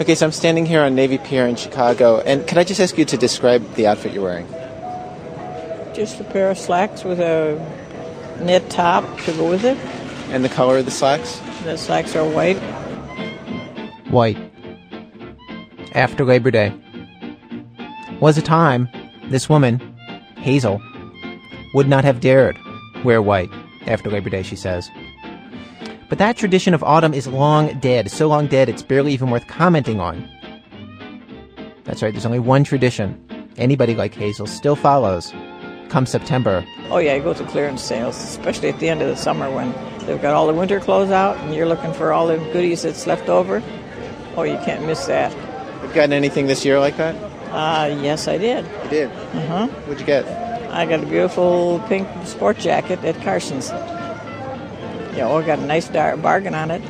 Okay, 0.00 0.16
so 0.16 0.26
I'm 0.26 0.32
standing 0.32 0.66
here 0.66 0.82
on 0.82 0.96
Navy 0.96 1.18
Pier 1.18 1.46
in 1.46 1.54
Chicago, 1.54 2.18
and 2.18 2.44
can 2.48 2.58
I 2.58 2.64
just 2.64 2.80
ask 2.80 2.98
you 2.98 3.04
to 3.04 3.16
describe 3.16 3.74
the 3.74 3.86
outfit 3.86 4.12
you're 4.12 4.24
wearing? 4.24 4.48
Just 5.94 6.18
a 6.18 6.24
pair 6.24 6.50
of 6.50 6.58
slacks 6.58 7.04
with 7.04 7.20
a 7.20 7.54
knit 8.40 8.68
top 8.70 9.04
to 9.20 9.32
go 9.34 9.48
with 9.48 9.64
it. 9.64 9.78
And 10.30 10.44
the 10.44 10.48
color 10.48 10.78
of 10.78 10.84
the 10.84 10.90
slacks? 10.90 11.40
The 11.62 11.76
slacks 11.76 12.16
are 12.16 12.28
white. 12.28 12.56
White. 14.10 14.36
After 15.92 16.24
Labor 16.24 16.50
Day. 16.50 16.74
Was 18.20 18.36
a 18.36 18.42
time 18.42 18.88
this 19.26 19.48
woman, 19.48 19.78
Hazel, 20.38 20.82
would 21.74 21.86
not 21.86 22.02
have 22.02 22.18
dared 22.18 22.58
wear 23.04 23.22
white 23.22 23.50
after 23.86 24.10
Labor 24.10 24.30
Day, 24.30 24.42
she 24.42 24.56
says. 24.56 24.90
But 26.08 26.18
that 26.18 26.36
tradition 26.36 26.74
of 26.74 26.82
autumn 26.84 27.14
is 27.14 27.26
long 27.26 27.78
dead, 27.80 28.10
so 28.10 28.28
long 28.28 28.46
dead 28.46 28.68
it's 28.68 28.82
barely 28.82 29.12
even 29.12 29.30
worth 29.30 29.46
commenting 29.46 30.00
on. 30.00 30.28
That's 31.84 32.02
right, 32.02 32.12
there's 32.12 32.26
only 32.26 32.38
one 32.38 32.64
tradition 32.64 33.20
anybody 33.56 33.94
like 33.94 34.14
Hazel 34.14 34.46
still 34.46 34.76
follows 34.76 35.32
come 35.88 36.06
September. 36.06 36.66
Oh, 36.90 36.98
yeah, 36.98 37.14
you 37.14 37.22
go 37.22 37.34
to 37.34 37.44
clearance 37.44 37.80
sales, 37.80 38.16
especially 38.16 38.68
at 38.68 38.80
the 38.80 38.88
end 38.88 39.00
of 39.00 39.06
the 39.06 39.16
summer 39.16 39.48
when 39.48 39.72
they've 40.06 40.20
got 40.20 40.34
all 40.34 40.48
the 40.48 40.52
winter 40.52 40.80
clothes 40.80 41.12
out 41.12 41.36
and 41.36 41.54
you're 41.54 41.68
looking 41.68 41.92
for 41.92 42.12
all 42.12 42.26
the 42.26 42.36
goodies 42.52 42.82
that's 42.82 43.06
left 43.06 43.28
over. 43.28 43.62
Oh, 44.36 44.42
you 44.42 44.56
can't 44.64 44.84
miss 44.84 45.06
that. 45.06 45.32
Have 45.32 45.90
you 45.90 45.94
gotten 45.94 46.12
anything 46.12 46.48
this 46.48 46.64
year 46.64 46.80
like 46.80 46.96
that? 46.96 47.14
Uh, 47.52 47.96
yes, 48.02 48.26
I 48.26 48.38
did. 48.38 48.64
You 48.84 48.90
did? 48.90 49.10
Uh 49.10 49.46
huh. 49.46 49.66
What'd 49.68 50.00
you 50.00 50.06
get? 50.06 50.26
I 50.72 50.84
got 50.86 51.04
a 51.04 51.06
beautiful 51.06 51.80
pink 51.86 52.08
sport 52.24 52.58
jacket 52.58 53.04
at 53.04 53.14
Carson's. 53.22 53.70
Oh, 55.22 55.36
I 55.36 55.46
got 55.46 55.58
a 55.58 55.66
nice 55.66 55.88
bargain 55.88 56.54
on 56.54 56.70
it. 56.70 56.82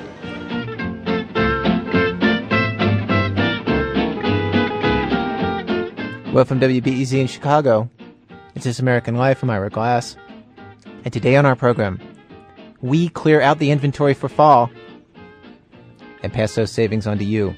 Well, 6.33 6.45
from 6.45 6.59
WBEZ 6.59 7.13
in 7.21 7.27
Chicago, 7.29 7.89
it's 8.55 8.65
This 8.65 8.81
American 8.81 9.15
Life. 9.15 9.43
I'm 9.43 9.51
Ira 9.51 9.71
Glass. 9.71 10.17
And 11.05 11.13
today 11.13 11.37
on 11.37 11.47
our 11.47 11.55
program, 11.55 12.01
we 12.81 13.09
clear 13.11 13.41
out 13.41 13.59
the 13.59 13.71
inventory 13.71 14.15
for 14.15 14.29
fall 14.29 14.71
and 16.23 16.33
pass 16.33 16.55
those 16.55 16.73
savings 16.73 17.07
on 17.07 17.19
to 17.19 17.25
you. 17.25 17.55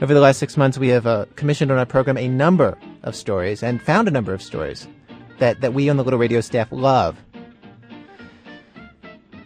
Over 0.00 0.14
the 0.14 0.20
last 0.20 0.38
six 0.38 0.56
months, 0.56 0.78
we 0.78 0.88
have 0.88 1.06
uh, 1.06 1.26
commissioned 1.34 1.70
on 1.70 1.78
our 1.78 1.84
program 1.84 2.16
a 2.16 2.28
number 2.28 2.78
of 3.02 3.16
stories 3.16 3.62
and 3.62 3.82
found 3.82 4.06
a 4.06 4.12
number 4.12 4.32
of 4.32 4.40
stories 4.40 4.86
that, 5.40 5.60
that 5.60 5.74
we 5.74 5.90
on 5.90 5.96
the 5.96 6.04
Little 6.04 6.18
Radio 6.18 6.40
staff 6.40 6.68
love, 6.70 7.18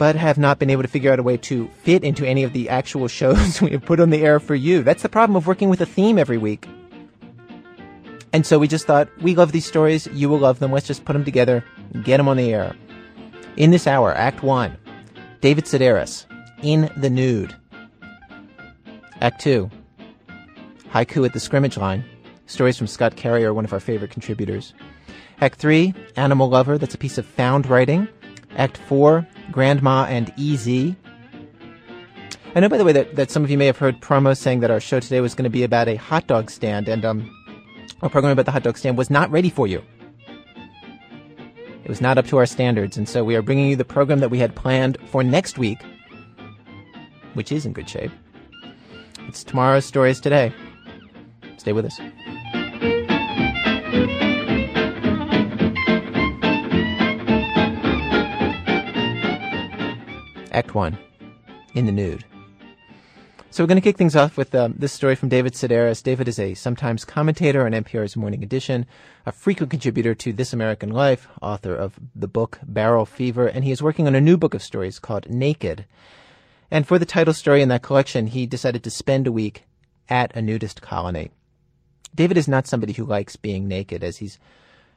but 0.02 0.16
have 0.16 0.36
not 0.36 0.58
been 0.58 0.68
able 0.68 0.82
to 0.82 0.88
figure 0.88 1.12
out 1.12 1.20
a 1.20 1.22
way 1.22 1.36
to 1.36 1.68
fit 1.84 2.02
into 2.02 2.26
any 2.26 2.42
of 2.42 2.52
the 2.52 2.68
actual 2.68 3.06
shows 3.06 3.62
we 3.62 3.70
have 3.70 3.84
put 3.84 4.00
on 4.00 4.10
the 4.10 4.24
air 4.24 4.40
for 4.40 4.56
you. 4.56 4.82
That's 4.82 5.04
the 5.04 5.08
problem 5.08 5.36
of 5.36 5.46
working 5.46 5.68
with 5.68 5.80
a 5.80 5.86
theme 5.86 6.18
every 6.18 6.38
week. 6.38 6.66
And 8.32 8.44
so 8.44 8.58
we 8.58 8.66
just 8.66 8.84
thought, 8.84 9.08
we 9.22 9.36
love 9.36 9.52
these 9.52 9.64
stories, 9.64 10.08
you 10.08 10.28
will 10.28 10.40
love 10.40 10.58
them, 10.58 10.72
let's 10.72 10.88
just 10.88 11.04
put 11.04 11.12
them 11.12 11.24
together, 11.24 11.64
get 12.02 12.16
them 12.16 12.26
on 12.26 12.36
the 12.36 12.52
air. 12.52 12.74
In 13.56 13.70
this 13.70 13.86
hour, 13.86 14.12
Act 14.12 14.42
1, 14.42 14.76
David 15.40 15.66
Sedaris, 15.66 16.26
In 16.64 16.90
the 16.96 17.08
Nude. 17.08 17.54
Act 19.20 19.40
2, 19.40 19.70
Haiku 20.90 21.24
at 21.24 21.32
the 21.32 21.38
Scrimmage 21.38 21.76
Line, 21.76 22.04
stories 22.46 22.76
from 22.76 22.88
Scott 22.88 23.14
Carrier, 23.14 23.54
one 23.54 23.64
of 23.64 23.72
our 23.72 23.78
favorite 23.78 24.10
contributors. 24.10 24.74
Act 25.40 25.60
3, 25.60 25.94
Animal 26.16 26.48
Lover, 26.48 26.76
that's 26.76 26.96
a 26.96 26.98
piece 26.98 27.18
of 27.18 27.24
found 27.24 27.66
writing. 27.66 28.08
Act 28.56 28.76
4, 28.76 29.26
Grandma 29.50 30.06
and 30.08 30.32
EZ. 30.38 30.94
I 32.54 32.60
know, 32.60 32.68
by 32.68 32.76
the 32.76 32.84
way, 32.84 32.92
that, 32.92 33.16
that 33.16 33.30
some 33.30 33.44
of 33.44 33.50
you 33.50 33.56
may 33.56 33.66
have 33.66 33.78
heard 33.78 34.00
promos 34.00 34.36
saying 34.36 34.60
that 34.60 34.70
our 34.70 34.80
show 34.80 35.00
today 35.00 35.20
was 35.20 35.34
going 35.34 35.44
to 35.44 35.50
be 35.50 35.62
about 35.62 35.88
a 35.88 35.96
hot 35.96 36.26
dog 36.26 36.50
stand, 36.50 36.86
and 36.86 37.04
um, 37.04 37.30
our 38.02 38.10
program 38.10 38.32
about 38.32 38.44
the 38.44 38.52
hot 38.52 38.62
dog 38.62 38.76
stand 38.76 38.98
was 38.98 39.08
not 39.08 39.30
ready 39.30 39.48
for 39.48 39.66
you. 39.66 39.82
It 41.84 41.88
was 41.88 42.00
not 42.00 42.18
up 42.18 42.26
to 42.28 42.36
our 42.36 42.46
standards, 42.46 42.96
and 42.96 43.08
so 43.08 43.24
we 43.24 43.34
are 43.36 43.42
bringing 43.42 43.70
you 43.70 43.76
the 43.76 43.84
program 43.84 44.20
that 44.20 44.30
we 44.30 44.38
had 44.38 44.54
planned 44.54 44.98
for 45.06 45.24
next 45.24 45.58
week, 45.58 45.82
which 47.34 47.50
is 47.50 47.66
in 47.66 47.72
good 47.72 47.88
shape. 47.88 48.12
It's 49.28 49.42
tomorrow's 49.42 49.86
stories 49.86 50.20
today. 50.20 50.52
Stay 51.56 51.72
with 51.72 51.86
us. 51.86 51.98
Act 60.52 60.74
1 60.74 60.98
In 61.74 61.86
the 61.86 61.92
Nude. 61.92 62.24
So 63.50 63.62
we're 63.62 63.68
going 63.68 63.76
to 63.76 63.82
kick 63.82 63.98
things 63.98 64.16
off 64.16 64.36
with 64.36 64.54
um, 64.54 64.74
this 64.78 64.92
story 64.92 65.14
from 65.14 65.28
David 65.28 65.54
Sedaris. 65.54 66.02
David 66.02 66.28
is 66.28 66.38
a 66.38 66.54
sometimes 66.54 67.04
commentator 67.04 67.66
on 67.66 67.72
NPR's 67.72 68.16
Morning 68.16 68.42
Edition, 68.42 68.86
a 69.26 69.32
frequent 69.32 69.70
contributor 69.70 70.14
to 70.14 70.32
This 70.32 70.54
American 70.54 70.90
Life, 70.90 71.26
author 71.42 71.74
of 71.74 71.98
the 72.14 72.28
book 72.28 72.58
Barrel 72.62 73.04
Fever, 73.04 73.46
and 73.46 73.64
he 73.64 73.70
is 73.70 73.82
working 73.82 74.06
on 74.06 74.14
a 74.14 74.20
new 74.20 74.36
book 74.38 74.54
of 74.54 74.62
stories 74.62 74.98
called 74.98 75.28
Naked. 75.28 75.84
And 76.70 76.86
for 76.86 76.98
the 76.98 77.04
title 77.04 77.34
story 77.34 77.60
in 77.60 77.68
that 77.68 77.82
collection, 77.82 78.28
he 78.28 78.46
decided 78.46 78.82
to 78.84 78.90
spend 78.90 79.26
a 79.26 79.32
week 79.32 79.64
at 80.08 80.34
a 80.34 80.40
nudist 80.40 80.80
colony. 80.80 81.30
David 82.14 82.38
is 82.38 82.48
not 82.48 82.66
somebody 82.66 82.92
who 82.94 83.04
likes 83.04 83.36
being 83.36 83.68
naked. 83.68 84.02
As 84.02 84.18
he's 84.18 84.38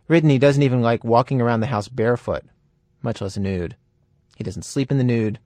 written, 0.07 0.29
he 0.29 0.37
doesn't 0.37 0.63
even 0.63 0.81
like 0.81 1.03
walking 1.03 1.41
around 1.41 1.59
the 1.59 1.67
house 1.67 1.87
barefoot, 1.87 2.43
much 3.01 3.21
less 3.21 3.37
nude. 3.37 3.75
He 4.35 4.43
doesn't 4.43 4.63
sleep 4.63 4.91
in 4.91 4.97
the 4.97 5.03
nude. 5.03 5.39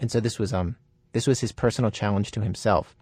And 0.00 0.10
so 0.10 0.20
this 0.20 0.38
was 0.38 0.54
um 0.54 0.76
this 1.12 1.26
was 1.26 1.40
his 1.40 1.52
personal 1.52 1.90
challenge 1.90 2.30
to 2.32 2.40
himself. 2.40 2.94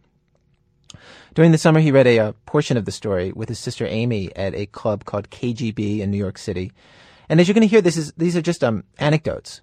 During 1.34 1.53
the 1.53 1.59
summer, 1.59 1.81
he 1.81 1.91
read 1.91 2.06
a, 2.06 2.19
a, 2.19 2.33
portion 2.47 2.77
of 2.77 2.84
the 2.84 2.93
story 2.93 3.33
with 3.33 3.49
his 3.49 3.59
sister 3.59 3.87
Amy 3.87 4.34
at 4.34 4.55
a 4.55 4.66
club 4.66 5.05
called 5.05 5.31
KGB 5.31 5.99
in 5.99 6.11
New 6.11 6.16
York 6.16 6.39
City. 6.39 6.72
And 7.28 7.41
as 7.41 7.49
you're 7.49 7.55
going 7.55 7.69
to 7.69 7.69
hear, 7.69 7.83
this 7.83 7.97
is 7.97 8.12
these 8.16 8.37
are 8.37 8.43
just 8.43 8.65
um, 8.65 8.84
anecdotes 8.99 9.61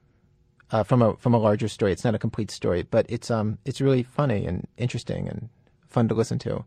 uh, 0.71 0.83
from 0.83 1.01
a 1.01 1.15
from 1.17 1.33
a 1.33 1.37
larger 1.37 1.67
story. 1.67 1.91
It's 1.91 2.03
not 2.03 2.15
a 2.15 2.19
complete 2.19 2.51
story, 2.51 2.83
but 2.83 3.05
it's 3.07 3.31
um 3.31 3.59
it's 3.63 3.79
really 3.79 4.03
funny 4.03 4.45
and 4.45 4.67
interesting 4.77 5.29
and 5.29 5.49
fun 5.87 6.07
to 6.09 6.15
listen 6.15 6.39
to. 6.39 6.65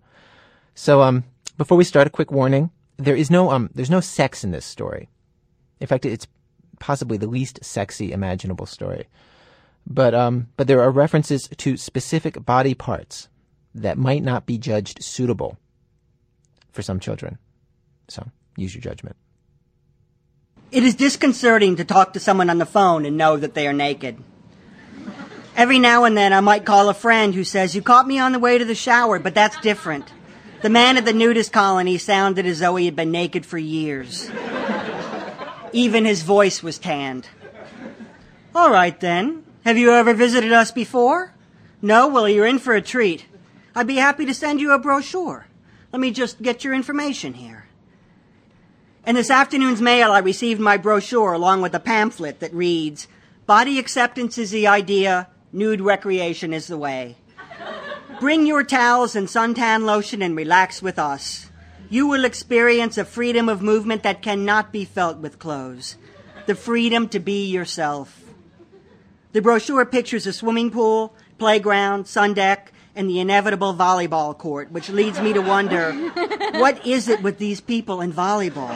So 0.75 1.03
um 1.03 1.25
before 1.59 1.77
we 1.77 1.85
start, 1.85 2.07
a 2.07 2.11
quick 2.11 2.31
warning: 2.31 2.71
there 2.97 3.17
is 3.17 3.31
no 3.31 3.51
um 3.51 3.71
there's 3.75 3.91
no 3.91 4.01
sex 4.01 4.45
in 4.45 4.53
this 4.53 4.65
story. 4.65 5.09
In 5.81 5.87
fact, 5.87 6.07
it's 6.07 6.27
possibly 6.79 7.17
the 7.17 7.27
least 7.27 7.65
sexy 7.65 8.13
imaginable 8.13 8.67
story. 8.67 9.07
But 9.87 10.15
um, 10.15 10.49
but 10.57 10.67
there 10.67 10.83
are 10.83 10.91
references 10.91 11.49
to 11.49 11.77
specific 11.77 12.45
body 12.45 12.75
parts 12.75 13.29
that 13.75 13.99
might 13.99 14.23
not 14.23 14.47
be 14.47 14.59
judged 14.59 15.03
suitable 15.03 15.59
for 16.73 16.83
some 16.83 16.99
children. 16.99 17.39
So 18.09 18.27
use 18.57 18.75
your 18.75 18.83
judgment. 18.83 19.17
It 20.73 20.83
is 20.83 20.95
disconcerting 20.97 21.77
to 21.77 21.85
talk 21.85 22.15
to 22.15 22.21
someone 22.21 22.51
on 22.51 22.59
the 22.59 22.67
phone 22.67 23.07
and 23.07 23.17
know 23.17 23.37
that 23.37 23.55
they 23.55 23.69
are 23.69 23.73
naked. 23.73 24.19
Every 25.57 25.79
now 25.79 26.05
and 26.05 26.17
then 26.17 26.33
I 26.33 26.41
might 26.41 26.67
call 26.67 26.89
a 26.89 26.95
friend 26.95 27.35
who 27.35 27.45
says, 27.45 27.75
You 27.75 27.81
caught 27.81 28.07
me 28.07 28.19
on 28.19 28.33
the 28.33 28.39
way 28.39 28.59
to 28.59 28.65
the 28.65 28.75
shower, 28.75 29.19
but 29.19 29.35
that's 29.35 29.59
different. 29.61 30.13
The 30.63 30.69
man 30.69 30.97
at 30.97 31.05
the 31.05 31.13
nudist 31.13 31.53
colony 31.53 31.97
sounded 31.97 32.45
as 32.45 32.59
though 32.59 32.77
he 32.77 32.87
had 32.87 32.97
been 32.97 33.11
naked 33.11 33.47
for 33.47 33.57
years. 33.57 34.29
Even 35.73 36.05
his 36.05 36.23
voice 36.23 36.63
was 36.63 36.79
tanned. 36.79 37.29
All 38.55 38.71
right 38.71 38.99
then. 39.01 39.45
Have 39.65 39.77
you 39.77 39.91
ever 39.91 40.15
visited 40.15 40.53
us 40.53 40.71
before? 40.71 41.35
No? 41.83 42.07
Well, 42.07 42.29
you're 42.29 42.47
in 42.47 42.59
for 42.59 42.75
a 42.75 42.81
treat. 42.81 43.27
I'd 43.75 43.87
be 43.87 43.97
happy 43.97 44.25
to 44.27 44.33
send 44.33 44.61
you 44.61 44.73
a 44.73 44.79
brochure. 44.79 45.47
Let 45.93 46.01
me 46.01 46.11
just 46.11 46.41
get 46.41 46.63
your 46.63 46.73
information 46.73 47.35
here. 47.35 47.67
In 49.07 49.15
this 49.15 49.31
afternoon's 49.31 49.83
mail, 49.83 50.13
I 50.13 50.19
received 50.19 50.61
my 50.61 50.77
brochure 50.77 51.33
along 51.33 51.63
with 51.63 51.75
a 51.75 51.81
pamphlet 51.81 52.41
that 52.41 52.55
reads, 52.55 53.09
Body 53.47 53.79
acceptance 53.79 54.39
is 54.39 54.51
the 54.51 54.67
idea, 54.67 55.29
nude 55.53 55.81
recreation 55.81 56.53
is 56.53 56.67
the 56.67 56.79
way. 56.79 57.17
Bring 58.21 58.47
your 58.47 58.65
towels 58.65 59.15
and 59.15 59.29
suntan 59.29 59.85
lotion 59.85 60.23
and 60.23 60.35
relax 60.37 60.81
with 60.81 60.99
us. 60.99 61.46
You 61.89 62.07
will 62.09 62.25
experience 62.25 62.99
a 62.99 63.05
freedom 63.05 63.49
of 63.49 63.63
movement 63.63 64.03
that 64.03 64.23
cannot 64.23 64.73
be 64.73 64.85
felt 64.85 65.19
with 65.19 65.39
clothes. 65.39 65.97
The 66.47 66.55
freedom 66.55 67.09
to 67.11 67.21
be 67.21 67.47
yourself. 67.47 68.23
The 69.33 69.41
brochure 69.41 69.85
pictures 69.85 70.27
a 70.27 70.33
swimming 70.33 70.71
pool, 70.71 71.15
playground, 71.39 72.07
sun 72.07 72.35
deck, 72.35 72.73
and 72.97 73.09
the 73.09 73.21
inevitable 73.21 73.75
volleyball 73.75 74.37
court, 74.37 74.73
which 74.73 74.89
leads 74.89 75.21
me 75.21 75.33
to 75.33 75.43
wonder 75.43 75.93
what 76.55 76.87
is 76.87 77.09
it 77.09 77.23
with 77.23 77.39
these 77.39 77.61
people 77.61 78.01
and 78.01 78.13
volleyball? 78.13 78.75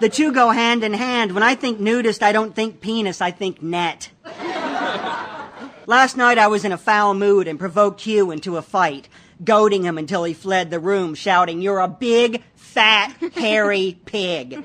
The 0.00 0.08
two 0.08 0.32
go 0.32 0.50
hand 0.50 0.84
in 0.84 0.92
hand. 0.92 1.32
When 1.32 1.42
I 1.42 1.56
think 1.56 1.80
nudist, 1.80 2.22
I 2.22 2.30
don't 2.30 2.54
think 2.54 2.80
penis, 2.80 3.20
I 3.20 3.32
think 3.32 3.60
net. 3.60 4.10
Last 5.86 6.16
night 6.16 6.38
I 6.38 6.46
was 6.46 6.64
in 6.64 6.70
a 6.70 6.78
foul 6.78 7.14
mood 7.14 7.48
and 7.48 7.58
provoked 7.58 8.02
Hugh 8.02 8.30
into 8.30 8.56
a 8.56 8.62
fight, 8.62 9.08
goading 9.44 9.84
him 9.84 9.98
until 9.98 10.24
he 10.24 10.34
fled 10.34 10.70
the 10.70 10.80
room, 10.80 11.14
shouting, 11.14 11.60
You're 11.62 11.80
a 11.80 11.88
big, 11.88 12.42
fat, 12.56 13.14
hairy 13.34 13.98
pig. 14.04 14.64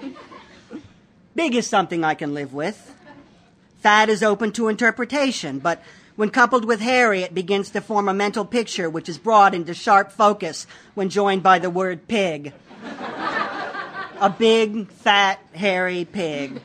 Big 1.35 1.55
is 1.55 1.67
something 1.67 2.03
I 2.03 2.13
can 2.13 2.33
live 2.33 2.53
with. 2.53 2.95
Fat 3.81 4.09
is 4.09 4.23
open 4.23 4.51
to 4.53 4.67
interpretation, 4.67 5.59
but 5.59 5.81
When 6.15 6.29
coupled 6.29 6.65
with 6.65 6.79
hairy, 6.79 7.23
it 7.23 7.33
begins 7.33 7.71
to 7.71 7.81
form 7.81 8.07
a 8.07 8.13
mental 8.13 8.45
picture 8.45 8.87
which 8.87 9.09
is 9.09 9.17
brought 9.17 9.55
into 9.55 9.73
sharp 9.73 10.11
focus 10.11 10.67
when 10.93 11.09
joined 11.09 11.41
by 11.41 11.57
the 11.57 11.71
word 11.71 12.07
pig. 12.07 12.53
a 14.21 14.29
big, 14.29 14.91
fat, 14.91 15.39
hairy 15.55 16.05
pig. 16.05 16.61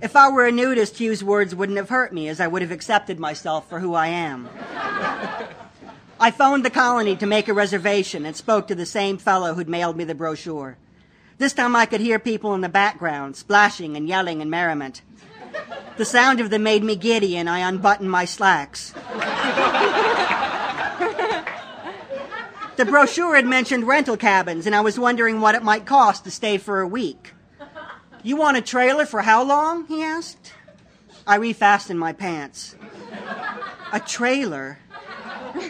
If 0.00 0.16
I 0.16 0.30
were 0.30 0.46
a 0.46 0.52
nudist, 0.52 0.98
Hugh's 0.98 1.22
words 1.22 1.54
wouldn't 1.54 1.76
have 1.76 1.90
hurt 1.90 2.14
me 2.14 2.28
as 2.28 2.40
I 2.40 2.46
would 2.46 2.62
have 2.62 2.70
accepted 2.70 3.20
myself 3.20 3.68
for 3.68 3.78
who 3.78 3.92
I 3.92 4.08
am. 4.08 4.48
I 6.18 6.30
phoned 6.30 6.64
the 6.64 6.70
colony 6.70 7.14
to 7.16 7.26
make 7.26 7.46
a 7.46 7.54
reservation 7.54 8.24
and 8.24 8.34
spoke 8.34 8.68
to 8.68 8.74
the 8.74 8.86
same 8.86 9.18
fellow 9.18 9.52
who'd 9.52 9.68
mailed 9.68 9.96
me 9.96 10.04
the 10.04 10.14
brochure. 10.14 10.78
This 11.36 11.52
time 11.52 11.76
I 11.76 11.84
could 11.84 12.00
hear 12.00 12.18
people 12.18 12.54
in 12.54 12.62
the 12.62 12.70
background, 12.70 13.36
splashing 13.36 13.96
and 13.96 14.08
yelling 14.08 14.40
in 14.40 14.48
merriment. 14.48 15.02
The 15.98 16.06
sound 16.06 16.40
of 16.40 16.48
them 16.48 16.62
made 16.62 16.82
me 16.82 16.96
giddy, 16.96 17.36
and 17.36 17.50
I 17.50 17.58
unbuttoned 17.58 18.10
my 18.10 18.24
slacks. 18.24 18.92
the 22.76 22.86
brochure 22.86 23.36
had 23.36 23.46
mentioned 23.46 23.86
rental 23.86 24.16
cabins, 24.16 24.64
and 24.64 24.74
I 24.74 24.80
was 24.80 24.98
wondering 24.98 25.42
what 25.42 25.54
it 25.54 25.62
might 25.62 25.84
cost 25.84 26.24
to 26.24 26.30
stay 26.30 26.56
for 26.56 26.80
a 26.80 26.88
week. 26.88 27.34
You 28.22 28.36
want 28.36 28.56
a 28.56 28.62
trailer 28.62 29.04
for 29.04 29.20
how 29.20 29.44
long? 29.44 29.86
he 29.86 30.02
asked. 30.02 30.54
I 31.26 31.36
refastened 31.38 31.98
my 31.98 32.14
pants. 32.14 32.74
A 33.92 34.00
trailer? 34.00 34.78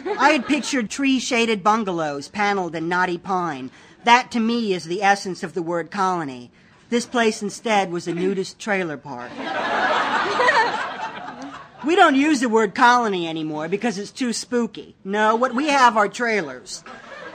I 0.19 0.31
had 0.31 0.47
pictured 0.47 0.89
tree 0.89 1.19
shaded 1.19 1.63
bungalows 1.63 2.27
paneled 2.27 2.75
in 2.75 2.89
knotty 2.89 3.17
pine. 3.17 3.71
That 4.03 4.31
to 4.31 4.39
me 4.39 4.73
is 4.73 4.85
the 4.85 5.03
essence 5.03 5.43
of 5.43 5.53
the 5.53 5.61
word 5.61 5.91
colony. 5.91 6.51
This 6.89 7.05
place 7.05 7.41
instead 7.41 7.91
was 7.91 8.07
a 8.07 8.13
nudist 8.13 8.59
trailer 8.59 8.97
park. 8.97 9.31
we 11.85 11.95
don't 11.95 12.15
use 12.15 12.39
the 12.39 12.49
word 12.49 12.73
colony 12.73 13.27
anymore 13.27 13.67
because 13.67 13.97
it's 13.97 14.11
too 14.11 14.31
spooky. 14.31 14.95
No, 15.03 15.35
what 15.35 15.53
we 15.53 15.67
have 15.67 15.97
are 15.97 16.07
trailers. 16.07 16.83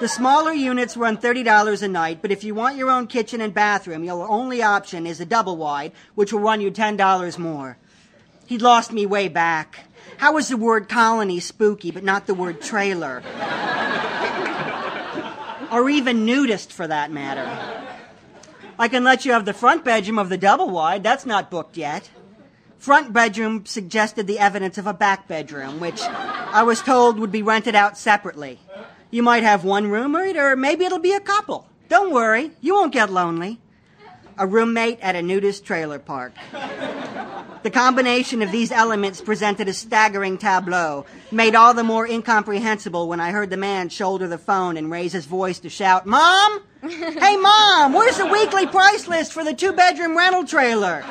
The 0.00 0.08
smaller 0.08 0.52
units 0.52 0.96
run 0.96 1.18
$30 1.18 1.82
a 1.82 1.88
night, 1.88 2.22
but 2.22 2.32
if 2.32 2.42
you 2.42 2.54
want 2.54 2.76
your 2.76 2.90
own 2.90 3.06
kitchen 3.06 3.40
and 3.40 3.54
bathroom, 3.54 4.02
your 4.02 4.28
only 4.28 4.62
option 4.62 5.06
is 5.06 5.20
a 5.20 5.26
double 5.26 5.56
wide, 5.56 5.92
which 6.14 6.32
will 6.32 6.40
run 6.40 6.60
you 6.60 6.70
$10 6.70 7.38
more. 7.38 7.76
He'd 8.46 8.62
lost 8.62 8.92
me 8.92 9.06
way 9.06 9.28
back. 9.28 9.84
How 10.22 10.36
is 10.36 10.46
the 10.46 10.56
word 10.56 10.88
colony 10.88 11.40
spooky, 11.40 11.90
but 11.90 12.04
not 12.04 12.28
the 12.28 12.34
word 12.34 12.60
trailer? 12.62 13.24
or 15.72 15.90
even 15.90 16.24
nudist, 16.24 16.72
for 16.72 16.86
that 16.86 17.10
matter? 17.10 17.44
I 18.78 18.86
can 18.86 19.02
let 19.02 19.24
you 19.24 19.32
have 19.32 19.46
the 19.46 19.52
front 19.52 19.84
bedroom 19.84 20.20
of 20.20 20.28
the 20.28 20.38
double 20.38 20.70
wide. 20.70 21.02
That's 21.02 21.26
not 21.26 21.50
booked 21.50 21.76
yet. 21.76 22.08
Front 22.78 23.12
bedroom 23.12 23.66
suggested 23.66 24.28
the 24.28 24.38
evidence 24.38 24.78
of 24.78 24.86
a 24.86 24.94
back 24.94 25.26
bedroom, 25.26 25.80
which 25.80 26.00
I 26.00 26.62
was 26.62 26.82
told 26.82 27.18
would 27.18 27.32
be 27.32 27.42
rented 27.42 27.74
out 27.74 27.98
separately. 27.98 28.60
You 29.10 29.24
might 29.24 29.42
have 29.42 29.64
one 29.64 29.90
roommate, 29.90 30.36
or 30.36 30.54
maybe 30.54 30.84
it'll 30.84 31.00
be 31.00 31.14
a 31.14 31.20
couple. 31.20 31.66
Don't 31.88 32.12
worry, 32.12 32.52
you 32.60 32.74
won't 32.74 32.92
get 32.92 33.10
lonely. 33.10 33.58
A 34.38 34.46
roommate 34.46 34.98
at 35.00 35.14
a 35.14 35.22
nudist 35.22 35.64
trailer 35.64 35.98
park. 35.98 36.32
The 37.62 37.70
combination 37.70 38.42
of 38.42 38.50
these 38.50 38.72
elements 38.72 39.20
presented 39.20 39.68
a 39.68 39.72
staggering 39.72 40.36
tableau, 40.36 41.06
made 41.30 41.54
all 41.54 41.74
the 41.74 41.84
more 41.84 42.06
incomprehensible 42.06 43.08
when 43.08 43.20
I 43.20 43.30
heard 43.30 43.50
the 43.50 43.56
man 43.56 43.88
shoulder 43.88 44.26
the 44.26 44.38
phone 44.38 44.76
and 44.76 44.90
raise 44.90 45.12
his 45.12 45.26
voice 45.26 45.60
to 45.60 45.68
shout, 45.68 46.04
Mom! 46.04 46.62
Hey, 46.80 47.36
Mom! 47.36 47.92
Where's 47.92 48.16
the 48.16 48.26
weekly 48.26 48.66
price 48.66 49.06
list 49.06 49.32
for 49.32 49.44
the 49.44 49.54
two 49.54 49.72
bedroom 49.72 50.16
rental 50.16 50.44
trailer? 50.44 51.04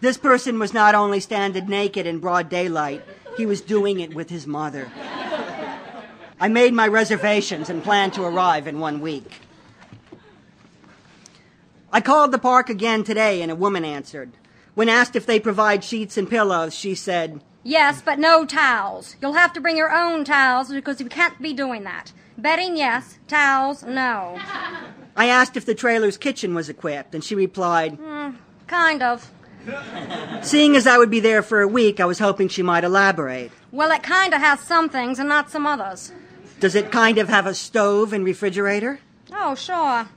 This 0.00 0.16
person 0.16 0.58
was 0.58 0.72
not 0.72 0.94
only 0.94 1.18
standing 1.18 1.66
naked 1.66 2.06
in 2.06 2.20
broad 2.20 2.48
daylight, 2.48 3.02
he 3.36 3.46
was 3.46 3.60
doing 3.60 4.00
it 4.00 4.14
with 4.14 4.30
his 4.30 4.46
mother. 4.46 4.90
I 6.38 6.48
made 6.48 6.72
my 6.72 6.86
reservations 6.86 7.68
and 7.68 7.82
planned 7.82 8.14
to 8.14 8.24
arrive 8.24 8.66
in 8.66 8.80
one 8.80 9.00
week. 9.00 9.42
I 11.92 12.00
called 12.00 12.32
the 12.32 12.38
park 12.38 12.70
again 12.70 13.04
today 13.04 13.42
and 13.42 13.50
a 13.50 13.56
woman 13.56 13.84
answered. 13.84 14.30
When 14.74 14.88
asked 14.88 15.16
if 15.16 15.26
they 15.26 15.40
provide 15.40 15.82
sheets 15.82 16.16
and 16.16 16.30
pillows, 16.30 16.74
she 16.74 16.94
said, 16.94 17.42
Yes, 17.62 18.00
but 18.00 18.18
no 18.18 18.46
towels. 18.46 19.16
You'll 19.20 19.34
have 19.34 19.52
to 19.54 19.60
bring 19.60 19.76
your 19.76 19.92
own 19.94 20.24
towels 20.24 20.72
because 20.72 21.00
you 21.00 21.08
can't 21.08 21.40
be 21.42 21.52
doing 21.52 21.84
that. 21.84 22.12
Bedding, 22.38 22.76
yes. 22.76 23.18
Towels, 23.28 23.82
no. 23.82 24.38
I 25.16 25.26
asked 25.26 25.56
if 25.56 25.66
the 25.66 25.74
trailer's 25.74 26.16
kitchen 26.16 26.54
was 26.54 26.70
equipped, 26.70 27.14
and 27.14 27.22
she 27.22 27.34
replied, 27.34 27.98
mm, 27.98 28.36
Kind 28.66 29.02
of. 29.02 29.30
Seeing 30.42 30.74
as 30.74 30.86
I 30.86 30.96
would 30.96 31.10
be 31.10 31.20
there 31.20 31.42
for 31.42 31.60
a 31.60 31.68
week, 31.68 32.00
I 32.00 32.06
was 32.06 32.18
hoping 32.18 32.48
she 32.48 32.62
might 32.62 32.84
elaborate. 32.84 33.52
Well, 33.72 33.90
it 33.90 34.02
kind 34.02 34.32
of 34.32 34.40
has 34.40 34.60
some 34.60 34.88
things 34.88 35.18
and 35.18 35.28
not 35.28 35.50
some 35.50 35.66
others. 35.66 36.12
Does 36.60 36.74
it 36.74 36.90
kind 36.90 37.18
of 37.18 37.28
have 37.28 37.46
a 37.46 37.54
stove 37.54 38.14
and 38.14 38.24
refrigerator? 38.24 39.00
Oh, 39.32 39.54
sure. 39.54 40.08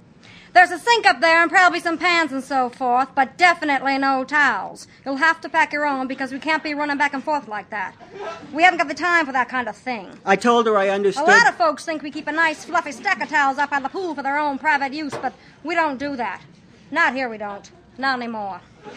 There's 0.54 0.70
a 0.70 0.78
sink 0.78 1.08
up 1.08 1.20
there 1.20 1.42
and 1.42 1.50
probably 1.50 1.80
some 1.80 1.98
pans 1.98 2.32
and 2.32 2.44
so 2.44 2.70
forth, 2.70 3.10
but 3.16 3.38
definitely 3.38 3.98
no 3.98 4.24
towels. 4.24 4.88
You'll 5.04 5.16
have 5.16 5.42
to 5.42 5.50
pack 5.50 5.74
your 5.74 5.86
own 5.86 6.06
because 6.08 6.32
we 6.32 6.38
can't 6.38 6.64
be 6.64 6.76
running 6.76 6.98
back 6.98 7.16
and 7.16 7.24
forth 7.24 7.48
like 7.48 7.72
that. 7.72 7.96
We 8.54 8.62
haven't 8.62 8.78
got 8.78 8.88
the 8.88 8.94
time 8.94 9.26
for 9.26 9.32
that 9.32 9.50
kind 9.50 9.68
of 9.68 9.76
thing. 9.76 10.20
I 10.24 10.36
told 10.36 10.68
her 10.68 10.78
I 10.78 10.90
understood. 10.90 11.28
A 11.28 11.32
lot 11.32 11.50
of 11.50 11.56
folks 11.56 11.86
think 11.86 12.04
we 12.04 12.12
keep 12.12 12.28
a 12.28 12.32
nice 12.32 12.66
fluffy 12.66 12.92
stack 12.92 13.20
of 13.24 13.30
towels 13.30 13.58
up 13.58 13.72
by 13.72 13.80
the 13.80 13.90
pool 13.90 14.14
for 14.14 14.22
their 14.22 14.38
own 14.38 14.60
private 14.60 14.94
use, 14.94 15.16
but 15.16 15.34
we 15.64 15.74
don't 15.74 15.98
do 15.98 16.16
that. 16.18 16.42
Not 16.92 17.16
here 17.16 17.30
we 17.30 17.40
don't. 17.40 17.72
Not 17.98 18.20
anymore. 18.20 18.62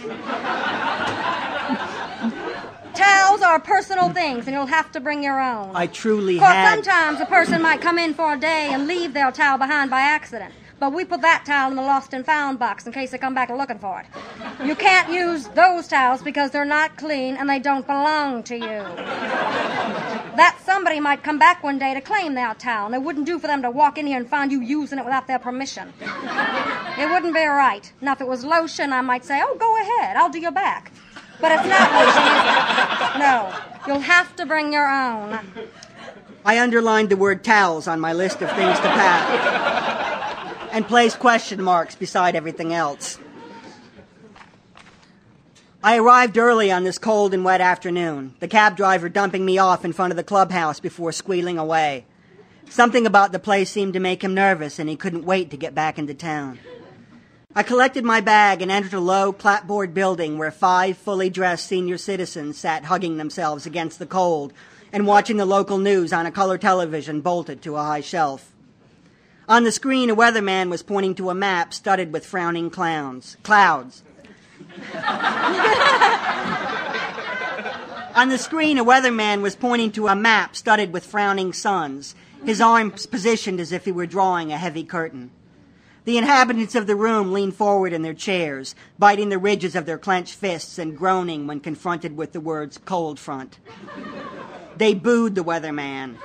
Towels 2.95 3.43
are 3.43 3.61
personal 3.61 4.09
things, 4.11 4.47
and 4.47 4.55
you'll 4.55 4.67
have 4.67 4.91
to 4.93 5.01
bring 5.01 5.23
your 5.23 5.39
own. 5.39 5.73
I 5.75 5.87
truly 5.87 6.39
had. 6.39 6.75
sometimes 6.75 7.21
a 7.21 7.27
person 7.27 7.61
might 7.61 7.81
come 7.83 7.99
in 7.99 8.15
for 8.15 8.35
a 8.35 8.39
day 8.39 8.71
and 8.73 8.87
leave 8.87 9.13
their 9.13 9.31
towel 9.31 9.59
behind 9.59 9.91
by 9.91 10.01
accident. 10.01 10.55
But 10.79 10.93
we 10.93 11.07
put 11.07 11.23
that 11.23 11.47
towel 11.47 11.71
in 11.71 11.77
the 11.77 11.83
lost 11.83 12.13
and 12.13 12.25
found 12.25 12.59
box 12.59 12.87
in 12.87 12.93
case 12.93 13.11
they 13.11 13.17
come 13.17 13.35
back 13.35 13.49
looking 13.49 13.79
for 13.79 14.01
it. 14.01 14.07
You 14.67 14.75
can't 14.75 15.11
use 15.11 15.49
those 15.49 15.89
towels 15.89 16.21
because 16.21 16.51
they're 16.51 16.67
not 16.67 16.99
clean 16.99 17.37
and 17.37 17.49
they 17.49 17.59
don't 17.59 17.87
belong 17.87 18.43
to 18.45 18.57
you. 18.57 18.83
That 20.37 20.61
somebody 20.67 21.01
might 21.01 21.23
come 21.23 21.39
back 21.39 21.63
one 21.63 21.79
day 21.79 21.95
to 21.95 22.03
claim 22.03 22.35
that 22.35 22.59
towel, 22.59 22.87
and 22.87 22.95
it 22.95 23.01
wouldn't 23.01 23.25
do 23.25 23.39
for 23.39 23.47
them 23.47 23.63
to 23.63 23.71
walk 23.71 23.97
in 23.97 24.07
here 24.07 24.19
and 24.19 24.29
find 24.29 24.53
you 24.53 24.61
using 24.61 24.99
it 24.99 25.05
without 25.07 25.27
their 25.27 25.39
permission. 25.39 25.95
It 25.99 27.11
wouldn't 27.11 27.33
be 27.33 27.47
right. 27.47 27.91
Now, 28.03 28.13
if 28.13 28.21
it 28.21 28.29
was 28.29 28.45
lotion, 28.45 28.93
I 28.93 29.01
might 29.01 29.25
say, 29.25 29.41
oh, 29.43 29.57
go 29.57 29.81
ahead, 29.81 30.17
I'll 30.19 30.29
do 30.29 30.39
your 30.39 30.53
back. 30.53 30.93
But 31.41 31.53
it's 31.53 31.67
not 31.67 31.91
lotion. 31.91 33.21
No, 33.21 33.55
you'll 33.87 34.01
have 34.01 34.37
to 34.37 34.45
bring 34.45 34.75
your 34.75 34.87
own. 34.87 35.39
I 36.45 36.61
underlined 36.61 37.09
the 37.09 37.17
word 37.17 37.43
towels 37.43 37.89
on 37.89 37.99
my 37.99 38.13
list 38.13 38.43
of 38.43 38.51
things 38.53 38.77
to 38.77 38.89
pack 38.89 40.06
and 40.77 40.87
placed 40.87 41.19
question 41.19 41.63
marks 41.63 41.95
beside 41.95 42.37
everything 42.37 42.75
else. 42.75 43.19
I 45.83 45.97
arrived 45.97 46.37
early 46.37 46.71
on 46.71 46.85
this 46.85 46.99
cold 46.99 47.33
and 47.33 47.47
wet 47.47 47.63
afternoon, 47.63 48.35
the 48.41 48.49
cab 48.49 48.77
driver 48.77 49.09
dumping 49.09 49.47
me 49.47 49.57
off 49.57 49.87
in 49.87 49.95
front 49.95 50.13
of 50.13 50.19
the 50.19 50.23
clubhouse 50.23 50.79
before 50.79 51.13
squealing 51.13 51.57
away. 51.57 52.05
Something 52.69 53.07
about 53.07 53.33
the 53.33 53.39
place 53.39 53.71
seemed 53.71 53.95
to 53.95 54.01
make 54.01 54.23
him 54.23 54.35
nervous, 54.35 54.79
and 54.79 54.87
he 54.87 54.97
couldn't 54.97 55.25
wait 55.25 55.49
to 55.51 55.57
get 55.57 55.75
back 55.75 55.99
into 55.99 56.13
town. 56.13 56.59
I 57.55 57.63
collected 57.63 58.05
my 58.05 58.21
bag 58.21 58.61
and 58.61 58.71
entered 58.71 58.93
a 58.93 59.01
low 59.01 59.33
clapboard 59.33 59.95
building 59.95 60.37
where 60.37 60.51
five 60.51 60.99
fully 60.99 61.31
dressed 61.31 61.67
senior 61.67 61.97
citizens 61.97 62.59
sat 62.59 62.85
hugging 62.85 63.17
themselves 63.17 63.65
against 63.65 63.99
the 63.99 64.05
cold 64.05 64.53
and 64.93 65.07
watching 65.07 65.39
the 65.39 65.47
local 65.47 65.79
news 65.79 66.13
on 66.13 66.27
a 66.27 66.31
color 66.31 66.59
television 66.59 67.23
bolted 67.23 67.63
to 67.63 67.77
a 67.77 67.83
high 67.83 68.03
shelf. 68.03 68.53
On 69.49 69.63
the 69.63 69.71
screen, 69.71 70.11
a 70.11 70.17
weatherman 70.17 70.71
was 70.71 70.83
pointing 70.83 71.15
to 71.15 71.31
a 71.31 71.35
map 71.35 71.73
studded 71.73 72.13
with 72.13 72.27
frowning 72.27 72.69
clowns, 72.69 73.37
clouds. 73.45 74.03
On 78.17 78.29
the 78.29 78.39
screen, 78.39 78.77
a 78.77 78.85
weatherman 78.85 79.43
was 79.43 79.55
pointing 79.55 79.93
to 79.93 80.09
a 80.09 80.17
map 80.17 80.57
studded 80.57 80.93
with 80.93 81.07
frowning 81.07 81.53
suns, 81.53 82.17
his 82.45 82.61
arms 82.61 83.07
positioned 83.07 83.61
as 83.61 83.71
if 83.71 83.85
he 83.85 83.93
were 83.93 84.07
drawing 84.07 84.51
a 84.51 84.59
heavy 84.59 84.83
curtain. 84.83 85.31
The 86.07 86.19
inhabitants 86.19 86.75
of 86.75 86.89
the 86.89 86.97
room 86.97 87.33
leaned 87.33 87.55
forward 87.55 87.93
in 87.93 88.03
their 88.03 88.15
chairs, 88.15 88.75
biting 88.99 89.29
the 89.29 89.39
ridges 89.39 89.77
of 89.77 89.87
their 89.87 89.99
clenched 89.99 90.35
fists 90.35 90.77
and 90.79 90.99
groaning 90.99 91.47
when 91.47 91.61
confronted 91.61 92.17
with 92.17 92.33
the 92.33 92.41
words 92.41 92.79
cold 92.79 93.21
front. 93.21 93.59
They 94.77 94.95
booed 94.95 95.37
the 95.37 95.45
weatherman. 95.45 96.17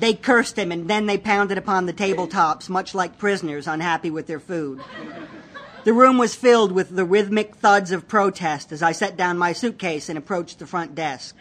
They 0.00 0.14
cursed 0.14 0.58
him 0.58 0.72
and 0.72 0.88
then 0.88 1.06
they 1.06 1.18
pounded 1.18 1.58
upon 1.58 1.86
the 1.86 1.92
tabletops, 1.92 2.68
much 2.68 2.94
like 2.94 3.18
prisoners 3.18 3.66
unhappy 3.66 4.10
with 4.10 4.26
their 4.26 4.40
food. 4.40 4.80
The 5.84 5.92
room 5.92 6.18
was 6.18 6.34
filled 6.34 6.72
with 6.72 6.94
the 6.94 7.04
rhythmic 7.04 7.56
thuds 7.56 7.92
of 7.92 8.08
protest 8.08 8.72
as 8.72 8.82
I 8.82 8.92
set 8.92 9.16
down 9.16 9.38
my 9.38 9.52
suitcase 9.52 10.08
and 10.08 10.18
approached 10.18 10.58
the 10.58 10.66
front 10.66 10.94
desk. 10.94 11.36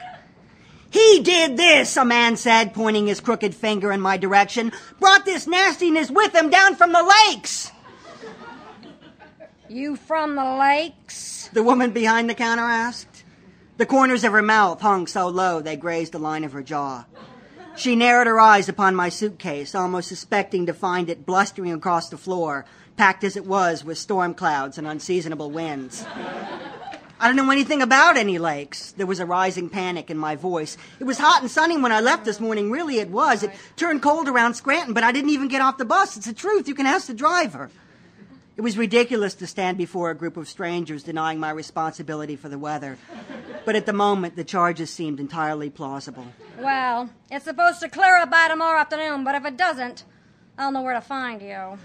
He 0.92 1.22
did 1.22 1.56
this, 1.56 1.96
a 1.98 2.06
man 2.06 2.36
said, 2.36 2.74
pointing 2.74 3.08
his 3.08 3.20
crooked 3.20 3.54
finger 3.54 3.92
in 3.92 4.02
my 4.02 4.18
direction. 4.18 4.72
Brought 5.00 5.26
this 5.26 5.46
nastiness 5.46 6.10
with 6.10 6.34
him 6.34 6.50
down 6.50 6.76
from 6.76 6.94
the 6.94 7.14
lakes. 7.28 7.72
You 9.68 9.98
from 9.98 10.36
the 10.36 10.56
lakes? 10.56 11.50
The 11.54 11.64
woman 11.64 11.92
behind 11.92 12.30
the 12.30 12.34
counter 12.34 12.64
asked. 12.64 13.24
The 13.78 13.86
corners 13.86 14.24
of 14.24 14.32
her 14.34 14.42
mouth 14.42 14.82
hung 14.82 15.06
so 15.06 15.28
low 15.28 15.62
they 15.62 15.76
grazed 15.76 16.14
the 16.14 16.20
line 16.20 16.44
of 16.44 16.54
her 16.54 16.64
jaw. 16.64 17.06
She 17.80 17.96
narrowed 17.96 18.28
her 18.28 18.42
eyes 18.42 18.68
upon 18.68 18.94
my 18.94 19.08
suitcase, 19.08 19.74
almost 19.74 20.10
suspecting 20.10 20.66
to 20.66 20.74
find 20.74 21.10
it 21.10 21.26
blustering 21.26 21.72
across 21.72 22.10
the 22.10 22.18
floor, 22.18 22.66
packed 22.98 23.24
as 23.24 23.38
it 23.38 23.46
was 23.46 23.86
with 23.86 23.98
storm 23.98 24.34
clouds 24.34 24.78
and 24.78 24.86
unseasonable 24.86 25.50
winds. 25.50 26.06
I 27.22 27.28
don't 27.28 27.38
know 27.38 27.50
anything 27.50 27.82
about 27.82 28.18
any 28.18 28.38
lakes. 28.38 28.92
There 28.92 29.06
was 29.06 29.22
a 29.22 29.26
rising 29.26 29.70
panic 29.70 30.10
in 30.10 30.18
my 30.18 30.36
voice. 30.36 30.76
It 31.00 31.06
was 31.06 31.20
hot 31.20 31.42
and 31.42 31.50
sunny 31.50 31.78
when 31.78 31.94
I 31.94 32.02
left 32.02 32.26
this 32.26 32.42
morning. 32.42 32.70
Really, 32.70 33.00
it 33.00 33.12
was. 33.12 33.44
It 33.44 33.52
turned 33.78 34.02
cold 34.02 34.28
around 34.28 34.56
Scranton, 34.56 34.94
but 34.94 35.06
I 35.06 35.14
didn't 35.14 35.30
even 35.30 35.48
get 35.48 35.62
off 35.62 35.78
the 35.78 35.86
bus. 35.86 36.18
It's 36.18 36.26
the 36.26 36.34
truth. 36.34 36.68
You 36.68 36.76
can 36.76 36.86
ask 36.86 37.08
the 37.08 37.14
driver. 37.14 37.72
It 38.60 38.62
was 38.62 38.78
ridiculous 38.78 39.36
to 39.36 39.48
stand 39.48 39.78
before 39.78 40.10
a 40.10 40.14
group 40.14 40.36
of 40.36 40.50
strangers 40.50 41.04
denying 41.04 41.40
my 41.40 41.50
responsibility 41.50 42.36
for 42.36 42.50
the 42.50 42.60
weather. 42.60 42.98
But 43.64 43.78
at 43.78 43.86
the 43.86 43.94
moment, 43.94 44.36
the 44.36 44.44
charges 44.44 44.90
seemed 44.90 45.22
entirely 45.22 45.70
plausible. 45.70 46.26
Well, 46.60 47.10
it's 47.32 47.46
supposed 47.46 47.80
to 47.80 47.88
clear 47.88 48.18
up 48.18 48.30
by 48.30 48.50
tomorrow 48.50 48.78
afternoon, 48.82 49.24
but 49.24 49.34
if 49.34 49.46
it 49.46 49.56
doesn't, 49.56 50.04
I'll 50.58 50.74
know 50.74 50.82
where 50.82 50.94
to 50.94 51.00
find 51.00 51.42
you. 51.42 51.80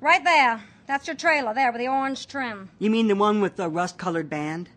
Right 0.00 0.22
there. 0.22 0.62
That's 0.86 1.08
your 1.08 1.16
trailer 1.16 1.52
there 1.52 1.72
with 1.72 1.80
the 1.80 1.88
orange 1.88 2.28
trim. 2.28 2.70
You 2.78 2.90
mean 2.90 3.08
the 3.08 3.16
one 3.16 3.40
with 3.40 3.56
the 3.56 3.68
rust 3.68 3.98
colored 3.98 4.30
band? 4.30 4.68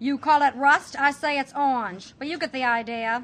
You 0.00 0.18
call 0.18 0.42
it 0.42 0.56
rust, 0.56 0.98
I 0.98 1.12
say 1.12 1.38
it's 1.38 1.52
orange. 1.54 2.14
But 2.18 2.26
you 2.26 2.36
get 2.36 2.52
the 2.52 2.64
idea. 2.64 3.22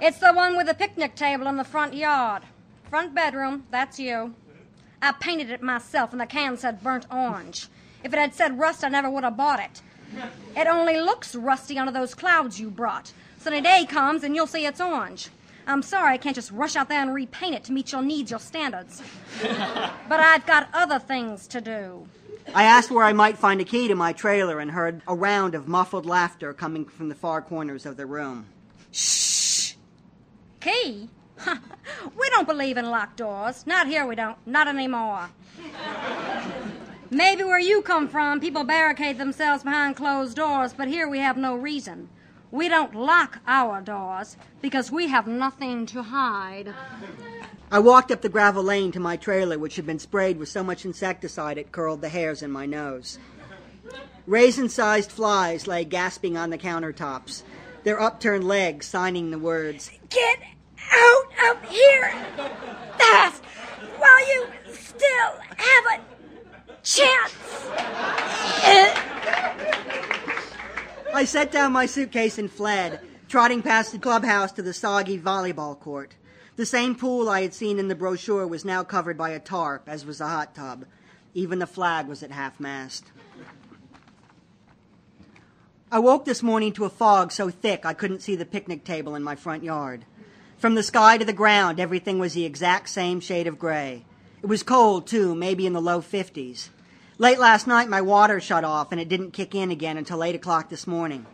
It's 0.00 0.20
the 0.20 0.32
one 0.32 0.56
with 0.56 0.68
the 0.68 0.74
picnic 0.74 1.16
table 1.16 1.48
in 1.48 1.58
the 1.58 1.64
front 1.64 1.92
yard. 1.92 2.44
Front 2.88 3.14
bedroom, 3.14 3.66
that's 3.70 3.98
you. 3.98 4.34
I 5.02 5.10
painted 5.12 5.50
it 5.50 5.62
myself, 5.62 6.12
and 6.12 6.20
the 6.20 6.26
can 6.26 6.56
said 6.56 6.82
burnt 6.82 7.06
orange. 7.10 7.66
If 8.04 8.12
it 8.12 8.18
had 8.18 8.34
said 8.34 8.58
rust, 8.58 8.84
I 8.84 8.88
never 8.88 9.10
would 9.10 9.24
have 9.24 9.36
bought 9.36 9.58
it. 9.58 9.82
It 10.56 10.68
only 10.68 10.98
looks 10.98 11.34
rusty 11.34 11.76
under 11.76 11.92
those 11.92 12.14
clouds 12.14 12.60
you 12.60 12.70
brought. 12.70 13.12
Sunny 13.38 13.60
day 13.60 13.84
comes, 13.84 14.22
and 14.22 14.36
you'll 14.36 14.46
see 14.46 14.64
it's 14.64 14.80
orange. 14.80 15.28
I'm 15.66 15.82
sorry 15.82 16.14
I 16.14 16.18
can't 16.18 16.36
just 16.36 16.52
rush 16.52 16.76
out 16.76 16.88
there 16.88 17.00
and 17.00 17.12
repaint 17.12 17.54
it 17.54 17.64
to 17.64 17.72
meet 17.72 17.92
your 17.92 18.02
needs, 18.02 18.30
your 18.30 18.40
standards. 18.40 19.02
but 19.42 20.20
I've 20.20 20.46
got 20.46 20.68
other 20.72 20.98
things 20.98 21.46
to 21.48 21.60
do. 21.60 22.06
I 22.54 22.64
asked 22.64 22.90
where 22.90 23.04
I 23.04 23.12
might 23.12 23.38
find 23.38 23.60
a 23.60 23.64
key 23.64 23.88
to 23.88 23.94
my 23.94 24.12
trailer 24.12 24.60
and 24.60 24.70
heard 24.70 25.02
a 25.06 25.14
round 25.14 25.54
of 25.54 25.68
muffled 25.68 26.06
laughter 26.06 26.52
coming 26.52 26.84
from 26.84 27.08
the 27.08 27.14
far 27.14 27.42
corners 27.42 27.86
of 27.86 27.96
the 27.96 28.06
room. 28.06 28.46
Shh! 28.90 29.74
Key? 30.60 31.08
we 32.18 32.30
don't 32.30 32.46
believe 32.46 32.76
in 32.76 32.90
locked 32.90 33.16
doors. 33.16 33.66
Not 33.66 33.86
here, 33.86 34.06
we 34.06 34.14
don't. 34.14 34.36
Not 34.46 34.68
anymore. 34.68 35.30
Maybe 37.10 37.44
where 37.44 37.58
you 37.58 37.82
come 37.82 38.08
from, 38.08 38.40
people 38.40 38.64
barricade 38.64 39.18
themselves 39.18 39.64
behind 39.64 39.96
closed 39.96 40.36
doors, 40.36 40.72
but 40.72 40.88
here 40.88 41.08
we 41.08 41.18
have 41.18 41.36
no 41.36 41.54
reason. 41.54 42.08
We 42.50 42.68
don't 42.68 42.94
lock 42.94 43.40
our 43.46 43.80
doors 43.80 44.36
because 44.60 44.90
we 44.90 45.08
have 45.08 45.26
nothing 45.26 45.86
to 45.86 46.02
hide. 46.02 46.74
I 47.70 47.78
walked 47.78 48.10
up 48.10 48.20
the 48.20 48.28
gravel 48.28 48.62
lane 48.62 48.92
to 48.92 49.00
my 49.00 49.16
trailer, 49.16 49.58
which 49.58 49.76
had 49.76 49.86
been 49.86 49.98
sprayed 49.98 50.38
with 50.38 50.48
so 50.48 50.62
much 50.62 50.84
insecticide 50.84 51.58
it 51.58 51.72
curled 51.72 52.02
the 52.02 52.10
hairs 52.10 52.42
in 52.42 52.50
my 52.50 52.66
nose. 52.66 53.18
Raisin 54.26 54.68
sized 54.68 55.10
flies 55.10 55.66
lay 55.66 55.84
gasping 55.84 56.36
on 56.36 56.50
the 56.50 56.58
countertops, 56.58 57.42
their 57.84 58.00
upturned 58.00 58.44
legs 58.44 58.86
signing 58.86 59.30
the 59.30 59.38
words 59.38 59.90
Get 60.10 60.38
out 60.90 61.26
of 61.50 61.70
here 61.70 62.10
fast 62.98 63.44
while 63.98 64.28
you 64.28 64.46
still 64.72 65.32
have 65.56 65.84
a 65.94 66.00
chance. 66.82 67.32
I 71.14 71.24
set 71.26 71.52
down 71.52 71.72
my 71.72 71.86
suitcase 71.86 72.38
and 72.38 72.50
fled, 72.50 73.00
trotting 73.28 73.62
past 73.62 73.92
the 73.92 73.98
clubhouse 73.98 74.50
to 74.52 74.62
the 74.62 74.72
soggy 74.72 75.18
volleyball 75.18 75.78
court. 75.78 76.16
The 76.56 76.66
same 76.66 76.94
pool 76.94 77.28
I 77.28 77.42
had 77.42 77.54
seen 77.54 77.78
in 77.78 77.88
the 77.88 77.94
brochure 77.94 78.46
was 78.46 78.64
now 78.64 78.82
covered 78.82 79.16
by 79.16 79.30
a 79.30 79.38
tarp, 79.38 79.88
as 79.88 80.04
was 80.04 80.18
the 80.18 80.26
hot 80.26 80.54
tub. 80.54 80.84
Even 81.34 81.58
the 81.58 81.66
flag 81.66 82.08
was 82.08 82.22
at 82.22 82.30
half 82.30 82.60
mast. 82.60 83.04
I 85.90 85.98
woke 85.98 86.24
this 86.24 86.42
morning 86.42 86.72
to 86.72 86.84
a 86.86 86.90
fog 86.90 87.32
so 87.32 87.50
thick 87.50 87.84
I 87.84 87.92
couldn't 87.92 88.20
see 88.20 88.34
the 88.34 88.46
picnic 88.46 88.84
table 88.84 89.14
in 89.14 89.22
my 89.22 89.34
front 89.34 89.62
yard. 89.62 90.06
From 90.62 90.76
the 90.76 90.84
sky 90.84 91.18
to 91.18 91.24
the 91.24 91.32
ground, 91.32 91.80
everything 91.80 92.20
was 92.20 92.34
the 92.34 92.44
exact 92.44 92.88
same 92.88 93.18
shade 93.18 93.48
of 93.48 93.58
gray. 93.58 94.04
It 94.44 94.46
was 94.46 94.62
cold, 94.62 95.08
too, 95.08 95.34
maybe 95.34 95.66
in 95.66 95.72
the 95.72 95.80
low 95.80 96.00
50s. 96.00 96.68
Late 97.18 97.40
last 97.40 97.66
night, 97.66 97.88
my 97.88 98.00
water 98.00 98.38
shut 98.38 98.62
off 98.62 98.92
and 98.92 99.00
it 99.00 99.08
didn't 99.08 99.32
kick 99.32 99.56
in 99.56 99.72
again 99.72 99.96
until 99.96 100.22
8 100.22 100.36
o'clock 100.36 100.68
this 100.68 100.86
morning. 100.86 101.26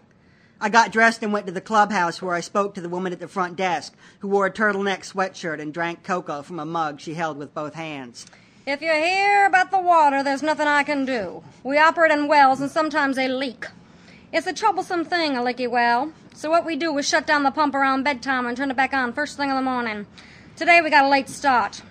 I 0.62 0.70
got 0.70 0.92
dressed 0.92 1.22
and 1.22 1.30
went 1.30 1.44
to 1.44 1.52
the 1.52 1.60
clubhouse 1.60 2.22
where 2.22 2.34
I 2.34 2.40
spoke 2.40 2.74
to 2.76 2.80
the 2.80 2.88
woman 2.88 3.12
at 3.12 3.20
the 3.20 3.28
front 3.28 3.56
desk 3.56 3.94
who 4.20 4.28
wore 4.28 4.46
a 4.46 4.50
turtleneck 4.50 5.00
sweatshirt 5.00 5.60
and 5.60 5.74
drank 5.74 6.04
cocoa 6.04 6.40
from 6.40 6.58
a 6.58 6.64
mug 6.64 6.98
she 6.98 7.12
held 7.12 7.36
with 7.36 7.52
both 7.52 7.74
hands. 7.74 8.24
If 8.64 8.80
you 8.80 8.92
hear 8.92 9.44
about 9.44 9.70
the 9.70 9.78
water, 9.78 10.22
there's 10.22 10.42
nothing 10.42 10.68
I 10.68 10.84
can 10.84 11.04
do. 11.04 11.44
We 11.62 11.76
operate 11.76 12.12
in 12.12 12.28
wells 12.28 12.62
and 12.62 12.70
sometimes 12.70 13.16
they 13.16 13.28
leak. 13.28 13.66
It's 14.32 14.46
a 14.46 14.54
troublesome 14.54 15.04
thing, 15.04 15.36
a 15.36 15.44
leaky 15.44 15.66
well. 15.66 16.14
So 16.38 16.48
what 16.50 16.64
we 16.64 16.76
do 16.76 16.96
is 16.98 17.08
shut 17.08 17.26
down 17.26 17.42
the 17.42 17.50
pump 17.50 17.74
around 17.74 18.04
bedtime 18.04 18.46
and 18.46 18.56
turn 18.56 18.70
it 18.70 18.76
back 18.76 18.94
on 18.94 19.12
first 19.12 19.36
thing 19.36 19.50
in 19.50 19.56
the 19.56 19.60
morning. 19.60 20.06
Today 20.54 20.80
we 20.80 20.88
got 20.88 21.04
a 21.04 21.08
late 21.08 21.28
start. 21.28 21.82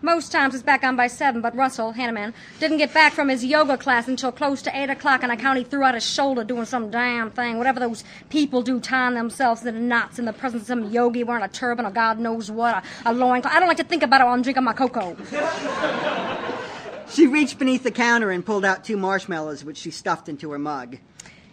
Most 0.00 0.30
times 0.30 0.54
it's 0.54 0.62
back 0.62 0.84
on 0.84 0.94
by 0.94 1.08
seven, 1.08 1.40
but 1.40 1.56
Russell, 1.56 1.92
Hanneman, 1.92 2.32
didn't 2.60 2.76
get 2.76 2.94
back 2.94 3.14
from 3.14 3.28
his 3.28 3.44
yoga 3.44 3.76
class 3.76 4.06
until 4.06 4.30
close 4.30 4.62
to 4.62 4.80
eight 4.80 4.90
o'clock, 4.90 5.24
and 5.24 5.32
I 5.32 5.34
count 5.34 5.58
he 5.58 5.64
threw 5.64 5.82
out 5.82 5.94
his 5.94 6.08
shoulder 6.08 6.44
doing 6.44 6.66
some 6.66 6.88
damn 6.88 7.32
thing, 7.32 7.58
whatever 7.58 7.80
those 7.80 8.04
people 8.28 8.62
do, 8.62 8.78
tying 8.78 9.16
themselves 9.16 9.66
in 9.66 9.88
knots 9.88 10.20
in 10.20 10.24
the 10.24 10.32
presence 10.32 10.62
of 10.62 10.68
some 10.68 10.92
yogi 10.92 11.24
wearing 11.24 11.42
a 11.42 11.48
turban 11.48 11.84
or 11.84 11.90
God 11.90 12.20
knows 12.20 12.48
what, 12.48 12.76
a, 12.76 13.10
a 13.10 13.12
loincloth. 13.12 13.52
I 13.52 13.58
don't 13.58 13.66
like 13.66 13.78
to 13.78 13.84
think 13.84 14.04
about 14.04 14.20
it 14.20 14.24
while 14.24 14.34
I'm 14.34 14.42
drinking 14.42 14.62
my 14.62 14.72
cocoa. 14.72 15.16
She 17.10 17.26
reached 17.26 17.58
beneath 17.58 17.82
the 17.82 17.90
counter 17.90 18.30
and 18.30 18.46
pulled 18.46 18.64
out 18.64 18.84
two 18.84 18.96
marshmallows, 18.96 19.64
which 19.64 19.78
she 19.78 19.90
stuffed 19.90 20.28
into 20.28 20.52
her 20.52 20.60
mug. 20.60 20.98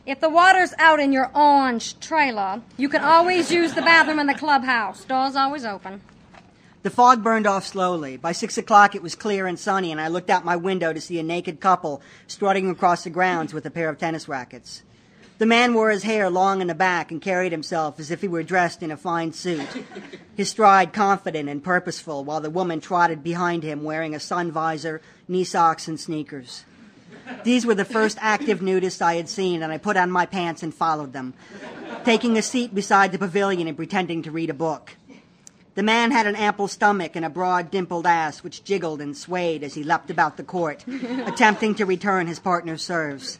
If 0.05 0.19
the 0.19 0.29
water's 0.29 0.73
out 0.77 0.99
in 0.99 1.13
your 1.13 1.31
orange 1.33 1.97
trailer, 2.01 2.61
you 2.75 2.89
can 2.89 3.01
always 3.01 3.49
use 3.49 3.73
the 3.73 3.81
bathroom 3.81 4.19
in 4.19 4.27
the 4.27 4.33
clubhouse. 4.33 5.05
Door's 5.05 5.37
always 5.37 5.63
open. 5.63 6.01
The 6.81 6.89
fog 6.89 7.23
burned 7.23 7.47
off 7.47 7.65
slowly. 7.65 8.17
By 8.17 8.33
six 8.33 8.57
o'clock, 8.57 8.95
it 8.95 9.01
was 9.01 9.15
clear 9.15 9.47
and 9.47 9.57
sunny, 9.57 9.93
and 9.93 10.01
I 10.01 10.09
looked 10.09 10.29
out 10.29 10.43
my 10.43 10.57
window 10.57 10.91
to 10.91 10.99
see 10.99 11.19
a 11.19 11.23
naked 11.23 11.61
couple 11.61 12.01
strutting 12.27 12.69
across 12.69 13.05
the 13.05 13.09
grounds 13.09 13.53
with 13.53 13.65
a 13.65 13.71
pair 13.71 13.87
of 13.87 13.97
tennis 13.97 14.27
rackets. 14.27 14.83
The 15.37 15.45
man 15.45 15.73
wore 15.73 15.89
his 15.89 16.03
hair 16.03 16.29
long 16.29 16.59
in 16.59 16.67
the 16.67 16.75
back 16.75 17.09
and 17.09 17.21
carried 17.21 17.53
himself 17.53 17.97
as 17.97 18.11
if 18.11 18.19
he 18.19 18.27
were 18.27 18.43
dressed 18.43 18.83
in 18.83 18.91
a 18.91 18.97
fine 18.97 19.31
suit, 19.31 19.67
his 20.35 20.49
stride 20.49 20.91
confident 20.91 21.47
and 21.47 21.63
purposeful, 21.63 22.25
while 22.25 22.41
the 22.41 22.49
woman 22.49 22.81
trotted 22.81 23.23
behind 23.23 23.63
him 23.63 23.83
wearing 23.83 24.13
a 24.13 24.19
sun 24.19 24.51
visor, 24.51 25.01
knee 25.29 25.45
socks, 25.45 25.87
and 25.87 25.97
sneakers. 25.97 26.65
These 27.43 27.65
were 27.65 27.75
the 27.75 27.85
first 27.85 28.17
active 28.21 28.59
nudists 28.59 29.01
I 29.01 29.15
had 29.15 29.29
seen, 29.29 29.63
and 29.63 29.71
I 29.71 29.77
put 29.77 29.97
on 29.97 30.11
my 30.11 30.25
pants 30.25 30.63
and 30.63 30.73
followed 30.73 31.13
them, 31.13 31.33
taking 32.03 32.37
a 32.37 32.41
seat 32.41 32.73
beside 32.73 33.11
the 33.11 33.17
pavilion 33.17 33.67
and 33.67 33.77
pretending 33.77 34.23
to 34.23 34.31
read 34.31 34.49
a 34.49 34.53
book. 34.53 34.95
The 35.75 35.83
man 35.83 36.11
had 36.11 36.27
an 36.27 36.35
ample 36.35 36.67
stomach 36.67 37.15
and 37.15 37.25
a 37.25 37.29
broad, 37.29 37.71
dimpled 37.71 38.05
ass 38.05 38.43
which 38.43 38.63
jiggled 38.63 39.01
and 39.01 39.17
swayed 39.17 39.63
as 39.63 39.73
he 39.73 39.83
leapt 39.83 40.11
about 40.11 40.37
the 40.37 40.43
court, 40.43 40.85
attempting 40.87 41.73
to 41.75 41.85
return 41.85 42.27
his 42.27 42.39
partner's 42.39 42.83
serves. 42.83 43.39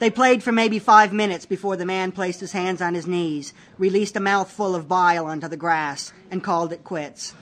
They 0.00 0.10
played 0.10 0.42
for 0.42 0.50
maybe 0.50 0.78
five 0.78 1.12
minutes 1.12 1.46
before 1.46 1.76
the 1.76 1.84
man 1.84 2.10
placed 2.10 2.40
his 2.40 2.52
hands 2.52 2.80
on 2.80 2.94
his 2.94 3.06
knees, 3.06 3.52
released 3.78 4.16
a 4.16 4.20
mouthful 4.20 4.74
of 4.74 4.88
bile 4.88 5.26
onto 5.26 5.46
the 5.46 5.58
grass, 5.58 6.12
and 6.30 6.42
called 6.42 6.72
it 6.72 6.84
quits. 6.84 7.34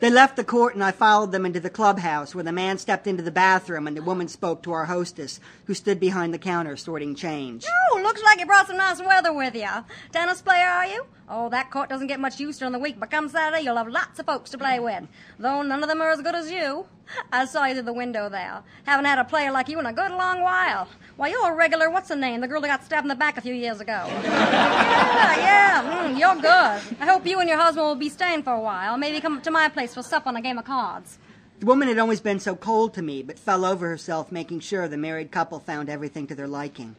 They 0.00 0.10
left 0.10 0.36
the 0.36 0.44
court 0.44 0.74
and 0.74 0.82
I 0.82 0.90
followed 0.90 1.32
them 1.32 1.46
into 1.46 1.60
the 1.60 1.70
clubhouse 1.70 2.34
where 2.34 2.44
the 2.44 2.52
man 2.52 2.78
stepped 2.78 3.06
into 3.06 3.22
the 3.22 3.30
bathroom 3.30 3.86
and 3.86 3.96
the 3.96 4.02
woman 4.02 4.28
spoke 4.28 4.62
to 4.64 4.72
our 4.72 4.86
hostess 4.86 5.40
who 5.66 5.74
stood 5.74 6.00
behind 6.00 6.34
the 6.34 6.38
counter 6.38 6.76
sorting 6.76 7.14
change. 7.14 7.64
Oh, 7.92 8.00
looks 8.02 8.22
like 8.22 8.40
you 8.40 8.46
brought 8.46 8.66
some 8.66 8.76
nice 8.76 9.00
weather 9.00 9.32
with 9.32 9.54
you. 9.54 9.68
Tennis 10.12 10.42
player, 10.42 10.66
are 10.66 10.86
you? 10.86 11.06
Oh, 11.28 11.48
that 11.48 11.70
court 11.70 11.88
doesn't 11.88 12.08
get 12.08 12.20
much 12.20 12.38
use 12.38 12.58
during 12.58 12.72
the 12.72 12.78
week, 12.78 13.00
but 13.00 13.10
come 13.10 13.28
Saturday 13.28 13.62
you'll 13.62 13.76
have 13.76 13.88
lots 13.88 14.18
of 14.18 14.26
folks 14.26 14.50
to 14.50 14.58
play 14.58 14.78
with. 14.78 15.04
Though 15.38 15.62
none 15.62 15.82
of 15.82 15.88
them 15.88 16.02
are 16.02 16.10
as 16.10 16.20
good 16.20 16.34
as 16.34 16.50
you. 16.50 16.86
I 17.32 17.46
saw 17.46 17.64
you 17.64 17.74
through 17.74 17.84
the 17.84 17.92
window 17.94 18.28
there. 18.28 18.62
Haven't 18.84 19.06
had 19.06 19.18
a 19.18 19.24
player 19.24 19.50
like 19.50 19.68
you 19.68 19.78
in 19.78 19.86
a 19.86 19.92
good 19.92 20.10
long 20.10 20.42
while. 20.42 20.88
Why, 21.16 21.28
you're 21.28 21.52
a 21.52 21.54
regular, 21.54 21.90
what's 21.90 22.08
the 22.08 22.16
name? 22.16 22.40
The 22.40 22.48
girl 22.48 22.60
that 22.60 22.68
got 22.68 22.84
stabbed 22.84 23.04
in 23.04 23.08
the 23.08 23.14
back 23.14 23.38
a 23.38 23.40
few 23.40 23.54
years 23.54 23.80
ago. 23.80 24.04
yeah, 24.06 25.36
yeah, 25.36 26.08
mm, 26.08 26.18
you're 26.18 26.34
good. 26.34 26.96
I 27.00 27.06
hope 27.06 27.26
you 27.26 27.40
and 27.40 27.48
your 27.48 27.58
husband 27.58 27.86
will 27.86 27.94
be 27.94 28.08
staying 28.08 28.42
for 28.42 28.52
a 28.52 28.60
while. 28.60 28.98
Maybe 28.98 29.20
come 29.20 29.36
up 29.36 29.42
to 29.44 29.50
my 29.50 29.68
place 29.68 29.94
for 29.94 30.02
supper 30.02 30.28
on 30.28 30.36
a 30.36 30.42
game 30.42 30.58
of 30.58 30.64
cards. 30.64 31.18
The 31.60 31.66
woman 31.66 31.88
had 31.88 31.98
always 31.98 32.20
been 32.20 32.40
so 32.40 32.56
cold 32.56 32.94
to 32.94 33.02
me, 33.02 33.22
but 33.22 33.38
fell 33.38 33.64
over 33.64 33.88
herself 33.88 34.32
making 34.32 34.60
sure 34.60 34.88
the 34.88 34.98
married 34.98 35.30
couple 35.30 35.60
found 35.60 35.88
everything 35.88 36.26
to 36.26 36.34
their 36.34 36.48
liking. 36.48 36.96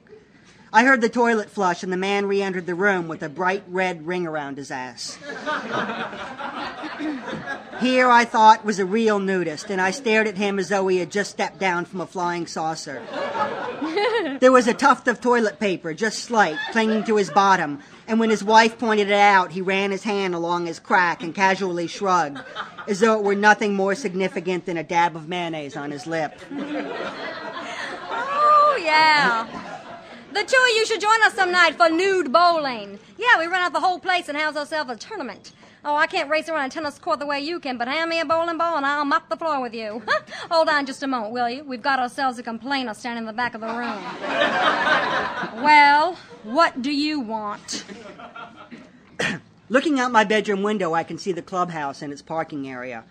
I 0.76 0.84
heard 0.84 1.00
the 1.00 1.08
toilet 1.08 1.50
flush, 1.50 1.84
and 1.84 1.94
the 1.94 1.96
man 1.96 2.26
re 2.26 2.42
entered 2.42 2.66
the 2.66 2.76
room 2.76 3.08
with 3.08 3.24
a 3.24 3.30
bright 3.30 3.64
red 3.70 4.06
ring 4.06 4.28
around 4.28 4.58
his 4.58 4.72
ass. 4.72 5.18
Here 7.80 8.10
I 8.10 8.26
thought 8.26 8.66
was 8.66 8.78
a 8.78 8.86
real 8.86 9.20
nudist, 9.20 9.70
and 9.70 9.80
I 9.80 9.92
stared 9.92 10.28
at 10.28 10.36
him 10.36 10.60
as 10.60 10.68
though 10.68 10.86
he 10.90 10.98
had 10.98 11.12
just 11.12 11.32
stepped 11.32 11.60
down 11.60 11.86
from 11.86 12.02
a 12.02 12.06
flying 12.06 12.46
saucer. 12.46 13.02
there 14.42 14.52
was 14.52 14.68
a 14.68 14.74
tuft 14.74 15.08
of 15.08 15.22
toilet 15.22 15.62
paper, 15.62 15.94
just 15.94 16.20
slight, 16.20 16.58
clinging 16.74 17.06
to 17.06 17.16
his 17.16 17.30
bottom, 17.30 17.80
and 18.06 18.20
when 18.20 18.30
his 18.30 18.44
wife 18.44 18.78
pointed 18.78 19.08
it 19.08 19.14
out, 19.14 19.54
he 19.54 19.62
ran 19.62 19.92
his 19.92 20.04
hand 20.04 20.36
along 20.36 20.66
his 20.66 20.80
crack 20.80 21.24
and 21.24 21.34
casually 21.34 21.88
shrugged, 21.88 22.42
as 22.86 23.00
though 23.00 23.18
it 23.18 23.24
were 23.24 23.34
nothing 23.34 23.76
more 23.76 23.96
significant 23.96 24.66
than 24.66 24.76
a 24.76 24.84
dab 24.84 25.16
of 25.16 25.30
mayonnaise 25.30 25.78
on 25.78 25.92
his 25.92 26.06
lip. 26.06 26.38
Oh, 28.12 28.78
yeah. 28.84 29.65
The 30.36 30.44
two 30.44 30.62
of 30.62 30.76
you 30.76 30.86
should 30.86 31.00
join 31.00 31.24
us 31.24 31.34
some 31.34 31.50
night 31.50 31.76
for 31.76 31.90
nude 31.90 32.34
bowling. 32.34 33.00
Yeah, 33.18 33.40
we 33.40 33.46
run 33.46 33.62
out 33.62 33.72
the 33.72 33.80
whole 33.80 34.00
place 34.00 34.28
and 34.28 34.38
house 34.38 34.58
ourselves 34.58 34.92
a 34.92 34.98
tournament. 34.98 35.54
Oh, 35.86 35.96
I 35.96 36.08
can't 36.08 36.30
race 36.30 36.50
around 36.50 36.66
a 36.66 36.70
tennis 36.70 37.00
court 37.00 37.20
the 37.20 37.26
way 37.26 37.40
you 37.40 37.58
can, 37.62 37.78
but 37.78 37.88
hand 37.88 38.10
me 38.10 38.20
a 38.20 38.26
bowling 38.26 38.58
ball 38.58 38.76
and 38.76 38.86
I'll 38.86 39.06
mop 39.06 39.30
the 39.30 39.38
floor 39.38 39.62
with 39.62 39.74
you. 39.74 40.04
Hold 40.52 40.68
on 40.68 40.86
just 40.86 41.02
a 41.04 41.08
moment, 41.08 41.32
will 41.32 41.50
you? 41.50 41.64
We've 41.64 41.82
got 41.82 42.00
ourselves 42.00 42.38
a 42.38 42.44
complainer 42.44 42.94
standing 42.94 43.22
in 43.22 43.28
the 43.28 43.32
back 43.32 43.56
of 43.56 43.62
the 43.62 43.68
room. 43.68 44.04
well, 45.64 46.18
what 46.44 46.82
do 46.82 46.92
you 46.92 47.22
want? 47.22 47.86
Looking 49.70 50.02
out 50.02 50.12
my 50.12 50.26
bedroom 50.26 50.64
window, 50.64 50.94
I 50.94 51.04
can 51.04 51.18
see 51.18 51.32
the 51.32 51.42
clubhouse 51.42 52.02
and 52.02 52.12
its 52.12 52.22
parking 52.22 52.68
area. 52.68 53.06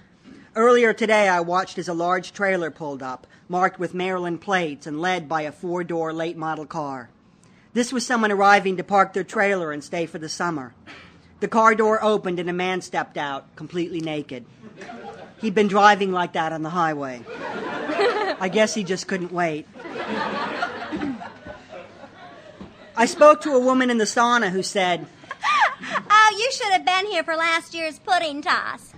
Earlier 0.54 0.92
today, 0.92 1.26
I 1.30 1.40
watched 1.40 1.78
as 1.78 1.88
a 1.88 1.94
large 1.94 2.34
trailer 2.34 2.70
pulled 2.70 3.02
up, 3.02 3.26
marked 3.48 3.78
with 3.78 3.94
Maryland 3.94 4.42
plates 4.42 4.86
and 4.86 5.00
led 5.00 5.26
by 5.26 5.40
a 5.40 5.52
four 5.52 5.84
door 5.84 6.12
late 6.12 6.36
model 6.36 6.66
car. 6.66 7.08
This 7.74 7.92
was 7.92 8.06
someone 8.06 8.30
arriving 8.30 8.76
to 8.76 8.84
park 8.84 9.12
their 9.12 9.24
trailer 9.24 9.72
and 9.72 9.82
stay 9.82 10.06
for 10.06 10.18
the 10.18 10.28
summer. 10.28 10.74
The 11.40 11.48
car 11.48 11.74
door 11.74 12.02
opened 12.02 12.38
and 12.38 12.48
a 12.48 12.52
man 12.52 12.80
stepped 12.80 13.18
out, 13.18 13.54
completely 13.56 14.00
naked. 14.00 14.46
He'd 15.40 15.56
been 15.56 15.66
driving 15.66 16.12
like 16.12 16.34
that 16.34 16.52
on 16.52 16.62
the 16.62 16.70
highway. 16.70 17.22
I 18.40 18.48
guess 18.50 18.74
he 18.74 18.84
just 18.84 19.08
couldn't 19.08 19.32
wait. 19.32 19.66
I 22.96 23.06
spoke 23.06 23.40
to 23.42 23.50
a 23.50 23.58
woman 23.58 23.90
in 23.90 23.98
the 23.98 24.04
sauna 24.04 24.50
who 24.50 24.62
said, 24.62 25.06
Oh, 25.82 26.36
you 26.38 26.52
should 26.52 26.72
have 26.72 26.86
been 26.86 27.06
here 27.06 27.24
for 27.24 27.34
last 27.34 27.74
year's 27.74 27.98
pudding 27.98 28.40
toss. 28.40 28.94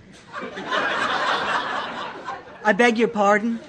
I 2.63 2.73
beg 2.77 2.99
your 2.99 3.07
pardon? 3.07 3.59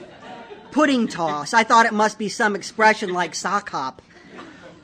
Pudding 0.71 1.09
toss. 1.09 1.55
I 1.55 1.65
thought 1.65 1.87
it 1.87 1.95
must 1.95 2.19
be 2.19 2.29
some 2.29 2.55
expression 2.55 3.15
like 3.15 3.35
sock 3.35 3.71
hop. 3.71 4.03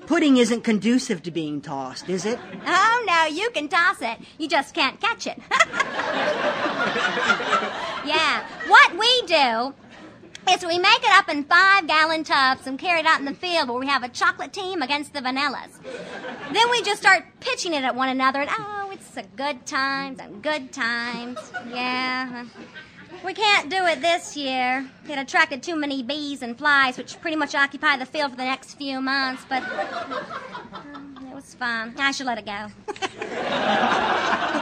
Pudding 0.07 0.37
isn't 0.37 0.63
conducive 0.63 1.23
to 1.23 1.31
being 1.31 1.61
tossed, 1.61 2.09
is 2.09 2.27
it? 2.27 2.39
Oh, 2.67 3.05
no, 3.07 3.25
you 3.27 3.51
can 3.51 3.69
toss 3.69 4.03
it. 4.03 4.19
You 4.39 4.49
just 4.49 4.75
can't 4.75 5.01
catch 5.01 5.27
it. 5.27 5.39
yeah, 8.05 8.47
what 8.69 8.99
we 8.99 9.23
do 9.27 9.75
is 10.53 10.65
we 10.65 10.79
make 10.79 11.03
it 11.03 11.11
up 11.11 11.31
in 11.31 11.45
five 11.45 11.87
gallon 11.87 12.23
tubs 12.23 12.67
and 12.67 12.79
carry 12.79 13.01
it 13.01 13.07
out 13.07 13.19
in 13.19 13.25
the 13.25 13.35
field 13.35 13.69
where 13.71 13.79
we 13.79 13.87
have 13.87 14.03
a 14.03 14.11
chocolate 14.11 14.53
team 14.53 14.83
against 14.83 15.15
the 15.15 15.21
vanillas. 15.21 15.71
Then 16.53 16.71
we 16.71 16.83
just 16.83 17.01
start 17.01 17.25
pitching 17.41 17.73
it 17.73 17.83
at 17.83 17.95
one 17.95 18.11
another 18.11 18.41
and 18.41 18.51
oh, 18.53 18.91
it's 18.93 19.17
a 19.17 19.23
good 19.37 19.65
times 19.65 20.19
and 20.21 20.43
good 20.43 20.71
times. 20.71 21.39
Yeah. 21.71 22.45
We 23.23 23.35
can't 23.35 23.71
do 23.71 23.85
it 23.87 24.01
this 24.01 24.37
year. 24.37 24.89
It 25.09 25.19
attracted 25.19 25.63
too 25.63 25.77
many 25.77 26.03
bees 26.03 26.43
and 26.43 26.57
flies, 26.57 26.99
which 26.99 27.21
pretty 27.21 27.37
much 27.37 27.55
occupy 27.55 27.97
the 27.97 28.07
field 28.07 28.33
for 28.33 28.37
the 28.37 28.45
next 28.45 28.75
few 28.75 29.01
months, 29.01 29.45
but 29.49 29.63
um, 30.73 31.29
it 31.29 31.35
was 31.35 31.55
fun. 31.55 31.95
I 31.99 32.11
should 32.11 32.27
let 32.27 32.39
it 32.39 32.47
go. 32.47 32.69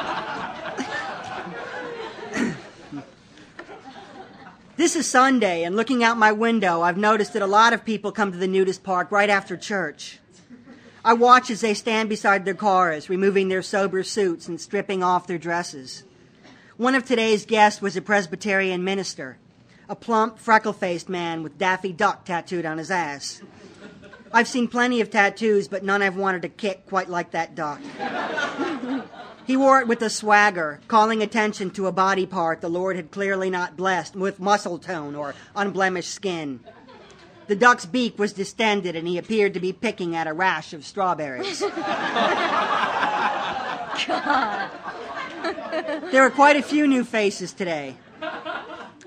This 4.74 4.96
is 4.96 5.06
Sunday, 5.06 5.62
and 5.64 5.76
looking 5.76 6.02
out 6.02 6.16
my 6.16 6.32
window, 6.32 6.80
I've 6.80 6.96
noticed 6.96 7.34
that 7.34 7.42
a 7.42 7.46
lot 7.46 7.72
of 7.74 7.84
people 7.84 8.10
come 8.10 8.32
to 8.32 8.38
the 8.38 8.48
nudist 8.48 8.82
park 8.82 9.12
right 9.12 9.28
after 9.28 9.56
church. 9.56 10.18
I 11.04 11.12
watch 11.12 11.50
as 11.50 11.60
they 11.60 11.74
stand 11.74 12.08
beside 12.08 12.44
their 12.44 12.54
cars, 12.54 13.10
removing 13.10 13.48
their 13.48 13.62
sober 13.62 14.02
suits 14.02 14.48
and 14.48 14.60
stripping 14.60 15.02
off 15.02 15.26
their 15.26 15.38
dresses. 15.38 16.04
One 16.82 16.96
of 16.96 17.04
today's 17.04 17.46
guests 17.46 17.80
was 17.80 17.96
a 17.96 18.02
Presbyterian 18.02 18.82
minister, 18.82 19.38
a 19.88 19.94
plump, 19.94 20.40
freckle 20.40 20.72
faced 20.72 21.08
man 21.08 21.44
with 21.44 21.56
Daffy 21.56 21.92
Duck 21.92 22.24
tattooed 22.24 22.66
on 22.66 22.78
his 22.78 22.90
ass. 22.90 23.40
I've 24.32 24.48
seen 24.48 24.66
plenty 24.66 25.00
of 25.00 25.08
tattoos, 25.08 25.68
but 25.68 25.84
none 25.84 26.02
I've 26.02 26.16
wanted 26.16 26.42
to 26.42 26.48
kick 26.48 26.86
quite 26.86 27.08
like 27.08 27.30
that 27.30 27.54
duck. 27.54 27.80
He 29.46 29.56
wore 29.56 29.78
it 29.78 29.86
with 29.86 30.02
a 30.02 30.10
swagger, 30.10 30.80
calling 30.88 31.22
attention 31.22 31.70
to 31.70 31.86
a 31.86 31.92
body 31.92 32.26
part 32.26 32.60
the 32.60 32.68
Lord 32.68 32.96
had 32.96 33.12
clearly 33.12 33.48
not 33.48 33.76
blessed 33.76 34.16
with 34.16 34.40
muscle 34.40 34.80
tone 34.80 35.14
or 35.14 35.36
unblemished 35.54 36.12
skin. 36.12 36.58
The 37.46 37.54
duck's 37.54 37.86
beak 37.86 38.18
was 38.18 38.32
distended 38.32 38.96
and 38.96 39.06
he 39.06 39.18
appeared 39.18 39.54
to 39.54 39.60
be 39.60 39.72
picking 39.72 40.16
at 40.16 40.26
a 40.26 40.32
rash 40.32 40.72
of 40.72 40.84
strawberries. 40.84 41.62
there 46.10 46.22
are 46.22 46.30
quite 46.30 46.56
a 46.56 46.62
few 46.62 46.86
new 46.86 47.04
faces 47.04 47.52
today. 47.52 47.96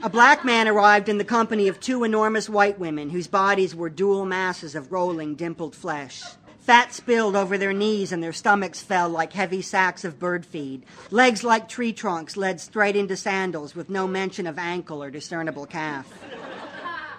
A 0.04 0.10
black 0.10 0.44
man 0.46 0.68
arrived 0.68 1.10
in 1.10 1.18
the 1.18 1.24
company 1.24 1.68
of 1.68 1.80
two 1.80 2.04
enormous 2.04 2.50
white 2.50 2.78
women 2.78 3.10
whose 3.10 3.28
bodies 3.28 3.74
were 3.74 3.90
dual 3.90 4.26
masses 4.26 4.76
of 4.76 4.92
rolling, 4.92 5.36
dimpled 5.36 5.76
flesh. 5.76 6.24
Fat 6.60 6.94
spilled 6.94 7.36
over 7.36 7.58
their 7.58 7.74
knees 7.74 8.12
and 8.12 8.24
their 8.24 8.34
stomachs 8.34 8.82
fell 8.82 9.08
like 9.08 9.34
heavy 9.34 9.62
sacks 9.62 10.04
of 10.04 10.20
bird 10.20 10.46
feed. 10.46 10.84
Legs 11.12 11.44
like 11.44 11.70
tree 11.70 11.94
trunks 11.94 12.36
led 12.36 12.60
straight 12.60 12.96
into 12.96 13.16
sandals 13.16 13.76
with 13.76 13.90
no 13.90 14.08
mention 14.08 14.48
of 14.48 14.58
ankle 14.58 15.04
or 15.04 15.12
discernible 15.12 15.68
calf. 15.68 16.12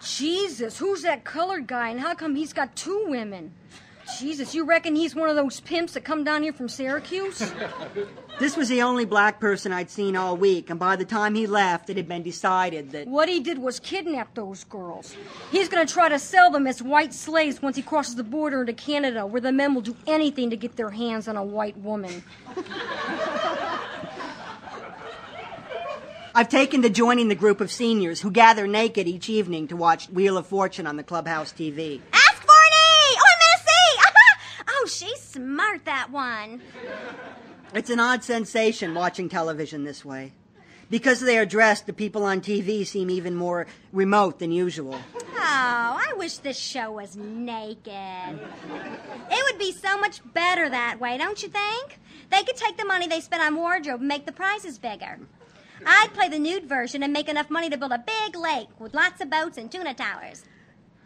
Jesus, 0.03 0.79
who's 0.79 1.03
that 1.03 1.25
colored 1.25 1.67
guy 1.67 1.91
and 1.91 2.01
how 2.01 2.15
come 2.15 2.35
he's 2.35 2.53
got 2.53 2.77
two 2.77 3.05
women? 3.07 3.53
Jesus, 4.19 4.55
you 4.55 4.64
reckon 4.64 4.95
he's 4.95 5.14
one 5.14 5.29
of 5.29 5.37
those 5.37 5.61
pimps 5.61 5.95
that 5.95 6.05
come 6.05 6.25
down 6.25 6.42
here 6.42 6.53
from 6.53 6.69
Syracuse? 6.69 7.53
This 8.38 8.55
was 8.55 8.69
the 8.69 8.83
only 8.83 9.07
black 9.07 9.40
person 9.40 9.73
I'd 9.73 9.88
seen 9.88 10.14
all 10.14 10.37
week, 10.37 10.69
and 10.69 10.79
by 10.79 10.97
the 10.97 11.07
time 11.07 11.35
he 11.35 11.47
left, 11.47 11.88
it 11.88 11.97
had 11.97 12.07
been 12.07 12.23
decided 12.23 12.90
that. 12.90 13.09
What 13.09 13.31
he 13.31 13.40
did 13.40 13.57
was 13.57 13.81
kidnap 13.81 14.35
those 14.35 14.62
girls. 14.64 15.16
He's 15.51 15.71
going 15.71 15.87
to 15.87 15.90
try 15.90 16.11
to 16.11 16.19
sell 16.19 16.51
them 16.51 16.66
as 16.66 16.83
white 16.83 17.14
slaves 17.14 17.62
once 17.62 17.77
he 17.77 17.83
crosses 17.83 18.14
the 18.14 18.23
border 18.23 18.61
into 18.61 18.75
Canada, 18.75 19.25
where 19.25 19.40
the 19.40 19.53
men 19.53 19.73
will 19.73 19.81
do 19.81 19.97
anything 20.07 20.51
to 20.51 20.57
get 20.57 20.77
their 20.77 20.90
hands 20.90 21.29
on 21.29 21.37
a 21.38 21.42
white 21.42 21.79
woman. 21.79 22.23
I've 26.35 26.51
taken 26.51 26.83
to 26.83 26.90
joining 26.90 27.29
the 27.29 27.35
group 27.35 27.62
of 27.62 27.73
seniors 27.73 28.21
who 28.21 28.31
gather 28.31 28.66
naked 28.66 29.09
each 29.09 29.31
evening 29.31 29.69
to 29.69 29.77
watch 29.77 30.11
Wheel 30.11 30.37
of 30.37 30.47
Fortune 30.47 30.87
on 30.87 30.99
the 30.99 31.03
clubhouse 31.03 31.51
TV. 31.51 32.03
Ask 32.12 32.42
ah 32.42 32.47
Barney! 32.47 33.16
Oh, 33.16 33.25
I'm 33.33 33.38
Missy! 33.38 34.03
oh, 34.69 34.87
she's 34.87 35.26
smart, 35.37 35.85
that 35.85 36.11
one. 36.11 36.62
It's 37.75 37.90
an 37.90 38.01
odd 38.01 38.25
sensation 38.25 38.94
watching 38.94 39.29
television 39.29 39.85
this 39.85 40.05
way. 40.05 40.33
Because 40.88 41.20
they 41.20 41.37
are 41.37 41.44
dressed, 41.44 41.87
the 41.87 41.92
people 41.92 42.25
on 42.25 42.40
TV 42.40 42.87
seem 42.87 43.11
even 43.11 43.35
more 43.35 43.66
remote 43.92 44.38
than 44.38 44.53
usual. 44.53 44.99
Oh, 45.14 45.29
I 45.38 46.14
wish 46.16 46.38
this 46.38 46.57
show 46.57 46.92
was 46.92 47.16
naked. 47.16 48.38
It 49.31 49.44
would 49.44 49.59
be 49.59 49.72
so 49.72 49.99
much 49.99 50.20
better 50.33 50.68
that 50.68 51.01
way, 51.01 51.18
don't 51.18 51.42
you 51.42 51.49
think? 51.49 51.99
They 52.31 52.44
could 52.44 52.57
take 52.57 52.77
the 52.77 52.85
money 52.85 53.09
they 53.09 53.20
spent 53.20 53.42
on 53.42 53.57
wardrobe 53.57 54.01
and 54.01 54.09
make 54.09 54.27
the 54.27 54.33
prizes 54.33 54.79
bigger. 54.79 55.18
I'd 55.85 56.14
play 56.14 56.29
the 56.29 56.38
nude 56.38 56.68
version 56.68 57.03
and 57.03 57.12
make 57.12 57.29
enough 57.29 57.51
money 57.51 57.68
to 57.68 57.77
build 57.77 57.92
a 57.92 57.99
big 57.99 58.37
lake 58.37 58.68
with 58.79 58.94
lots 58.94 59.20
of 59.20 59.29
boats 59.29 59.59
and 59.59 59.70
tuna 59.70 59.92
towers. 59.92 60.44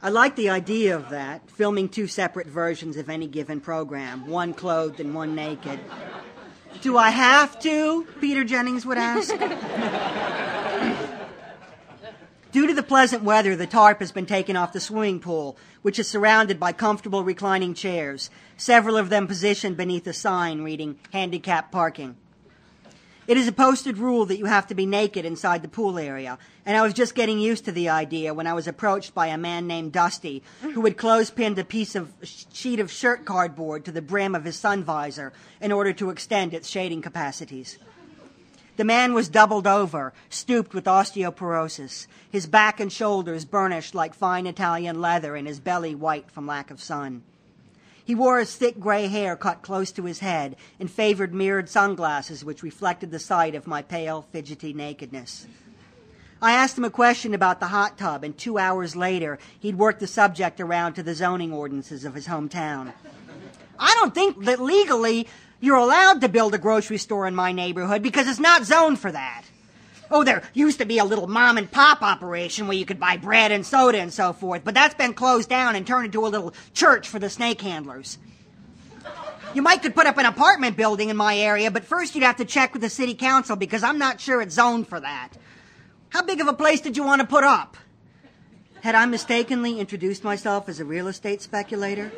I 0.03 0.09
like 0.09 0.35
the 0.35 0.49
idea 0.49 0.97
of 0.97 1.11
that, 1.11 1.51
filming 1.51 1.91
two 1.91 2.07
separate 2.07 2.47
versions 2.47 2.97
of 2.97 3.11
any 3.11 3.27
given 3.27 3.61
program, 3.61 4.27
one 4.27 4.55
clothed 4.55 4.99
and 4.99 5.15
one 5.15 5.35
naked. 5.35 5.79
Do 6.81 6.97
I 6.97 7.11
have 7.11 7.61
to? 7.61 8.07
Peter 8.19 8.43
Jennings 8.43 8.87
would 8.87 8.97
ask. 8.97 9.29
Due 12.51 12.67
to 12.67 12.73
the 12.73 12.83
pleasant 12.83 13.25
weather, 13.25 13.55
the 13.55 13.67
tarp 13.67 13.99
has 14.01 14.11
been 14.11 14.25
taken 14.25 14.57
off 14.57 14.73
the 14.73 14.81
swimming 14.81 15.21
pool, 15.21 15.59
which 15.83 15.99
is 15.99 16.09
surrounded 16.09 16.59
by 16.59 16.73
comfortable 16.73 17.23
reclining 17.23 17.75
chairs, 17.75 18.31
several 18.57 18.97
of 18.97 19.11
them 19.11 19.27
positioned 19.27 19.77
beneath 19.77 20.07
a 20.07 20.15
sign 20.15 20.63
reading 20.63 20.99
handicap 21.13 21.71
parking. 21.71 22.17
It 23.27 23.37
is 23.37 23.47
a 23.47 23.53
posted 23.53 23.99
rule 23.99 24.27
that 24.27 24.39
you 24.39 24.47
have 24.47 24.67
to 24.69 24.75
be 24.75 24.87
naked 24.87 25.25
inside 25.25 25.63
the 25.63 25.69
pool 25.69 25.99
area, 25.99 26.39
and 26.67 26.77
I 26.77 26.83
was 26.83 26.95
just 26.95 27.15
getting 27.15 27.39
used 27.39 27.65
to 27.67 27.73
the 27.73 27.89
idea 27.89 28.35
when 28.35 28.47
I 28.47 28.55
was 28.55 28.67
approached 28.67 29.15
by 29.15 29.29
a 29.29 29.39
man 29.39 29.67
named 29.67 29.93
Dusty, 29.93 30.43
who 30.63 30.85
had 30.85 30.97
clothespinned 30.97 31.59
a 31.59 31.65
piece 31.65 31.95
of 31.95 32.13
sheet 32.23 32.81
of 32.81 32.91
shirt 32.91 33.25
cardboard 33.25 33.85
to 33.85 33.93
the 33.93 34.03
brim 34.03 34.35
of 34.35 34.45
his 34.45 34.57
sun 34.57 34.83
visor 34.83 35.33
in 35.61 35.71
order 35.71 35.93
to 35.93 36.11
extend 36.11 36.55
its 36.55 36.69
shading 36.69 37.03
capacities. 37.03 37.79
The 38.77 38.85
man 38.85 39.13
was 39.13 39.29
doubled 39.29 39.67
over, 39.67 40.15
stooped 40.31 40.73
with 40.73 40.87
osteoporosis, 40.87 42.07
his 42.33 42.47
back 42.47 42.81
and 42.81 42.91
shoulders 42.91 43.45
burnished 43.45 43.95
like 43.95 44.15
fine 44.15 44.47
Italian 44.47 45.01
leather 45.01 45.37
and 45.37 45.47
his 45.47 45.61
belly 45.61 45.95
white 45.95 46.31
from 46.31 46.47
lack 46.47 46.71
of 46.71 46.83
sun. 46.83 47.23
He 48.11 48.17
wore 48.17 48.41
his 48.41 48.57
thick 48.57 48.81
gray 48.81 49.07
hair 49.07 49.37
cut 49.37 49.63
close 49.63 49.93
to 49.93 50.03
his 50.03 50.19
head 50.19 50.57
and 50.81 50.91
favored 50.91 51.33
mirrored 51.33 51.69
sunglasses 51.69 52.45
which 52.45 52.65
reflected 52.65 53.13
the 53.13 53.21
sight 53.21 53.55
of 53.55 53.69
my 53.69 53.83
pale, 53.83 54.27
fidgety 54.33 54.73
nakedness. 54.73 55.47
I 56.43 56.51
asked 56.51 56.77
him 56.77 56.83
a 56.83 56.91
question 56.91 57.35
about 57.35 57.61
the 57.61 57.69
hot 57.69 57.99
tub, 57.99 58.25
and 58.25 58.37
two 58.37 58.59
hours 58.59 58.97
later, 58.97 59.39
he'd 59.61 59.79
worked 59.79 60.01
the 60.01 60.09
subject 60.09 60.61
around 60.61 60.95
to 60.95 61.05
the 61.05 61.15
zoning 61.15 61.53
ordinances 61.53 62.05
of 62.05 62.15
his 62.15 62.27
hometown. 62.27 62.93
I 63.79 63.95
don't 64.01 64.13
think 64.13 64.45
that 64.47 64.59
legally 64.59 65.29
you're 65.61 65.77
allowed 65.77 66.21
to 66.23 66.29
build 66.29 66.53
a 66.53 66.59
grocery 66.59 66.99
store 66.99 67.29
in 67.29 67.37
my 67.37 67.53
neighborhood 67.53 68.03
because 68.03 68.27
it's 68.27 68.41
not 68.41 68.65
zoned 68.65 68.99
for 68.99 69.13
that. 69.13 69.45
Oh, 70.11 70.25
there 70.25 70.43
used 70.55 70.79
to 70.79 70.85
be 70.85 70.99
a 70.99 71.05
little 71.05 71.29
mom 71.29 71.57
and 71.57 71.71
pop 71.71 72.03
operation 72.03 72.67
where 72.67 72.77
you 72.77 72.85
could 72.85 72.99
buy 72.99 73.17
bread 73.17 73.53
and 73.53 73.65
soda 73.65 73.99
and 73.99 74.13
so 74.13 74.33
forth, 74.33 74.63
but 74.65 74.75
that's 74.75 74.95
been 74.95 75.15
closed 75.15 75.49
down 75.49 75.77
and 75.77 75.87
turned 75.87 76.07
into 76.07 76.27
a 76.27 76.29
little 76.29 76.53
church 76.75 77.09
for 77.09 77.19
the 77.19 77.31
snake 77.31 77.61
handlers. 77.61 78.19
You 79.55 79.63
might 79.63 79.83
could 79.83 79.95
put 79.95 80.07
up 80.07 80.19
an 80.19 80.27
apartment 80.27 80.77
building 80.77 81.11
in 81.11 81.17
my 81.17 81.37
area, 81.37 81.71
but 81.71 81.85
first 81.85 82.15
you'd 82.15 82.25
have 82.25 82.37
to 82.37 82.45
check 82.45 82.73
with 82.73 82.83
the 82.83 82.91
city 82.91 83.15
council 83.15 83.57
because 83.57 83.83
I'm 83.83 83.99
not 83.99 84.21
sure 84.21 84.41
it's 84.43 84.55
zoned 84.55 84.89
for 84.89 85.01
that. 85.01 85.31
How 86.11 86.23
big 86.23 86.41
of 86.41 86.49
a 86.49 86.53
place 86.53 86.81
did 86.81 86.97
you 86.97 87.05
want 87.05 87.21
to 87.21 87.27
put 87.27 87.45
up? 87.45 87.77
Had 88.83 88.95
I 88.95 89.07
mistakenly 89.07 89.79
introduced 89.79 90.25
myself 90.25 90.69
as 90.69 90.81
a 90.81 90.85
real 90.85 91.07
estate 91.09 91.43
speculator? 91.43 92.11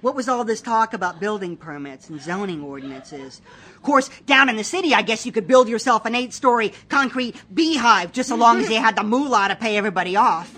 What 0.00 0.14
was 0.14 0.28
all 0.28 0.44
this 0.44 0.60
talk 0.60 0.94
about 0.94 1.20
building 1.20 1.56
permits 1.56 2.08
and 2.08 2.20
zoning 2.20 2.62
ordinances? 2.62 3.40
Of 3.74 3.82
course, 3.82 4.08
down 4.26 4.48
in 4.48 4.56
the 4.56 4.64
city, 4.64 4.94
I 4.94 5.02
guess 5.02 5.26
you 5.26 5.32
could 5.32 5.46
build 5.46 5.68
yourself 5.68 6.04
an 6.06 6.14
eight 6.14 6.32
story 6.32 6.72
concrete 6.88 7.36
beehive 7.52 8.12
just 8.12 8.28
so 8.28 8.36
long 8.36 8.60
as 8.60 8.70
you 8.70 8.76
had 8.76 8.96
the 8.96 9.02
moolah 9.02 9.48
to 9.48 9.56
pay 9.56 9.76
everybody 9.76 10.16
off. 10.16 10.54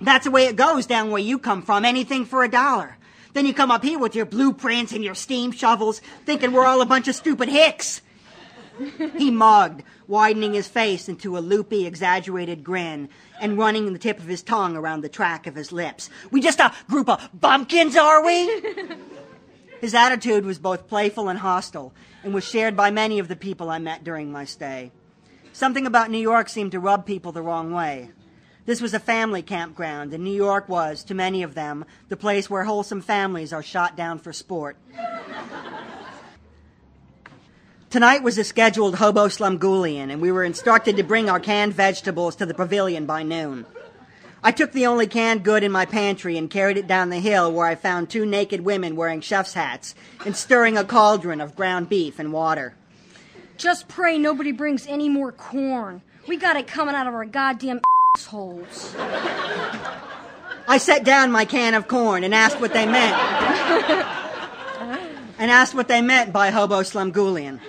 That's 0.00 0.24
the 0.24 0.30
way 0.30 0.46
it 0.46 0.56
goes 0.56 0.86
down 0.86 1.10
where 1.10 1.22
you 1.22 1.38
come 1.38 1.62
from. 1.62 1.84
Anything 1.84 2.26
for 2.26 2.44
a 2.44 2.48
dollar. 2.48 2.96
Then 3.32 3.46
you 3.46 3.54
come 3.54 3.70
up 3.70 3.82
here 3.82 3.98
with 3.98 4.14
your 4.14 4.26
blueprints 4.26 4.92
and 4.92 5.04
your 5.04 5.14
steam 5.14 5.52
shovels, 5.52 6.00
thinking 6.24 6.52
we're 6.52 6.66
all 6.66 6.80
a 6.80 6.86
bunch 6.86 7.08
of 7.08 7.14
stupid 7.14 7.48
hicks. 7.48 8.00
he 9.16 9.30
mugged, 9.30 9.82
widening 10.06 10.54
his 10.54 10.68
face 10.68 11.08
into 11.08 11.36
a 11.36 11.40
loopy, 11.40 11.86
exaggerated 11.86 12.64
grin 12.64 13.08
and 13.40 13.58
running 13.58 13.92
the 13.92 13.98
tip 13.98 14.18
of 14.18 14.26
his 14.26 14.42
tongue 14.42 14.76
around 14.76 15.00
the 15.00 15.08
track 15.08 15.46
of 15.46 15.54
his 15.54 15.72
lips. 15.72 16.10
We 16.30 16.40
just 16.40 16.60
a 16.60 16.72
group 16.88 17.08
of 17.08 17.28
bumpkins, 17.32 17.96
are 17.96 18.24
we? 18.24 18.62
his 19.80 19.94
attitude 19.94 20.44
was 20.44 20.58
both 20.58 20.88
playful 20.88 21.28
and 21.28 21.38
hostile 21.38 21.92
and 22.22 22.34
was 22.34 22.44
shared 22.44 22.76
by 22.76 22.90
many 22.90 23.18
of 23.18 23.28
the 23.28 23.36
people 23.36 23.70
I 23.70 23.78
met 23.78 24.04
during 24.04 24.32
my 24.32 24.44
stay. 24.44 24.90
Something 25.52 25.86
about 25.86 26.10
New 26.10 26.18
York 26.18 26.48
seemed 26.48 26.72
to 26.72 26.80
rub 26.80 27.06
people 27.06 27.32
the 27.32 27.42
wrong 27.42 27.72
way. 27.72 28.10
This 28.66 28.80
was 28.80 28.94
a 28.94 28.98
family 28.98 29.42
campground, 29.42 30.12
and 30.12 30.24
New 30.24 30.34
York 30.34 30.68
was, 30.68 31.04
to 31.04 31.14
many 31.14 31.44
of 31.44 31.54
them, 31.54 31.84
the 32.08 32.16
place 32.16 32.50
where 32.50 32.64
wholesome 32.64 33.00
families 33.00 33.52
are 33.52 33.62
shot 33.62 33.96
down 33.96 34.18
for 34.18 34.32
sport. 34.32 34.76
Tonight 37.88 38.24
was 38.24 38.36
a 38.36 38.42
scheduled 38.42 38.96
hobo 38.96 39.28
slumgullion, 39.28 40.10
and 40.10 40.20
we 40.20 40.32
were 40.32 40.42
instructed 40.42 40.96
to 40.96 41.04
bring 41.04 41.30
our 41.30 41.38
canned 41.38 41.72
vegetables 41.72 42.34
to 42.36 42.44
the 42.44 42.52
pavilion 42.52 43.06
by 43.06 43.22
noon. 43.22 43.64
I 44.42 44.50
took 44.50 44.72
the 44.72 44.86
only 44.86 45.06
canned 45.06 45.44
good 45.44 45.62
in 45.62 45.70
my 45.70 45.86
pantry 45.86 46.36
and 46.36 46.50
carried 46.50 46.78
it 46.78 46.88
down 46.88 47.10
the 47.10 47.20
hill 47.20 47.50
where 47.52 47.66
I 47.66 47.76
found 47.76 48.10
two 48.10 48.26
naked 48.26 48.62
women 48.62 48.96
wearing 48.96 49.20
chef's 49.20 49.54
hats 49.54 49.94
and 50.24 50.36
stirring 50.36 50.76
a 50.76 50.82
cauldron 50.84 51.40
of 51.40 51.54
ground 51.54 51.88
beef 51.88 52.18
and 52.18 52.32
water. 52.32 52.74
Just 53.56 53.86
pray 53.86 54.18
nobody 54.18 54.50
brings 54.50 54.88
any 54.88 55.08
more 55.08 55.30
corn. 55.30 56.02
We 56.26 56.36
got 56.36 56.56
it 56.56 56.66
coming 56.66 56.96
out 56.96 57.06
of 57.06 57.14
our 57.14 57.24
goddamn 57.24 57.80
assholes. 58.16 58.96
I 60.68 60.78
set 60.78 61.04
down 61.04 61.30
my 61.30 61.44
can 61.44 61.74
of 61.74 61.86
corn 61.86 62.24
and 62.24 62.34
asked 62.34 62.60
what 62.60 62.72
they 62.72 62.84
meant. 62.84 63.16
and 65.38 65.50
asked 65.50 65.74
what 65.74 65.86
they 65.86 66.02
meant 66.02 66.32
by 66.32 66.50
hobo 66.50 66.80
slumgullion. 66.80 67.60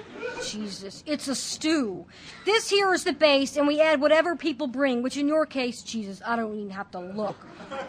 Jesus, 0.47 1.03
it's 1.05 1.27
a 1.27 1.35
stew. 1.35 2.05
This 2.45 2.69
here 2.69 2.93
is 2.93 3.03
the 3.03 3.13
base, 3.13 3.57
and 3.57 3.67
we 3.67 3.81
add 3.81 3.99
whatever 4.01 4.35
people 4.35 4.67
bring, 4.67 5.01
which 5.01 5.17
in 5.17 5.27
your 5.27 5.45
case, 5.45 5.83
Jesus, 5.83 6.21
I 6.25 6.35
don't 6.35 6.55
even 6.55 6.69
have 6.71 6.89
to 6.91 6.99
look. 6.99 7.35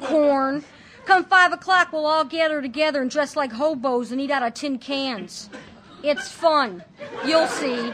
Corn. 0.03 0.65
Come 1.05 1.25
five 1.25 1.53
o'clock, 1.53 1.93
we'll 1.93 2.05
all 2.05 2.25
gather 2.25 2.61
together 2.61 3.01
and 3.01 3.11
dress 3.11 3.37
like 3.37 3.53
hobos 3.53 4.13
and 4.13 4.21
eat 4.21 4.31
out 4.31 4.43
of 4.43 4.55
tin 4.55 4.79
cans. 4.79 5.49
It's 6.03 6.31
fun. 6.31 6.85
You'll 7.25 7.47
see. 7.47 7.93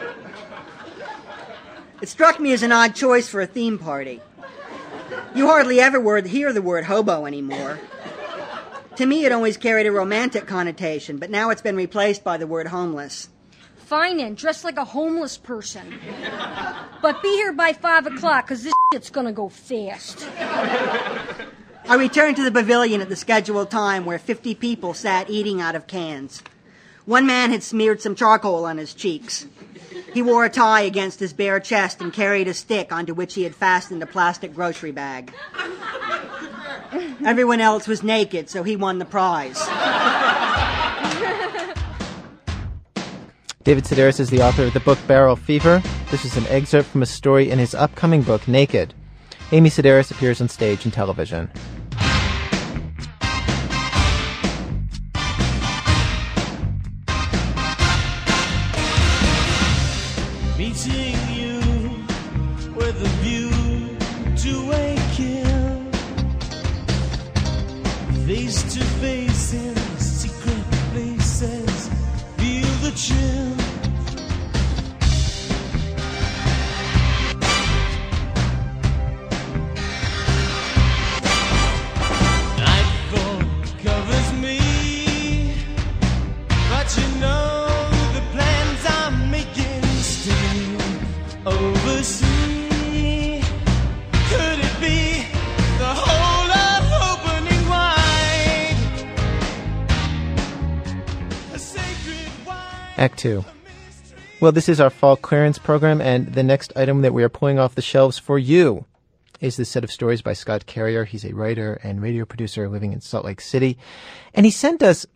It 2.01 2.09
struck 2.09 2.39
me 2.39 2.51
as 2.51 2.61
an 2.61 2.71
odd 2.71 2.93
choice 2.93 3.29
for 3.29 3.41
a 3.41 3.47
theme 3.47 3.79
party. 3.79 4.21
You 5.33 5.47
hardly 5.47 5.79
ever 5.79 6.21
hear 6.21 6.51
the 6.51 6.61
word 6.61 6.85
hobo 6.85 7.25
anymore. 7.25 7.79
To 8.97 9.05
me, 9.05 9.25
it 9.25 9.31
always 9.31 9.57
carried 9.57 9.87
a 9.87 9.91
romantic 9.91 10.45
connotation, 10.47 11.17
but 11.17 11.29
now 11.29 11.49
it's 11.49 11.61
been 11.61 11.75
replaced 11.75 12.23
by 12.23 12.37
the 12.37 12.47
word 12.47 12.67
homeless. 12.67 13.29
Fine 13.85 14.19
and 14.19 14.35
dress 14.35 14.63
like 14.63 14.77
a 14.77 14.83
homeless 14.83 15.37
person. 15.37 15.99
But 17.03 17.21
be 17.21 17.29
here 17.29 17.53
by 17.53 17.73
five 17.73 18.07
o'clock, 18.07 18.45
because 18.45 18.63
this 18.63 18.73
shit's 18.91 19.11
gonna 19.11 19.31
go 19.31 19.47
fast. 19.47 20.27
I 21.87 21.95
returned 21.95 22.35
to 22.37 22.43
the 22.43 22.51
pavilion 22.51 23.01
at 23.01 23.09
the 23.09 23.15
scheduled 23.15 23.69
time 23.69 24.05
where 24.05 24.17
50 24.17 24.55
people 24.55 24.95
sat 24.95 25.29
eating 25.29 25.61
out 25.61 25.75
of 25.75 25.85
cans. 25.85 26.41
One 27.05 27.27
man 27.27 27.51
had 27.51 27.61
smeared 27.61 28.01
some 28.01 28.15
charcoal 28.15 28.65
on 28.65 28.79
his 28.79 28.95
cheeks. 28.95 29.45
He 30.15 30.23
wore 30.23 30.45
a 30.45 30.49
tie 30.49 30.81
against 30.81 31.19
his 31.19 31.33
bare 31.33 31.59
chest 31.59 32.01
and 32.01 32.11
carried 32.11 32.47
a 32.47 32.55
stick 32.55 32.91
onto 32.91 33.13
which 33.13 33.35
he 33.35 33.43
had 33.43 33.53
fastened 33.53 34.01
a 34.01 34.07
plastic 34.07 34.55
grocery 34.55 34.93
bag. 34.93 35.31
Everyone 37.23 37.61
else 37.61 37.87
was 37.87 38.01
naked, 38.01 38.49
so 38.49 38.63
he 38.63 38.75
won 38.75 38.97
the 38.97 39.05
prize. 39.05 39.61
David 43.65 43.85
Sedaris 43.85 44.19
is 44.19 44.29
the 44.29 44.43
author 44.43 44.61
of 44.61 44.73
the 44.73 44.79
book 44.79 44.99
Barrel 45.07 45.35
Fever. 45.35 45.81
This 46.11 46.23
is 46.23 46.37
an 46.37 46.45
excerpt 46.49 46.87
from 46.87 47.01
a 47.01 47.05
story 47.07 47.49
in 47.49 47.57
his 47.57 47.73
upcoming 47.73 48.21
book, 48.21 48.47
Naked. 48.47 48.93
Amy 49.51 49.71
Sedaris 49.71 50.11
appears 50.11 50.39
on 50.39 50.47
stage 50.49 50.85
and 50.85 50.93
television. 50.93 51.49
Well, 104.45 104.51
this 104.51 104.69
is 104.69 104.79
our 104.79 104.91
fall 104.91 105.15
clearance 105.15 105.57
program, 105.57 105.99
and 106.01 106.33
the 106.33 106.43
next 106.43 106.71
item 106.75 107.01
that 107.01 107.15
we 107.15 107.23
are 107.23 107.29
pulling 107.29 107.57
off 107.57 107.73
the 107.73 107.81
shelves 107.81 108.19
for 108.19 108.37
you 108.37 108.85
is 109.41 109.57
this 109.57 109.69
set 109.69 109.83
of 109.83 109.91
stories 109.91 110.21
by 110.21 110.33
Scott 110.33 110.67
Carrier. 110.67 111.03
He's 111.03 111.25
a 111.25 111.33
writer 111.33 111.79
and 111.81 111.99
radio 111.99 112.25
producer 112.25 112.69
living 112.69 112.93
in 112.93 113.01
Salt 113.01 113.25
Lake 113.25 113.41
City. 113.41 113.75
And 114.35 114.45
he 114.45 114.51
sent 114.51 114.83
us 114.83 115.07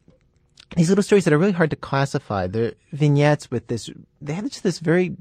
these 0.75 0.89
little 0.89 1.03
stories 1.03 1.25
that 1.25 1.33
are 1.33 1.37
really 1.37 1.51
hard 1.51 1.69
to 1.69 1.75
classify. 1.75 2.47
They're 2.47 2.73
vignettes 2.91 3.51
with 3.51 3.67
this, 3.67 3.91
they 4.19 4.33
have 4.33 4.45
just 4.45 4.63
this 4.63 4.79
very 4.79 5.15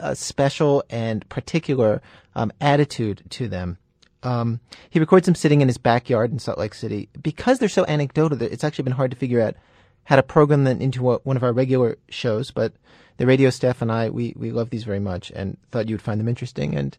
uh, 0.00 0.14
special 0.14 0.82
and 0.90 1.24
particular 1.28 2.02
um, 2.34 2.52
attitude 2.60 3.22
to 3.30 3.46
them. 3.46 3.78
Um, 4.24 4.58
he 4.90 4.98
records 4.98 5.26
them 5.26 5.36
sitting 5.36 5.60
in 5.60 5.68
his 5.68 5.78
backyard 5.78 6.32
in 6.32 6.40
Salt 6.40 6.58
Lake 6.58 6.74
City. 6.74 7.08
Because 7.22 7.60
they're 7.60 7.68
so 7.68 7.86
anecdotal, 7.86 8.42
it's 8.42 8.64
actually 8.64 8.82
been 8.82 8.94
hard 8.94 9.12
to 9.12 9.16
figure 9.16 9.40
out 9.40 9.54
how 10.02 10.16
to 10.16 10.24
program 10.24 10.64
them 10.64 10.80
into 10.80 11.12
a, 11.12 11.18
one 11.18 11.36
of 11.36 11.44
our 11.44 11.52
regular 11.52 11.98
shows. 12.08 12.50
But 12.50 12.72
the 13.16 13.26
radio 13.26 13.50
staff 13.50 13.80
and 13.82 13.92
I, 13.92 14.10
we, 14.10 14.34
we 14.36 14.50
love 14.50 14.70
these 14.70 14.84
very 14.84 15.00
much 15.00 15.30
and 15.30 15.56
thought 15.70 15.88
you 15.88 15.94
would 15.94 16.02
find 16.02 16.18
them 16.20 16.28
interesting. 16.28 16.74
And 16.74 16.96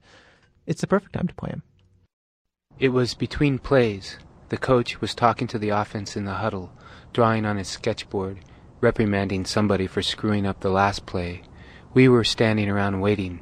it's 0.66 0.82
the 0.82 0.88
perfect 0.88 1.14
time 1.14 1.28
to 1.28 1.36
play 1.36 1.50
them. 1.50 1.64
It 2.80 2.90
was 2.90 3.14
between 3.14 3.60
plays. 3.60 4.18
The 4.50 4.58
coach 4.58 5.02
was 5.02 5.16
talking 5.16 5.48
to 5.48 5.60
the 5.60 5.70
offense 5.70 6.16
in 6.16 6.26
the 6.26 6.36
huddle, 6.36 6.72
drawing 7.14 7.46
on 7.46 7.58
his 7.58 7.68
sketchboard, 7.68 8.40
reprimanding 8.82 9.46
somebody 9.46 9.88
for 9.88 10.02
screwing 10.02 10.46
up 10.46 10.60
the 10.60 10.70
last 10.70 11.06
play. 11.06 11.44
We 11.94 12.08
were 12.08 12.24
standing 12.24 12.70
around 12.70 13.02
waiting. 13.02 13.42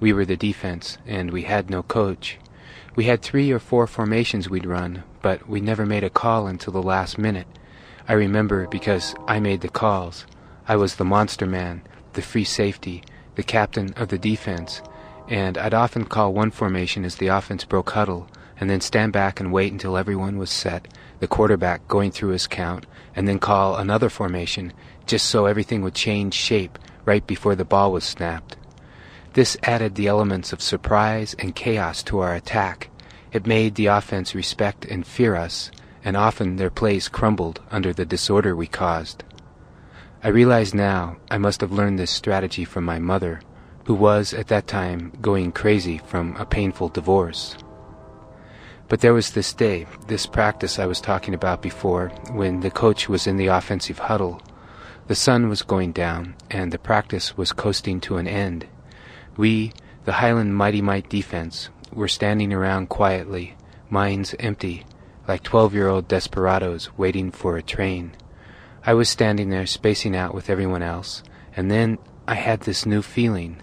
We 0.00 0.12
were 0.12 0.24
the 0.24 0.36
defense, 0.36 0.98
and 1.06 1.30
we 1.30 1.42
had 1.42 1.70
no 1.70 1.82
coach. 1.82 2.38
We 2.94 3.04
had 3.04 3.22
three 3.22 3.50
or 3.52 3.58
four 3.58 3.86
formations 3.86 4.50
we'd 4.50 4.66
run, 4.66 5.04
but 5.22 5.48
we 5.48 5.60
never 5.60 5.86
made 5.86 6.04
a 6.04 6.10
call 6.10 6.46
until 6.46 6.72
the 6.72 6.82
last 6.82 7.16
minute. 7.16 7.46
I 8.08 8.14
remember 8.14 8.66
because 8.66 9.14
I 9.26 9.38
made 9.38 9.60
the 9.60 9.68
calls. 9.68 10.26
I 10.66 10.76
was 10.76 10.96
the 10.96 11.04
monster 11.04 11.46
man, 11.46 11.82
the 12.12 12.22
free 12.22 12.44
safety, 12.44 13.02
the 13.34 13.42
captain 13.42 13.92
of 13.94 14.08
the 14.08 14.18
defense, 14.18 14.82
and 15.28 15.56
I'd 15.56 15.74
often 15.74 16.04
call 16.04 16.32
one 16.32 16.50
formation 16.50 17.04
as 17.04 17.16
the 17.16 17.28
offense 17.28 17.64
broke 17.64 17.90
huddle, 17.90 18.28
and 18.58 18.68
then 18.68 18.80
stand 18.80 19.12
back 19.12 19.40
and 19.40 19.52
wait 19.52 19.72
until 19.72 19.96
everyone 19.96 20.38
was 20.38 20.50
set, 20.50 20.86
the 21.20 21.28
quarterback 21.28 21.88
going 21.88 22.10
through 22.10 22.30
his 22.30 22.46
count, 22.46 22.86
and 23.16 23.26
then 23.26 23.38
call 23.38 23.76
another 23.76 24.08
formation 24.08 24.72
just 25.06 25.26
so 25.26 25.46
everything 25.46 25.82
would 25.82 25.94
change 25.94 26.34
shape 26.34 26.78
right 27.04 27.26
before 27.26 27.54
the 27.54 27.64
ball 27.64 27.92
was 27.92 28.04
snapped. 28.04 28.56
This 29.34 29.56
added 29.62 29.94
the 29.94 30.08
elements 30.08 30.52
of 30.52 30.60
surprise 30.60 31.34
and 31.38 31.54
chaos 31.54 32.02
to 32.04 32.20
our 32.20 32.34
attack. 32.34 32.90
It 33.32 33.46
made 33.46 33.74
the 33.74 33.86
offense 33.86 34.34
respect 34.34 34.84
and 34.84 35.06
fear 35.06 35.34
us, 35.34 35.70
and 36.04 36.16
often 36.16 36.56
their 36.56 36.70
plays 36.70 37.08
crumbled 37.08 37.60
under 37.70 37.92
the 37.92 38.04
disorder 38.04 38.54
we 38.54 38.66
caused. 38.66 39.24
I 40.24 40.28
realize 40.28 40.72
now 40.72 41.16
I 41.32 41.38
must 41.38 41.60
have 41.62 41.72
learned 41.72 41.98
this 41.98 42.12
strategy 42.12 42.64
from 42.64 42.84
my 42.84 43.00
mother, 43.00 43.40
who 43.86 43.94
was 43.94 44.32
at 44.32 44.46
that 44.48 44.68
time 44.68 45.12
going 45.20 45.50
crazy 45.50 45.98
from 45.98 46.36
a 46.36 46.46
painful 46.46 46.90
divorce. 46.90 47.56
But 48.88 49.00
there 49.00 49.14
was 49.14 49.32
this 49.32 49.52
day, 49.52 49.86
this 50.06 50.26
practice 50.26 50.78
I 50.78 50.86
was 50.86 51.00
talking 51.00 51.34
about 51.34 51.60
before, 51.60 52.10
when 52.30 52.60
the 52.60 52.70
coach 52.70 53.08
was 53.08 53.26
in 53.26 53.36
the 53.36 53.48
offensive 53.48 53.98
huddle. 53.98 54.40
The 55.08 55.16
sun 55.16 55.48
was 55.48 55.62
going 55.62 55.90
down, 55.90 56.36
and 56.52 56.70
the 56.70 56.78
practice 56.78 57.36
was 57.36 57.50
coasting 57.50 58.00
to 58.02 58.18
an 58.18 58.28
end. 58.28 58.68
We, 59.36 59.72
the 60.04 60.12
Highland 60.12 60.54
Mighty 60.54 60.82
Mite 60.82 61.08
defense, 61.08 61.68
were 61.92 62.06
standing 62.06 62.52
around 62.52 62.90
quietly, 62.90 63.56
minds 63.90 64.36
empty, 64.38 64.86
like 65.26 65.42
twelve-year-old 65.42 66.06
desperados 66.06 66.96
waiting 66.96 67.32
for 67.32 67.56
a 67.56 67.62
train. 67.62 68.12
I 68.84 68.94
was 68.94 69.08
standing 69.08 69.50
there 69.50 69.66
spacing 69.66 70.16
out 70.16 70.34
with 70.34 70.50
everyone 70.50 70.82
else, 70.82 71.22
and 71.56 71.70
then 71.70 71.98
I 72.26 72.34
had 72.34 72.62
this 72.62 72.84
new 72.84 73.00
feeling. 73.00 73.60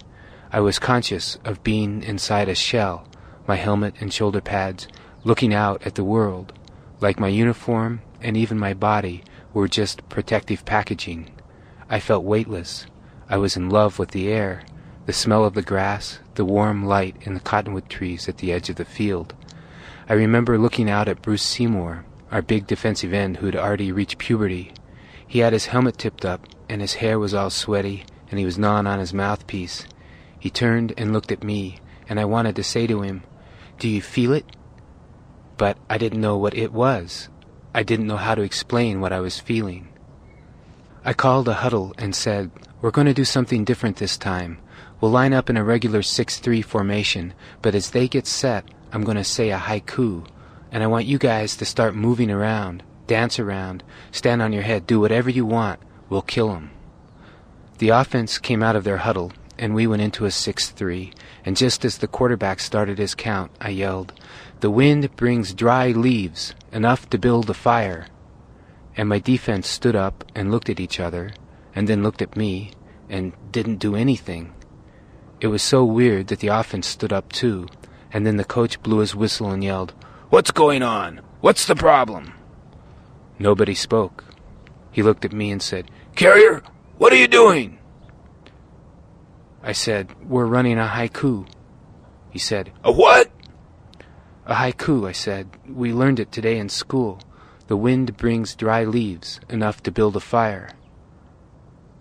I 0.50 0.60
was 0.60 0.78
conscious 0.78 1.38
of 1.44 1.62
being 1.62 2.02
inside 2.02 2.48
a 2.48 2.54
shell, 2.54 3.06
my 3.46 3.56
helmet 3.56 3.94
and 4.00 4.12
shoulder 4.12 4.40
pads, 4.40 4.88
looking 5.22 5.52
out 5.52 5.86
at 5.86 5.94
the 5.94 6.04
world, 6.04 6.54
like 7.00 7.20
my 7.20 7.28
uniform 7.28 8.00
and 8.22 8.36
even 8.36 8.58
my 8.58 8.74
body 8.74 9.22
were 9.52 9.68
just 9.68 10.08
protective 10.08 10.64
packaging. 10.64 11.30
I 11.88 12.00
felt 12.00 12.24
weightless. 12.24 12.86
I 13.28 13.36
was 13.36 13.56
in 13.56 13.68
love 13.68 13.98
with 13.98 14.12
the 14.12 14.28
air, 14.28 14.62
the 15.06 15.12
smell 15.12 15.44
of 15.44 15.54
the 15.54 15.62
grass, 15.62 16.20
the 16.34 16.44
warm 16.44 16.86
light 16.86 17.16
in 17.22 17.34
the 17.34 17.40
cottonwood 17.40 17.88
trees 17.88 18.28
at 18.28 18.38
the 18.38 18.52
edge 18.52 18.70
of 18.70 18.76
the 18.76 18.84
field. 18.84 19.34
I 20.08 20.14
remember 20.14 20.58
looking 20.58 20.88
out 20.88 21.08
at 21.08 21.22
Bruce 21.22 21.42
Seymour, 21.42 22.04
our 22.30 22.42
big 22.42 22.66
defensive 22.66 23.12
end 23.12 23.38
who'd 23.38 23.56
already 23.56 23.92
reached 23.92 24.18
puberty. 24.18 24.72
He 25.30 25.38
had 25.38 25.52
his 25.52 25.66
helmet 25.66 25.96
tipped 25.96 26.24
up, 26.24 26.44
and 26.68 26.80
his 26.80 26.94
hair 26.94 27.16
was 27.16 27.34
all 27.34 27.50
sweaty, 27.50 28.04
and 28.28 28.40
he 28.40 28.44
was 28.44 28.58
gnawing 28.58 28.88
on 28.88 28.98
his 28.98 29.14
mouthpiece. 29.14 29.86
He 30.40 30.50
turned 30.50 30.92
and 30.98 31.12
looked 31.12 31.30
at 31.30 31.44
me, 31.44 31.78
and 32.08 32.18
I 32.18 32.24
wanted 32.24 32.56
to 32.56 32.64
say 32.64 32.88
to 32.88 33.02
him, 33.02 33.22
Do 33.78 33.88
you 33.88 34.02
feel 34.02 34.32
it? 34.32 34.44
But 35.56 35.78
I 35.88 35.98
didn't 35.98 36.20
know 36.20 36.36
what 36.36 36.56
it 36.56 36.72
was. 36.72 37.28
I 37.72 37.84
didn't 37.84 38.08
know 38.08 38.16
how 38.16 38.34
to 38.34 38.42
explain 38.42 39.00
what 39.00 39.12
I 39.12 39.20
was 39.20 39.38
feeling. 39.38 39.90
I 41.04 41.12
called 41.12 41.46
a 41.46 41.54
huddle 41.54 41.94
and 41.96 42.12
said, 42.12 42.50
We're 42.80 42.90
going 42.90 43.06
to 43.06 43.14
do 43.14 43.24
something 43.24 43.64
different 43.64 43.98
this 43.98 44.16
time. 44.16 44.58
We'll 45.00 45.12
line 45.12 45.32
up 45.32 45.48
in 45.48 45.56
a 45.56 45.62
regular 45.62 46.00
6-3 46.00 46.64
formation, 46.64 47.34
but 47.62 47.76
as 47.76 47.90
they 47.90 48.08
get 48.08 48.26
set, 48.26 48.64
I'm 48.90 49.04
going 49.04 49.16
to 49.16 49.22
say 49.22 49.50
a 49.50 49.58
haiku, 49.58 50.26
and 50.72 50.82
I 50.82 50.88
want 50.88 51.06
you 51.06 51.18
guys 51.18 51.56
to 51.58 51.64
start 51.64 51.94
moving 51.94 52.32
around, 52.32 52.82
dance 53.10 53.40
around, 53.40 53.82
stand 54.12 54.40
on 54.40 54.52
your 54.52 54.62
head, 54.62 54.86
do 54.86 55.00
whatever 55.00 55.28
you 55.28 55.44
want. 55.44 55.80
We'll 56.08 56.22
kill 56.22 56.52
'em. 56.52 56.70
The 57.78 57.88
offense 57.88 58.38
came 58.38 58.62
out 58.62 58.76
of 58.76 58.84
their 58.84 58.98
huddle, 58.98 59.32
and 59.58 59.74
we 59.74 59.88
went 59.88 60.00
into 60.00 60.26
a 60.26 60.30
6-3, 60.30 61.12
and 61.44 61.56
just 61.56 61.84
as 61.84 61.98
the 61.98 62.06
quarterback 62.06 62.60
started 62.60 62.98
his 62.98 63.16
count, 63.16 63.50
I 63.60 63.70
yelled, 63.70 64.12
The 64.60 64.70
wind 64.70 65.16
brings 65.16 65.52
dry 65.52 65.88
leaves, 65.88 66.54
enough 66.70 67.10
to 67.10 67.18
build 67.18 67.50
a 67.50 67.54
fire. 67.54 68.06
And 68.96 69.08
my 69.08 69.18
defense 69.18 69.66
stood 69.66 69.96
up 69.96 70.24
and 70.36 70.52
looked 70.52 70.70
at 70.70 70.78
each 70.78 71.00
other, 71.00 71.32
and 71.74 71.88
then 71.88 72.04
looked 72.04 72.22
at 72.22 72.36
me, 72.36 72.70
and 73.08 73.32
didn't 73.50 73.80
do 73.80 73.96
anything. 73.96 74.52
It 75.40 75.48
was 75.48 75.64
so 75.64 75.84
weird 75.84 76.28
that 76.28 76.38
the 76.38 76.54
offense 76.60 76.86
stood 76.86 77.12
up 77.12 77.32
too, 77.32 77.66
and 78.12 78.24
then 78.24 78.36
the 78.36 78.44
coach 78.44 78.80
blew 78.84 78.98
his 78.98 79.16
whistle 79.16 79.50
and 79.50 79.64
yelled, 79.64 79.94
What's 80.28 80.52
going 80.52 80.84
on? 80.84 81.22
What's 81.40 81.66
the 81.66 81.74
problem? 81.74 82.34
Nobody 83.40 83.74
spoke. 83.74 84.22
He 84.92 85.02
looked 85.02 85.24
at 85.24 85.32
me 85.32 85.50
and 85.50 85.62
said, 85.62 85.90
Carrier, 86.14 86.62
what 86.98 87.10
are 87.10 87.16
you 87.16 87.26
doing? 87.26 87.78
I 89.62 89.72
said, 89.72 90.14
We're 90.28 90.44
running 90.44 90.78
a 90.78 90.86
haiku. 90.86 91.48
He 92.28 92.38
said, 92.38 92.70
A 92.84 92.92
what? 92.92 93.30
A 94.44 94.54
haiku, 94.56 95.08
I 95.08 95.12
said. 95.12 95.48
We 95.66 95.94
learned 95.94 96.20
it 96.20 96.30
today 96.30 96.58
in 96.58 96.68
school. 96.68 97.18
The 97.66 97.78
wind 97.78 98.18
brings 98.18 98.54
dry 98.54 98.84
leaves, 98.84 99.40
enough 99.48 99.82
to 99.84 99.90
build 99.90 100.16
a 100.16 100.20
fire. 100.20 100.68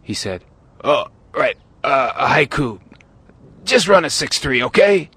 He 0.02 0.14
said, 0.14 0.44
Oh, 0.84 1.08
right, 1.34 1.58
uh, 1.86 2.12
a 2.18 2.28
haiku. 2.28 2.82
Just 3.64 3.88
run 3.88 4.04
a 4.04 4.10
6-3, 4.10 4.64
okay? 4.64 5.10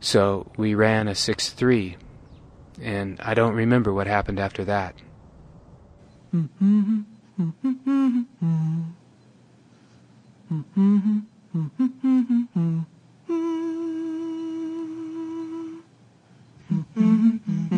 So 0.00 0.50
we 0.58 0.74
ran 0.74 1.08
a 1.08 1.12
6-3, 1.12 1.96
and 2.82 3.20
I 3.20 3.34
don't 3.34 3.54
remember 3.54 3.92
what 3.92 4.06
happened 4.06 4.38
after 4.40 4.64
that. 4.64 4.94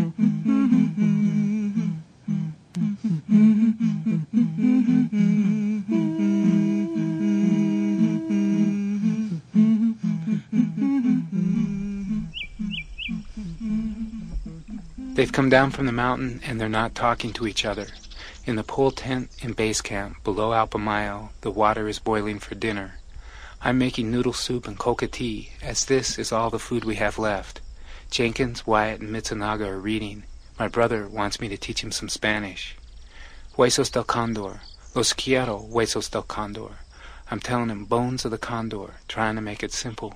down 15.50 15.70
from 15.70 15.86
the 15.86 15.92
mountain 15.92 16.40
and 16.46 16.60
they're 16.60 16.68
not 16.68 16.94
talking 16.94 17.32
to 17.34 17.46
each 17.46 17.64
other. 17.64 17.88
In 18.46 18.56
the 18.56 18.64
pole 18.64 18.90
tent 18.90 19.30
in 19.40 19.52
base 19.52 19.80
camp, 19.80 20.24
below 20.24 20.52
Alpamayo, 20.52 21.30
the 21.42 21.50
water 21.50 21.88
is 21.88 21.98
boiling 21.98 22.38
for 22.38 22.54
dinner. 22.54 22.94
I'm 23.60 23.76
making 23.76 24.10
noodle 24.10 24.32
soup 24.32 24.66
and 24.66 24.78
coca 24.78 25.06
tea, 25.06 25.52
as 25.60 25.84
this 25.84 26.18
is 26.18 26.32
all 26.32 26.48
the 26.48 26.58
food 26.58 26.84
we 26.84 26.94
have 26.94 27.18
left. 27.18 27.60
Jenkins, 28.10 28.66
Wyatt, 28.66 29.00
and 29.00 29.10
Mitsunaga 29.10 29.66
are 29.66 29.78
reading. 29.78 30.24
My 30.58 30.68
brother 30.68 31.06
wants 31.06 31.40
me 31.40 31.48
to 31.48 31.58
teach 31.58 31.84
him 31.84 31.92
some 31.92 32.08
Spanish. 32.08 32.76
Huesos 33.56 33.92
del 33.92 34.04
Condor. 34.04 34.60
Los 34.94 35.12
quiero, 35.12 35.58
huesos 35.70 36.10
del 36.10 36.22
Condor. 36.22 36.78
I'm 37.30 37.38
telling 37.38 37.68
him 37.68 37.84
bones 37.84 38.24
of 38.24 38.32
the 38.32 38.38
condor, 38.38 38.94
trying 39.06 39.36
to 39.36 39.40
make 39.40 39.62
it 39.62 39.72
simple. 39.72 40.14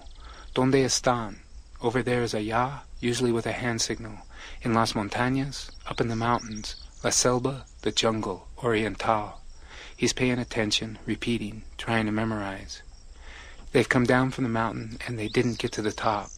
Donde 0.53 0.85
están? 0.85 1.37
Over 1.81 2.03
there 2.03 2.23
is 2.23 2.35
a 2.35 2.41
ya, 2.41 2.81
usually 2.99 3.31
with 3.31 3.47
a 3.47 3.53
hand 3.53 3.81
signal. 3.81 4.19
In 4.63 4.75
las 4.75 4.93
montañas, 4.93 5.71
up 5.87 6.01
in 6.01 6.09
the 6.09 6.17
mountains. 6.17 6.77
La 7.03 7.11
selva, 7.11 7.67
the 7.83 7.93
jungle, 7.93 8.49
oriental. 8.63 9.41
He's 9.97 10.13
paying 10.13 10.39
attention, 10.39 10.99
repeating, 11.07 11.65
trying 11.77 12.07
to 12.07 12.13
memorize. 12.13 12.83
They've 13.73 13.89
come 13.89 14.05
down 14.05 14.31
from 14.31 14.45
the 14.45 14.51
mountain 14.51 14.99
and 15.07 15.19
they 15.19 15.29
didn't 15.29 15.59
get 15.59 15.73
to 15.73 15.83
the 15.83 15.93
top. 15.93 16.31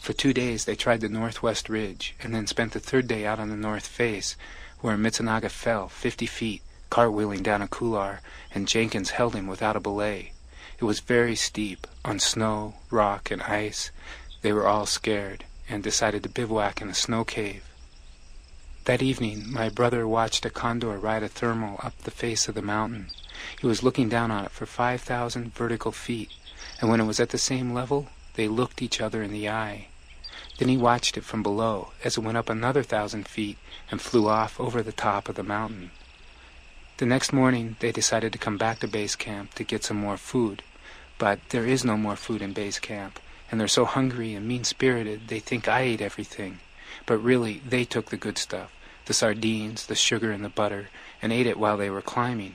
For 0.00 0.12
two 0.12 0.32
days 0.32 0.64
they 0.64 0.74
tried 0.74 1.00
the 1.00 1.08
northwest 1.08 1.68
ridge 1.68 2.14
and 2.20 2.34
then 2.34 2.46
spent 2.46 2.72
the 2.72 2.80
third 2.80 3.06
day 3.06 3.26
out 3.26 3.38
on 3.38 3.50
the 3.50 3.56
north 3.56 3.86
face 3.86 4.36
where 4.80 4.96
Mitsunaga 4.96 5.50
fell 5.50 5.88
fifty 5.88 6.26
feet, 6.26 6.62
cartwheeling 6.90 7.42
down 7.42 7.62
a 7.62 7.68
couloir, 7.68 8.20
and 8.52 8.66
Jenkins 8.66 9.10
held 9.10 9.34
him 9.34 9.46
without 9.46 9.76
a 9.76 9.80
belay. 9.80 10.32
It 10.78 10.84
was 10.84 11.00
very 11.00 11.36
steep, 11.36 11.86
on 12.04 12.18
snow, 12.18 12.74
rock, 12.90 13.30
and 13.30 13.42
ice. 13.42 13.90
They 14.40 14.52
were 14.52 14.66
all 14.66 14.86
scared 14.86 15.44
and 15.72 15.82
decided 15.82 16.22
to 16.22 16.28
bivouac 16.28 16.82
in 16.82 16.88
a 16.90 16.94
snow 16.94 17.24
cave. 17.24 17.64
That 18.84 19.00
evening, 19.00 19.50
my 19.50 19.70
brother 19.70 20.06
watched 20.06 20.44
a 20.44 20.50
condor 20.50 20.98
ride 20.98 21.22
a 21.22 21.28
thermal 21.28 21.80
up 21.82 21.96
the 21.98 22.10
face 22.10 22.46
of 22.46 22.54
the 22.54 22.62
mountain. 22.62 23.06
He 23.60 23.66
was 23.66 23.82
looking 23.82 24.08
down 24.08 24.30
on 24.30 24.44
it 24.44 24.50
for 24.50 24.66
5,000 24.66 25.54
vertical 25.54 25.90
feet, 25.90 26.30
and 26.80 26.90
when 26.90 27.00
it 27.00 27.06
was 27.06 27.20
at 27.20 27.30
the 27.30 27.38
same 27.38 27.72
level, 27.72 28.08
they 28.34 28.48
looked 28.48 28.82
each 28.82 29.00
other 29.00 29.22
in 29.22 29.32
the 29.32 29.48
eye. 29.48 29.88
Then 30.58 30.68
he 30.68 30.76
watched 30.76 31.16
it 31.16 31.24
from 31.24 31.42
below 31.42 31.92
as 32.04 32.18
it 32.18 32.20
went 32.20 32.36
up 32.36 32.50
another 32.50 32.82
thousand 32.82 33.26
feet 33.26 33.56
and 33.90 34.00
flew 34.00 34.28
off 34.28 34.60
over 34.60 34.82
the 34.82 34.92
top 34.92 35.28
of 35.28 35.36
the 35.36 35.42
mountain. 35.42 35.90
The 36.98 37.06
next 37.06 37.32
morning, 37.32 37.76
they 37.80 37.92
decided 37.92 38.32
to 38.32 38.38
come 38.38 38.58
back 38.58 38.80
to 38.80 38.88
base 38.88 39.16
camp 39.16 39.54
to 39.54 39.64
get 39.64 39.84
some 39.84 39.96
more 39.96 40.18
food. 40.18 40.62
But 41.18 41.40
there 41.48 41.66
is 41.66 41.84
no 41.84 41.96
more 41.96 42.16
food 42.16 42.42
in 42.42 42.52
base 42.52 42.78
camp, 42.78 43.18
and 43.52 43.60
they're 43.60 43.68
so 43.68 43.84
hungry 43.84 44.34
and 44.34 44.48
mean-spirited 44.48 45.28
they 45.28 45.38
think 45.38 45.68
I 45.68 45.82
ate 45.82 46.00
everything. 46.00 46.58
But 47.06 47.18
really, 47.18 47.62
they 47.64 47.84
took 47.84 48.06
the 48.06 48.16
good 48.16 48.38
stuff. 48.38 48.72
the 49.06 49.14
sardines, 49.14 49.86
the 49.86 49.94
sugar, 49.94 50.30
and 50.30 50.44
the 50.44 50.48
butter, 50.48 50.88
and 51.20 51.32
ate 51.32 51.46
it 51.46 51.58
while 51.58 51.76
they 51.76 51.90
were 51.90 52.02
climbing. 52.02 52.54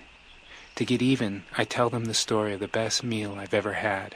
To 0.76 0.86
get 0.86 1.02
even, 1.02 1.44
I 1.58 1.64
tell 1.64 1.90
them 1.90 2.06
the 2.06 2.14
story 2.14 2.54
of 2.54 2.60
the 2.60 2.68
best 2.68 3.04
meal 3.04 3.36
I've 3.38 3.54
ever 3.54 3.74
had. 3.74 4.16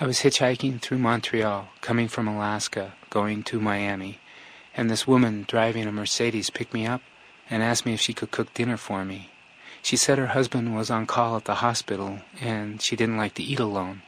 I 0.00 0.06
was 0.06 0.20
hitchhiking 0.20 0.80
through 0.80 0.98
Montreal, 0.98 1.68
coming 1.80 2.08
from 2.08 2.26
Alaska, 2.26 2.94
going 3.10 3.42
to 3.44 3.60
Miami, 3.60 4.18
and 4.74 4.90
this 4.90 5.06
woman 5.06 5.44
driving 5.46 5.86
a 5.86 5.92
Mercedes 5.92 6.50
picked 6.50 6.72
me 6.72 6.86
up 6.86 7.02
and 7.50 7.62
asked 7.62 7.84
me 7.84 7.94
if 7.94 8.00
she 8.00 8.14
could 8.14 8.30
cook 8.30 8.54
dinner 8.54 8.76
for 8.76 9.04
me. 9.04 9.30
She 9.82 9.96
said 9.96 10.16
her 10.16 10.28
husband 10.28 10.74
was 10.74 10.90
on 10.90 11.06
call 11.06 11.36
at 11.36 11.44
the 11.44 11.56
hospital 11.56 12.20
and 12.40 12.80
she 12.80 12.96
didn't 12.96 13.16
like 13.16 13.34
to 13.34 13.42
eat 13.42 13.58
alone. 13.58 14.02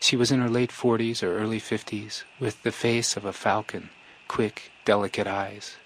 She 0.00 0.16
was 0.16 0.30
in 0.30 0.40
her 0.40 0.48
late 0.48 0.72
forties 0.72 1.22
or 1.22 1.38
early 1.38 1.58
fifties, 1.58 2.24
with 2.38 2.62
the 2.62 2.72
face 2.72 3.16
of 3.16 3.24
a 3.24 3.32
falcon, 3.32 3.90
quick, 4.28 4.70
delicate 4.84 5.26
eyes. 5.26 5.76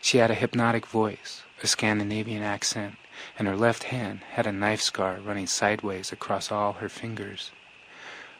She 0.00 0.18
had 0.18 0.30
a 0.30 0.34
hypnotic 0.34 0.86
voice, 0.86 1.42
a 1.62 1.66
Scandinavian 1.66 2.42
accent, 2.42 2.96
and 3.38 3.48
her 3.48 3.56
left 3.56 3.84
hand 3.84 4.20
had 4.32 4.46
a 4.46 4.52
knife 4.52 4.80
scar 4.80 5.18
running 5.22 5.46
sideways 5.46 6.12
across 6.12 6.50
all 6.50 6.74
her 6.74 6.88
fingers. 6.88 7.50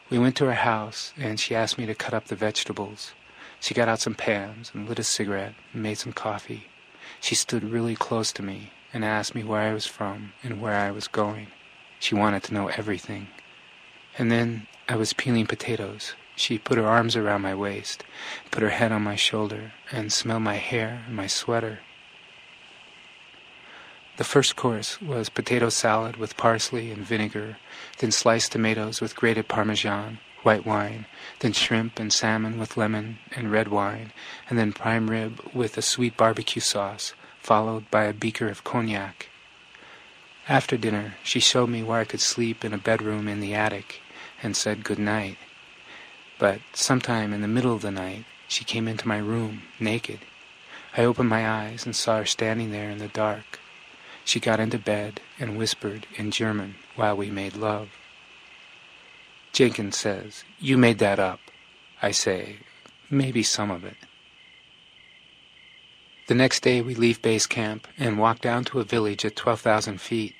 We 0.09 0.17
went 0.17 0.35
to 0.37 0.45
her 0.45 0.55
house, 0.55 1.13
and 1.17 1.39
she 1.39 1.55
asked 1.55 1.77
me 1.77 1.85
to 1.85 1.95
cut 1.95 2.13
up 2.13 2.25
the 2.25 2.35
vegetables. 2.35 3.13
She 3.59 3.73
got 3.73 3.87
out 3.89 3.99
some 3.99 4.15
pans 4.15 4.71
and 4.73 4.87
lit 4.87 4.99
a 4.99 5.03
cigarette 5.03 5.53
and 5.73 5.83
made 5.83 5.97
some 5.97 6.13
coffee. 6.13 6.67
She 7.19 7.35
stood 7.35 7.63
really 7.63 7.95
close 7.95 8.31
to 8.33 8.41
me 8.41 8.71
and 8.93 9.05
asked 9.05 9.35
me 9.35 9.43
where 9.43 9.61
I 9.61 9.73
was 9.73 9.85
from 9.85 10.33
and 10.41 10.61
where 10.61 10.75
I 10.75 10.91
was 10.91 11.07
going. 11.07 11.47
She 11.99 12.15
wanted 12.15 12.43
to 12.43 12.53
know 12.53 12.69
everything. 12.69 13.27
And 14.17 14.31
then 14.31 14.67
I 14.91 14.95
was 14.95 15.13
peeling 15.13 15.45
potatoes. 15.45 16.15
She 16.35 16.57
put 16.57 16.79
her 16.79 16.87
arms 16.87 17.15
around 17.15 17.43
my 17.43 17.53
waist, 17.53 18.03
put 18.49 18.63
her 18.63 18.71
head 18.71 18.91
on 18.91 19.03
my 19.03 19.15
shoulder, 19.15 19.73
and 19.91 20.11
smelled 20.11 20.41
my 20.41 20.55
hair 20.55 21.03
and 21.05 21.15
my 21.15 21.27
sweater. 21.27 21.81
The 24.17 24.23
first 24.23 24.55
course 24.55 24.99
was 24.99 25.29
potato 25.29 25.69
salad 25.69 26.17
with 26.17 26.37
parsley 26.37 26.89
and 26.89 27.05
vinegar, 27.05 27.57
then 27.99 28.11
sliced 28.11 28.51
tomatoes 28.51 28.99
with 28.99 29.15
grated 29.15 29.47
parmesan, 29.47 30.17
white 30.41 30.65
wine, 30.65 31.05
then 31.41 31.53
shrimp 31.53 31.99
and 31.99 32.11
salmon 32.11 32.57
with 32.57 32.75
lemon 32.75 33.19
and 33.35 33.51
red 33.51 33.67
wine, 33.67 34.11
and 34.49 34.57
then 34.57 34.73
prime 34.73 35.11
rib 35.11 35.39
with 35.53 35.77
a 35.77 35.83
sweet 35.83 36.17
barbecue 36.17 36.63
sauce, 36.63 37.13
followed 37.39 37.91
by 37.91 38.05
a 38.05 38.11
beaker 38.13 38.49
of 38.49 38.63
cognac. 38.63 39.29
After 40.47 40.77
dinner, 40.77 41.13
she 41.23 41.39
showed 41.39 41.69
me 41.69 41.83
where 41.83 41.99
I 41.99 42.05
could 42.05 42.21
sleep 42.21 42.65
in 42.65 42.73
a 42.73 42.79
bedroom 42.79 43.27
in 43.27 43.39
the 43.39 43.53
attic 43.53 44.01
and 44.41 44.55
said 44.55 44.83
good 44.83 44.99
night. 44.99 45.37
But 46.37 46.61
sometime 46.73 47.33
in 47.33 47.41
the 47.41 47.47
middle 47.47 47.73
of 47.73 47.81
the 47.81 47.91
night, 47.91 48.25
she 48.47 48.63
came 48.63 48.87
into 48.87 49.07
my 49.07 49.17
room, 49.17 49.63
naked. 49.79 50.19
I 50.97 51.03
opened 51.03 51.29
my 51.29 51.47
eyes 51.47 51.85
and 51.85 51.95
saw 51.95 52.17
her 52.17 52.25
standing 52.25 52.71
there 52.71 52.89
in 52.89 52.97
the 52.97 53.07
dark. 53.07 53.59
She 54.25 54.39
got 54.39 54.59
into 54.59 54.79
bed 54.79 55.21
and 55.39 55.57
whispered 55.57 56.07
in 56.15 56.31
German 56.31 56.75
while 56.95 57.15
we 57.15 57.29
made 57.29 57.55
love. 57.55 57.89
Jenkins 59.53 59.97
says, 59.97 60.43
You 60.59 60.77
made 60.77 60.99
that 60.99 61.19
up. 61.19 61.39
I 62.01 62.11
say, 62.11 62.57
Maybe 63.09 63.43
some 63.43 63.71
of 63.71 63.83
it. 63.83 63.97
The 66.27 66.35
next 66.35 66.61
day 66.61 66.81
we 66.81 66.93
leave 66.93 67.23
base 67.23 67.47
camp 67.47 67.87
and 67.97 68.19
walk 68.19 68.39
down 68.39 68.63
to 68.65 68.79
a 68.79 68.83
village 68.83 69.25
at 69.25 69.35
12,000 69.35 69.99
feet. 69.99 70.35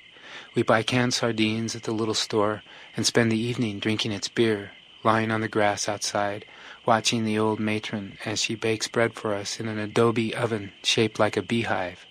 We 0.54 0.62
buy 0.62 0.82
canned 0.82 1.14
sardines 1.14 1.74
at 1.74 1.82
the 1.82 1.92
little 1.92 2.14
store 2.14 2.62
and 2.96 3.04
spend 3.04 3.32
the 3.32 3.38
evening 3.38 3.78
drinking 3.78 4.12
its 4.12 4.28
beer, 4.28 4.72
lying 5.02 5.30
on 5.30 5.40
the 5.40 5.48
grass 5.48 5.88
outside, 5.88 6.44
watching 6.86 7.24
the 7.24 7.38
old 7.38 7.58
matron 7.58 8.18
as 8.24 8.40
she 8.40 8.54
bakes 8.54 8.86
bread 8.86 9.14
for 9.14 9.34
us 9.34 9.58
in 9.58 9.66
an 9.66 9.78
adobe 9.78 10.34
oven 10.34 10.72
shaped 10.82 11.18
like 11.18 11.36
a 11.36 11.42
beehive. 11.42 12.06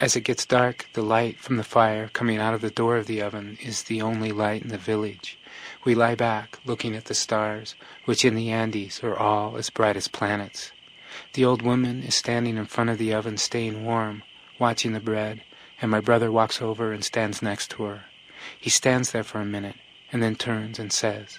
As 0.00 0.16
it 0.16 0.22
gets 0.22 0.44
dark, 0.44 0.88
the 0.94 1.02
light 1.02 1.38
from 1.38 1.56
the 1.56 1.64
fire 1.64 2.08
coming 2.08 2.38
out 2.38 2.54
of 2.54 2.60
the 2.60 2.70
door 2.70 2.96
of 2.96 3.06
the 3.06 3.22
oven 3.22 3.58
is 3.62 3.84
the 3.84 4.02
only 4.02 4.32
light 4.32 4.62
in 4.62 4.68
the 4.68 4.78
village. 4.78 5.38
We 5.84 5.94
lie 5.94 6.14
back, 6.14 6.58
looking 6.64 6.96
at 6.96 7.04
the 7.04 7.14
stars, 7.14 7.74
which 8.04 8.24
in 8.24 8.34
the 8.34 8.50
Andes 8.50 9.04
are 9.04 9.16
all 9.16 9.56
as 9.56 9.70
bright 9.70 9.96
as 9.96 10.08
planets. 10.08 10.72
The 11.34 11.44
old 11.44 11.62
woman 11.62 12.02
is 12.02 12.16
standing 12.16 12.56
in 12.56 12.66
front 12.66 12.90
of 12.90 12.98
the 12.98 13.14
oven 13.14 13.36
staying 13.36 13.84
warm, 13.84 14.24
watching 14.58 14.92
the 14.92 15.00
bread, 15.00 15.42
and 15.80 15.90
my 15.90 16.00
brother 16.00 16.30
walks 16.30 16.62
over 16.62 16.92
and 16.92 17.04
stands 17.04 17.42
next 17.42 17.70
to 17.70 17.84
her. 17.84 18.04
He 18.58 18.70
stands 18.70 19.12
there 19.12 19.24
for 19.24 19.40
a 19.40 19.44
minute, 19.44 19.76
and 20.12 20.22
then 20.22 20.36
turns 20.36 20.78
and 20.78 20.92
says, 20.92 21.38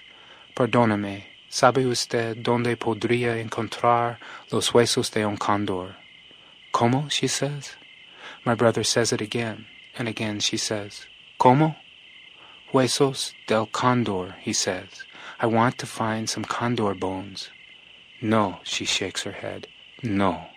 Perdóname, 0.56 1.24
¿sabe 1.50 1.86
usted 1.86 2.43
dónde 2.43 2.78
podría 2.78 3.38
encontrar 3.38 4.17
los 4.52 4.69
huesos 4.71 5.12
de 5.12 5.26
un 5.26 5.38
cóndor? 5.38 5.95
¿Cómo? 6.74 7.10
she 7.12 7.28
says. 7.28 7.76
My 8.43 8.56
brother 8.56 8.84
says 8.84 9.13
it 9.13 9.21
again, 9.21 9.65
and 9.98 10.08
again 10.08 10.39
she 10.39 10.58
says, 10.58 11.08
¿Cómo? 11.39 11.76
Huesos 12.74 13.34
del 13.48 13.67
cóndor, 13.67 14.36
he 14.39 14.54
says. 14.54 15.06
I 15.39 15.48
want 15.48 15.78
to 15.80 15.86
find 15.86 16.30
some 16.30 16.45
condor 16.45 16.93
bones. 16.93 17.50
No, 18.21 18.60
she 18.63 18.86
shakes 18.86 19.24
her 19.24 19.32
head. 19.32 19.67
No. 20.02 20.48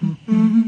The 0.00 0.67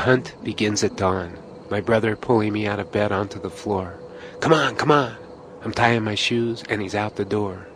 hunt 0.00 0.34
begins 0.42 0.82
at 0.82 0.96
dawn, 0.96 1.36
my 1.70 1.80
brother 1.80 2.16
pulling 2.16 2.52
me 2.52 2.66
out 2.66 2.80
of 2.80 2.90
bed 2.90 3.12
onto 3.12 3.38
the 3.40 3.50
floor. 3.50 3.98
Come 4.40 4.52
on, 4.52 4.76
come 4.76 4.90
on! 4.90 5.16
I'm 5.62 5.72
tying 5.72 6.02
my 6.02 6.14
shoes, 6.14 6.64
and 6.68 6.80
he's 6.80 6.94
out 6.94 7.16
the 7.16 7.24
door. 7.24 7.66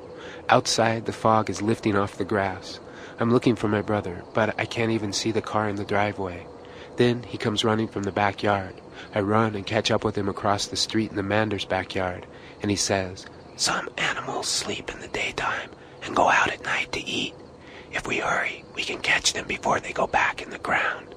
Outside, 0.48 1.06
the 1.06 1.12
fog 1.12 1.50
is 1.50 1.62
lifting 1.62 1.96
off 1.96 2.16
the 2.16 2.24
grass. 2.24 2.80
I'm 3.20 3.30
looking 3.30 3.56
for 3.56 3.68
my 3.68 3.82
brother, 3.82 4.24
but 4.32 4.58
I 4.58 4.64
can't 4.64 4.90
even 4.90 5.12
see 5.12 5.30
the 5.30 5.42
car 5.42 5.68
in 5.68 5.76
the 5.76 5.84
driveway. 5.84 6.46
Then 6.96 7.22
he 7.22 7.38
comes 7.38 7.64
running 7.64 7.88
from 7.88 8.04
the 8.04 8.12
backyard. 8.12 8.74
I 9.14 9.20
run 9.20 9.54
and 9.54 9.66
catch 9.66 9.90
up 9.90 10.04
with 10.04 10.16
him 10.16 10.28
across 10.28 10.66
the 10.66 10.76
street 10.76 11.10
in 11.10 11.16
the 11.16 11.22
Manders 11.22 11.64
backyard, 11.64 12.26
and 12.62 12.70
he 12.70 12.76
says, 12.76 13.26
Some 13.56 13.88
animals 13.98 14.48
sleep 14.48 14.90
in 14.90 15.00
the 15.00 15.08
daytime 15.08 15.70
and 16.02 16.16
go 16.16 16.28
out 16.28 16.50
at 16.50 16.64
night 16.64 16.92
to 16.92 17.04
eat. 17.04 17.34
If 17.92 18.06
we 18.06 18.18
hurry, 18.18 18.64
we 18.74 18.82
can 18.82 19.00
catch 19.00 19.32
them 19.32 19.46
before 19.46 19.80
they 19.80 19.92
go 19.92 20.06
back 20.06 20.42
in 20.42 20.50
the 20.50 20.58
ground. 20.58 21.14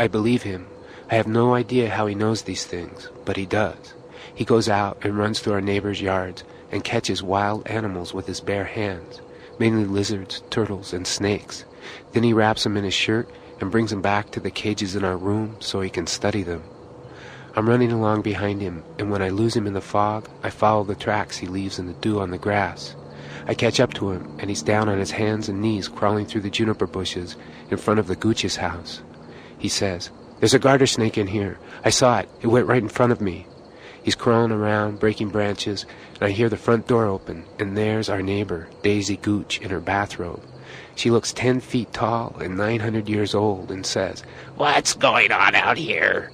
I 0.00 0.06
believe 0.06 0.44
him. 0.44 0.68
I 1.10 1.16
have 1.16 1.26
no 1.26 1.54
idea 1.54 1.90
how 1.90 2.06
he 2.06 2.14
knows 2.14 2.42
these 2.42 2.64
things, 2.64 3.08
but 3.24 3.36
he 3.36 3.46
does. 3.46 3.94
He 4.32 4.44
goes 4.44 4.68
out 4.68 4.98
and 5.02 5.18
runs 5.18 5.40
through 5.40 5.54
our 5.54 5.60
neighbors' 5.60 6.00
yards 6.00 6.44
and 6.70 6.84
catches 6.84 7.20
wild 7.20 7.66
animals 7.66 8.14
with 8.14 8.28
his 8.28 8.40
bare 8.40 8.66
hands, 8.66 9.20
mainly 9.58 9.84
lizards, 9.84 10.42
turtles, 10.50 10.92
and 10.92 11.04
snakes. 11.04 11.64
Then 12.12 12.22
he 12.22 12.32
wraps 12.32 12.62
them 12.62 12.76
in 12.76 12.84
his 12.84 12.94
shirt 12.94 13.28
and 13.60 13.72
brings 13.72 13.90
them 13.90 14.00
back 14.00 14.30
to 14.30 14.40
the 14.40 14.52
cages 14.52 14.94
in 14.94 15.02
our 15.02 15.16
room 15.16 15.56
so 15.58 15.80
he 15.80 15.90
can 15.90 16.06
study 16.06 16.44
them. 16.44 16.62
I'm 17.56 17.68
running 17.68 17.90
along 17.90 18.22
behind 18.22 18.60
him, 18.60 18.84
and 19.00 19.10
when 19.10 19.22
I 19.22 19.30
lose 19.30 19.56
him 19.56 19.66
in 19.66 19.72
the 19.72 19.80
fog, 19.80 20.28
I 20.44 20.50
follow 20.50 20.84
the 20.84 20.94
tracks 20.94 21.38
he 21.38 21.48
leaves 21.48 21.80
in 21.80 21.86
the 21.86 21.94
dew 21.94 22.20
on 22.20 22.30
the 22.30 22.38
grass. 22.38 22.94
I 23.48 23.54
catch 23.54 23.80
up 23.80 23.94
to 23.94 24.12
him, 24.12 24.36
and 24.38 24.48
he's 24.48 24.62
down 24.62 24.88
on 24.88 24.98
his 24.98 25.10
hands 25.10 25.48
and 25.48 25.60
knees 25.60 25.88
crawling 25.88 26.26
through 26.26 26.42
the 26.42 26.50
juniper 26.50 26.86
bushes 26.86 27.34
in 27.68 27.78
front 27.78 27.98
of 27.98 28.06
the 28.06 28.14
Gooch's 28.14 28.54
house. 28.54 29.02
He 29.58 29.68
says, 29.68 30.10
There's 30.38 30.54
a 30.54 30.58
garter 30.58 30.86
snake 30.86 31.18
in 31.18 31.26
here. 31.26 31.58
I 31.84 31.90
saw 31.90 32.18
it. 32.20 32.28
It 32.40 32.46
went 32.46 32.66
right 32.66 32.82
in 32.82 32.88
front 32.88 33.12
of 33.12 33.20
me. 33.20 33.46
He's 34.02 34.14
crawling 34.14 34.52
around, 34.52 35.00
breaking 35.00 35.28
branches, 35.28 35.84
and 36.14 36.22
I 36.22 36.30
hear 36.30 36.48
the 36.48 36.56
front 36.56 36.86
door 36.86 37.04
open, 37.06 37.44
and 37.58 37.76
there's 37.76 38.08
our 38.08 38.22
neighbor, 38.22 38.68
Daisy 38.82 39.16
Gooch, 39.16 39.60
in 39.60 39.70
her 39.70 39.80
bathrobe. 39.80 40.42
She 40.94 41.10
looks 41.10 41.32
ten 41.32 41.60
feet 41.60 41.92
tall 41.92 42.36
and 42.40 42.56
nine 42.56 42.80
hundred 42.80 43.08
years 43.08 43.34
old 43.34 43.70
and 43.70 43.84
says, 43.84 44.22
What's 44.56 44.94
going 44.94 45.32
on 45.32 45.54
out 45.54 45.76
here? 45.76 46.30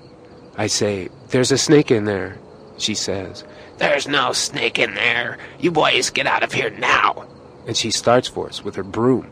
I 0.57 0.69
say, 0.69 1.09
There's 1.29 1.53
a 1.53 1.59
snake 1.59 1.91
in 1.91 2.05
there. 2.05 2.39
She 2.79 2.95
says, 2.95 3.45
There's 3.79 4.09
no 4.09 4.33
snake 4.33 4.79
in 4.79 4.95
there. 4.95 5.39
You 5.59 5.71
boys 5.71 6.11
get 6.11 6.27
out 6.27 6.43
of 6.43 6.53
here 6.53 6.71
now. 6.71 7.27
And 7.67 7.77
she 7.77 7.91
starts 7.91 8.29
for 8.29 8.49
us 8.49 8.63
with 8.63 8.77
her 8.77 8.83
broom. 8.83 9.31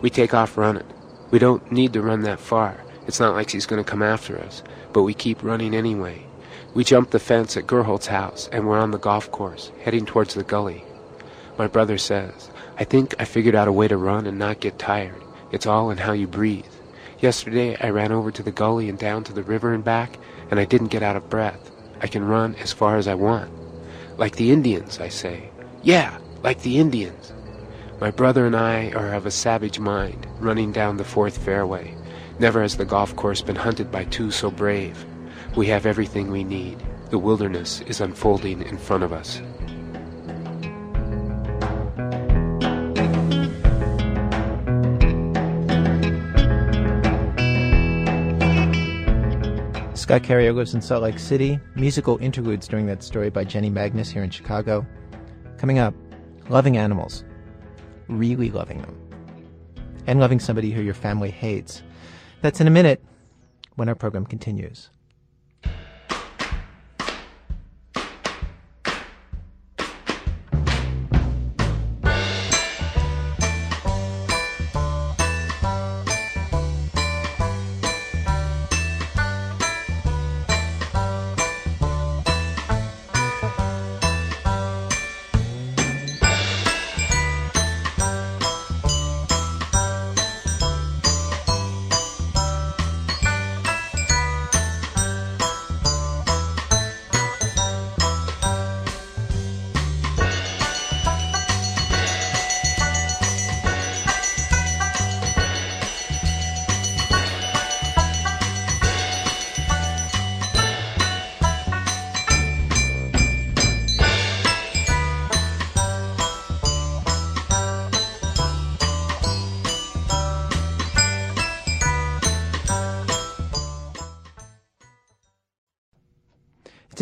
We 0.00 0.10
take 0.10 0.34
off 0.34 0.56
running. 0.56 0.86
We 1.30 1.38
don't 1.38 1.70
need 1.70 1.92
to 1.92 2.02
run 2.02 2.22
that 2.22 2.40
far. 2.40 2.82
It's 3.06 3.20
not 3.20 3.34
like 3.34 3.48
she's 3.48 3.66
going 3.66 3.82
to 3.82 3.90
come 3.90 4.02
after 4.02 4.38
us, 4.38 4.62
but 4.92 5.02
we 5.02 5.14
keep 5.14 5.42
running 5.42 5.74
anyway. 5.74 6.26
We 6.74 6.84
jump 6.84 7.10
the 7.10 7.18
fence 7.18 7.56
at 7.56 7.66
Gerholt's 7.66 8.06
house, 8.06 8.48
and 8.52 8.66
we're 8.66 8.78
on 8.78 8.92
the 8.92 8.98
golf 8.98 9.30
course, 9.30 9.72
heading 9.82 10.06
towards 10.06 10.34
the 10.34 10.44
gully. 10.44 10.84
My 11.58 11.66
brother 11.66 11.98
says, 11.98 12.50
I 12.78 12.84
think 12.84 13.14
I 13.18 13.24
figured 13.24 13.54
out 13.54 13.68
a 13.68 13.72
way 13.72 13.88
to 13.88 13.96
run 13.96 14.26
and 14.26 14.38
not 14.38 14.60
get 14.60 14.78
tired. 14.78 15.22
It's 15.50 15.66
all 15.66 15.90
in 15.90 15.98
how 15.98 16.12
you 16.12 16.26
breathe. 16.26 16.64
Yesterday, 17.18 17.76
I 17.80 17.90
ran 17.90 18.12
over 18.12 18.30
to 18.30 18.42
the 18.42 18.52
gully 18.52 18.88
and 18.88 18.98
down 18.98 19.24
to 19.24 19.32
the 19.32 19.42
river 19.42 19.74
and 19.74 19.84
back, 19.84 20.18
and 20.50 20.60
I 20.60 20.64
didn't 20.64 20.88
get 20.88 21.02
out 21.02 21.16
of 21.16 21.28
breath. 21.28 21.70
I 22.00 22.06
can 22.06 22.24
run 22.24 22.54
as 22.56 22.72
far 22.72 22.96
as 22.96 23.08
I 23.08 23.14
want. 23.14 23.50
Like 24.16 24.36
the 24.36 24.50
Indians, 24.52 25.00
I 25.00 25.08
say. 25.08 25.50
Yeah, 25.82 26.18
like 26.42 26.62
the 26.62 26.78
Indians. 26.78 27.32
My 28.00 28.10
brother 28.10 28.46
and 28.46 28.56
I 28.56 28.92
are 28.92 29.12
of 29.12 29.26
a 29.26 29.30
savage 29.30 29.78
mind, 29.78 30.26
running 30.38 30.72
down 30.72 30.96
the 30.96 31.04
fourth 31.04 31.36
fairway. 31.36 31.94
Never 32.40 32.62
has 32.62 32.78
the 32.78 32.86
golf 32.86 33.14
course 33.16 33.42
been 33.42 33.54
hunted 33.54 33.92
by 33.92 34.04
two 34.04 34.30
so 34.30 34.50
brave. 34.50 35.04
We 35.56 35.66
have 35.66 35.84
everything 35.84 36.30
we 36.30 36.42
need. 36.42 36.82
The 37.10 37.18
wilderness 37.18 37.82
is 37.82 38.00
unfolding 38.00 38.62
in 38.62 38.78
front 38.78 39.04
of 39.04 39.12
us. 39.12 39.42
Scott 49.94 50.22
Carrier 50.22 50.54
lives 50.54 50.72
in 50.72 50.80
Salt 50.80 51.02
Lake 51.02 51.18
City. 51.18 51.60
Musical 51.74 52.16
interludes 52.22 52.66
during 52.66 52.86
that 52.86 53.02
story 53.02 53.28
by 53.28 53.44
Jenny 53.44 53.68
Magnus 53.68 54.08
here 54.08 54.24
in 54.24 54.30
Chicago. 54.30 54.86
Coming 55.58 55.78
up, 55.78 55.92
loving 56.48 56.78
animals. 56.78 57.22
Really 58.08 58.50
loving 58.50 58.80
them. 58.80 58.96
And 60.06 60.20
loving 60.20 60.40
somebody 60.40 60.70
who 60.70 60.80
your 60.80 60.94
family 60.94 61.30
hates. 61.30 61.82
That's 62.42 62.60
in 62.60 62.66
a 62.66 62.70
minute 62.70 63.04
when 63.76 63.88
our 63.88 63.94
program 63.94 64.24
continues. 64.24 64.90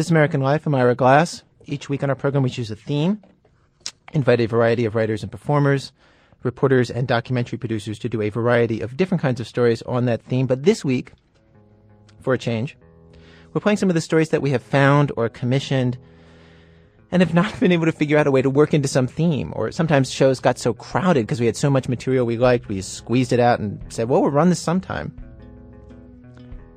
This 0.08 0.12
American 0.12 0.40
Life. 0.40 0.64
I'm 0.64 0.74
Ira 0.74 0.94
Glass. 0.94 1.42
Each 1.66 1.90
week 1.90 2.02
on 2.02 2.08
our 2.08 2.16
program, 2.16 2.42
we 2.42 2.48
choose 2.48 2.70
a 2.70 2.76
theme, 2.76 3.22
invite 4.14 4.40
a 4.40 4.46
variety 4.46 4.86
of 4.86 4.94
writers 4.94 5.22
and 5.22 5.30
performers, 5.30 5.92
reporters, 6.42 6.90
and 6.90 7.06
documentary 7.06 7.58
producers 7.58 7.98
to 7.98 8.08
do 8.08 8.22
a 8.22 8.30
variety 8.30 8.80
of 8.80 8.96
different 8.96 9.20
kinds 9.20 9.38
of 9.38 9.46
stories 9.46 9.82
on 9.82 10.06
that 10.06 10.22
theme. 10.22 10.46
But 10.46 10.62
this 10.62 10.82
week, 10.82 11.12
for 12.20 12.32
a 12.32 12.38
change, 12.38 12.78
we're 13.52 13.60
playing 13.60 13.76
some 13.76 13.90
of 13.90 13.94
the 13.94 14.00
stories 14.00 14.30
that 14.30 14.40
we 14.40 14.48
have 14.48 14.62
found 14.62 15.12
or 15.14 15.28
commissioned 15.28 15.98
and 17.12 17.20
have 17.20 17.34
not 17.34 17.60
been 17.60 17.72
able 17.72 17.84
to 17.84 17.92
figure 17.92 18.16
out 18.16 18.26
a 18.26 18.30
way 18.30 18.40
to 18.40 18.48
work 18.48 18.72
into 18.72 18.88
some 18.88 19.08
theme. 19.08 19.52
Or 19.56 19.70
sometimes 19.72 20.10
shows 20.10 20.40
got 20.40 20.58
so 20.58 20.72
crowded 20.72 21.26
because 21.26 21.38
we 21.38 21.44
had 21.44 21.54
so 21.54 21.68
much 21.68 21.86
material 21.86 22.24
we 22.24 22.38
liked, 22.38 22.68
we 22.68 22.80
squeezed 22.80 23.34
it 23.34 23.40
out 23.40 23.60
and 23.60 23.78
said, 23.92 24.08
well, 24.08 24.22
we'll 24.22 24.30
run 24.30 24.48
this 24.48 24.58
sometime. 24.58 25.14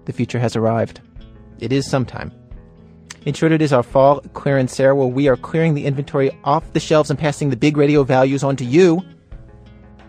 The 0.03 0.11
future 0.11 0.39
has 0.39 0.57
arrived. 0.57 0.99
It 1.59 1.71
is 1.71 1.89
sometime. 1.89 2.33
In 3.23 3.35
short, 3.35 3.51
it 3.51 3.61
is 3.61 3.71
our 3.71 3.83
fall 3.83 4.21
clearance 4.33 4.75
sale 4.75 4.95
where 4.95 5.07
we 5.07 5.27
are 5.27 5.37
clearing 5.37 5.75
the 5.75 5.85
inventory 5.85 6.31
off 6.43 6.73
the 6.73 6.79
shelves 6.79 7.11
and 7.11 7.19
passing 7.19 7.51
the 7.51 7.55
big 7.55 7.77
radio 7.77 8.03
values 8.03 8.43
on 8.43 8.55
to 8.55 8.65
you. 8.65 9.05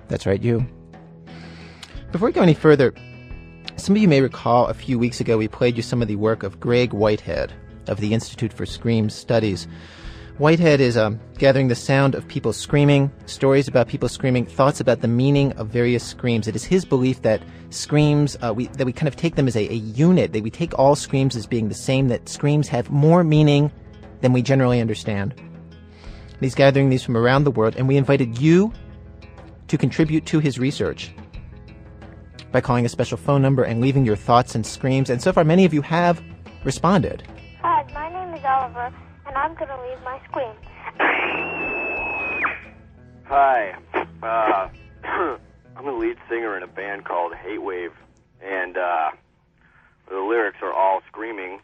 That's 0.08 0.24
right, 0.24 0.40
you. 0.40 0.66
Before 2.10 2.26
we 2.26 2.32
go 2.32 2.40
any 2.40 2.54
further, 2.54 2.94
some 3.76 3.96
of 3.96 4.00
you 4.00 4.08
may 4.08 4.22
recall 4.22 4.66
a 4.66 4.74
few 4.74 4.98
weeks 4.98 5.20
ago 5.20 5.36
we 5.36 5.46
played 5.46 5.76
you 5.76 5.82
some 5.82 6.00
of 6.00 6.08
the 6.08 6.16
work 6.16 6.42
of 6.42 6.58
Greg 6.58 6.94
Whitehead 6.94 7.52
of 7.86 8.00
the 8.00 8.14
Institute 8.14 8.52
for 8.52 8.64
Scream 8.64 9.10
Studies. 9.10 9.66
Whitehead 10.38 10.80
is 10.80 10.96
um, 10.96 11.20
gathering 11.36 11.68
the 11.68 11.74
sound 11.74 12.14
of 12.14 12.26
people 12.26 12.54
screaming, 12.54 13.12
stories 13.26 13.68
about 13.68 13.86
people 13.86 14.08
screaming, 14.08 14.46
thoughts 14.46 14.80
about 14.80 15.02
the 15.02 15.08
meaning 15.08 15.52
of 15.52 15.68
various 15.68 16.02
screams. 16.02 16.48
It 16.48 16.56
is 16.56 16.64
his 16.64 16.86
belief 16.86 17.20
that 17.20 17.42
screams, 17.68 18.38
uh, 18.42 18.54
we, 18.54 18.68
that 18.68 18.86
we 18.86 18.94
kind 18.94 19.08
of 19.08 19.16
take 19.16 19.36
them 19.36 19.46
as 19.46 19.56
a, 19.56 19.68
a 19.68 19.74
unit, 19.74 20.32
that 20.32 20.42
we 20.42 20.50
take 20.50 20.76
all 20.78 20.96
screams 20.96 21.36
as 21.36 21.46
being 21.46 21.68
the 21.68 21.74
same, 21.74 22.08
that 22.08 22.30
screams 22.30 22.66
have 22.68 22.90
more 22.90 23.22
meaning 23.22 23.70
than 24.22 24.32
we 24.32 24.40
generally 24.40 24.80
understand. 24.80 25.34
And 25.38 26.40
he's 26.40 26.54
gathering 26.54 26.88
these 26.88 27.02
from 27.02 27.16
around 27.16 27.44
the 27.44 27.50
world, 27.50 27.76
and 27.76 27.86
we 27.86 27.98
invited 27.98 28.38
you 28.38 28.72
to 29.68 29.76
contribute 29.76 30.24
to 30.26 30.38
his 30.38 30.58
research 30.58 31.12
by 32.52 32.62
calling 32.62 32.86
a 32.86 32.88
special 32.88 33.18
phone 33.18 33.42
number 33.42 33.64
and 33.64 33.82
leaving 33.82 34.06
your 34.06 34.16
thoughts 34.16 34.54
and 34.54 34.64
screams. 34.64 35.10
And 35.10 35.20
so 35.20 35.30
far, 35.30 35.44
many 35.44 35.66
of 35.66 35.74
you 35.74 35.82
have 35.82 36.22
responded. 36.64 37.22
And 39.32 39.38
I'm 39.38 39.54
going 39.54 39.68
to 39.68 39.80
leave 39.88 39.98
my 40.04 40.20
scream. 40.28 40.52
Hi. 43.24 43.72
Uh, 44.22 44.68
I'm 45.76 45.86
the 45.86 45.92
lead 45.92 46.16
singer 46.28 46.54
in 46.56 46.62
a 46.62 46.66
band 46.66 47.06
called 47.06 47.32
Hate 47.34 47.62
Wave, 47.62 47.92
and 48.44 48.76
uh, 48.76 49.10
the 50.10 50.16
lyrics 50.16 50.58
are 50.60 50.72
all 50.72 51.00
screaming. 51.08 51.60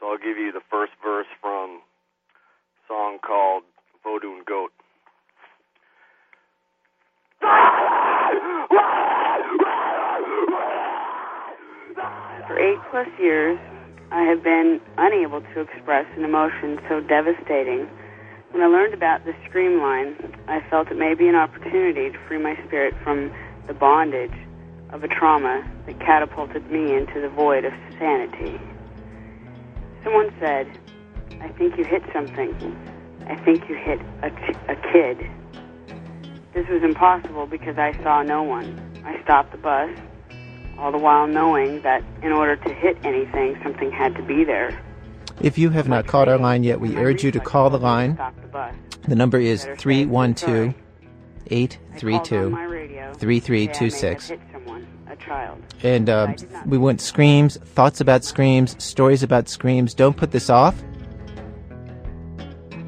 So 0.00 0.06
I'll 0.06 0.18
give 0.18 0.36
you 0.36 0.50
the 0.50 0.62
first 0.68 0.90
verse 1.04 1.28
from 1.40 1.78
a 1.78 2.88
song 2.88 3.18
called 3.24 3.62
Vodun 4.04 4.44
Goat. 4.44 4.72
For 12.48 12.58
eight 12.58 12.78
plus 12.90 13.06
years, 13.20 13.58
I 14.10 14.22
have 14.22 14.42
been 14.42 14.80
unable 14.96 15.42
to 15.42 15.60
express 15.60 16.06
an 16.16 16.24
emotion 16.24 16.80
so 16.88 17.00
devastating. 17.00 17.86
When 18.52 18.62
I 18.62 18.66
learned 18.66 18.94
about 18.94 19.26
the 19.26 19.34
streamline, 19.46 20.16
I 20.48 20.60
felt 20.70 20.90
it 20.90 20.96
may 20.96 21.12
be 21.14 21.28
an 21.28 21.34
opportunity 21.34 22.10
to 22.10 22.18
free 22.26 22.38
my 22.38 22.56
spirit 22.66 22.94
from 23.04 23.30
the 23.66 23.74
bondage 23.74 24.32
of 24.90 25.04
a 25.04 25.08
trauma 25.08 25.62
that 25.84 26.00
catapulted 26.00 26.70
me 26.70 26.94
into 26.96 27.20
the 27.20 27.28
void 27.28 27.66
of 27.66 27.72
sanity. 27.98 28.58
Someone 30.02 30.32
said, 30.40 30.66
I 31.42 31.48
think 31.48 31.76
you 31.76 31.84
hit 31.84 32.02
something. 32.14 32.54
I 33.28 33.36
think 33.44 33.68
you 33.68 33.76
hit 33.76 34.00
a, 34.22 34.30
kid. 34.90 35.18
This 36.54 36.66
was 36.68 36.82
impossible 36.82 37.46
because 37.46 37.76
I 37.76 37.92
saw 38.02 38.22
no 38.22 38.42
one. 38.42 38.80
I 39.04 39.22
stopped 39.22 39.52
the 39.52 39.58
bus, 39.58 39.90
all 40.78 40.92
the 40.92 40.98
while 40.98 41.26
knowing 41.26 41.82
that 41.82 42.04
in 42.22 42.32
order 42.32 42.56
to 42.56 42.72
hit 42.72 42.96
anything, 43.04 43.58
something 43.62 43.90
had 43.90 44.14
to 44.14 44.22
be 44.22 44.44
there. 44.44 44.80
If 45.40 45.58
you 45.58 45.70
have 45.70 45.88
not 45.88 46.06
called 46.06 46.28
our 46.28 46.38
line 46.38 46.62
yet, 46.62 46.80
we 46.80 46.96
urge 46.96 47.24
you 47.24 47.30
to 47.32 47.40
call 47.40 47.70
the 47.70 47.78
line. 47.78 48.18
The 49.06 49.16
number 49.16 49.38
is 49.38 49.64
312 49.78 50.68
I 50.70 50.74
832 51.50 52.36
called 52.36 52.52
my 52.52 52.64
radio 52.64 53.00
I 53.00 53.04
may 53.04 53.06
have 53.06 53.16
3326. 53.16 54.28
hit 54.28 54.40
someone, 54.52 54.86
a 55.08 55.16
child. 55.16 55.62
And 55.82 56.10
um, 56.10 56.36
we 56.66 56.78
want 56.78 57.00
screams, 57.00 57.56
thoughts 57.56 58.00
about 58.00 58.24
screams, 58.24 58.82
stories 58.82 59.22
about 59.22 59.48
screams. 59.48 59.94
Don't 59.94 60.16
put 60.16 60.30
this 60.30 60.50
off. 60.50 60.80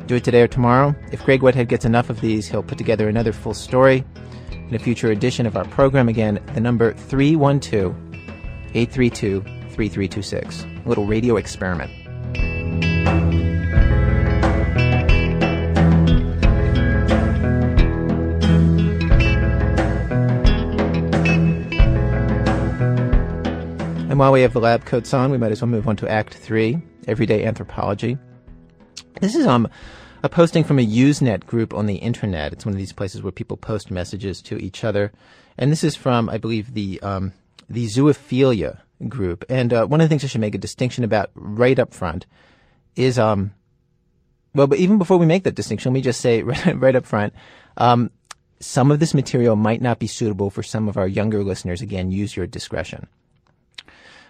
Do 0.06 0.16
it 0.16 0.24
today 0.24 0.42
or 0.42 0.48
tomorrow. 0.48 0.94
If 1.12 1.24
Greg 1.24 1.42
Whitehead 1.42 1.68
gets 1.68 1.84
enough 1.84 2.10
of 2.10 2.20
these, 2.20 2.48
he'll 2.48 2.64
put 2.64 2.78
together 2.78 3.08
another 3.08 3.32
full 3.32 3.54
story 3.54 4.04
in 4.70 4.76
a 4.76 4.78
future 4.78 5.10
edition 5.10 5.46
of 5.46 5.56
our 5.56 5.64
program. 5.66 6.08
Again, 6.08 6.40
the 6.54 6.60
number 6.60 6.94
312 6.94 7.94
832 8.74 9.42
3326. 9.42 10.64
A 10.64 10.88
little 10.88 11.06
radio 11.06 11.36
experiment. 11.36 11.90
And 24.08 24.18
while 24.18 24.32
we 24.32 24.42
have 24.42 24.52
the 24.52 24.60
lab 24.60 24.84
coats 24.84 25.12
on, 25.12 25.30
we 25.32 25.38
might 25.38 25.50
as 25.50 25.60
well 25.60 25.68
move 25.68 25.88
on 25.88 25.96
to 25.96 26.08
Act 26.08 26.34
Three: 26.34 26.80
Everyday 27.08 27.44
Anthropology. 27.44 28.18
This 29.20 29.34
is 29.34 29.46
um 29.46 29.68
a 30.22 30.28
posting 30.28 30.64
from 30.64 30.78
a 30.78 30.86
Usenet 30.86 31.46
group 31.46 31.72
on 31.72 31.86
the 31.86 31.96
internet. 31.96 32.52
It's 32.52 32.66
one 32.66 32.74
of 32.74 32.78
these 32.78 32.92
places 32.92 33.22
where 33.22 33.32
people 33.32 33.56
post 33.56 33.90
messages 33.90 34.42
to 34.42 34.56
each 34.58 34.84
other, 34.84 35.12
and 35.56 35.70
this 35.70 35.84
is 35.84 35.96
from 35.96 36.28
I 36.28 36.38
believe 36.38 36.74
the 36.74 37.00
um 37.02 37.32
the 37.68 37.86
zoophilia 37.86 38.80
group. 39.08 39.44
And 39.48 39.72
uh, 39.72 39.86
one 39.86 40.00
of 40.00 40.04
the 40.04 40.08
things 40.08 40.24
I 40.24 40.26
should 40.26 40.40
make 40.40 40.54
a 40.54 40.58
distinction 40.58 41.04
about 41.04 41.30
right 41.34 41.78
up 41.78 41.94
front 41.94 42.26
is 42.96 43.18
um 43.18 43.52
Well, 44.54 44.66
but 44.66 44.78
even 44.78 44.98
before 44.98 45.16
we 45.18 45.26
make 45.26 45.44
that 45.44 45.54
distinction, 45.54 45.92
let 45.92 45.94
me 45.94 46.02
just 46.02 46.20
say 46.20 46.42
right, 46.42 46.80
right 46.80 46.96
up 46.96 47.06
front, 47.06 47.34
um, 47.76 48.10
some 48.60 48.90
of 48.90 49.00
this 49.00 49.14
material 49.14 49.56
might 49.56 49.80
not 49.80 49.98
be 49.98 50.06
suitable 50.06 50.50
for 50.50 50.62
some 50.62 50.88
of 50.88 50.98
our 50.98 51.08
younger 51.08 51.42
listeners. 51.42 51.80
Again, 51.80 52.10
use 52.10 52.36
your 52.36 52.46
discretion. 52.46 53.06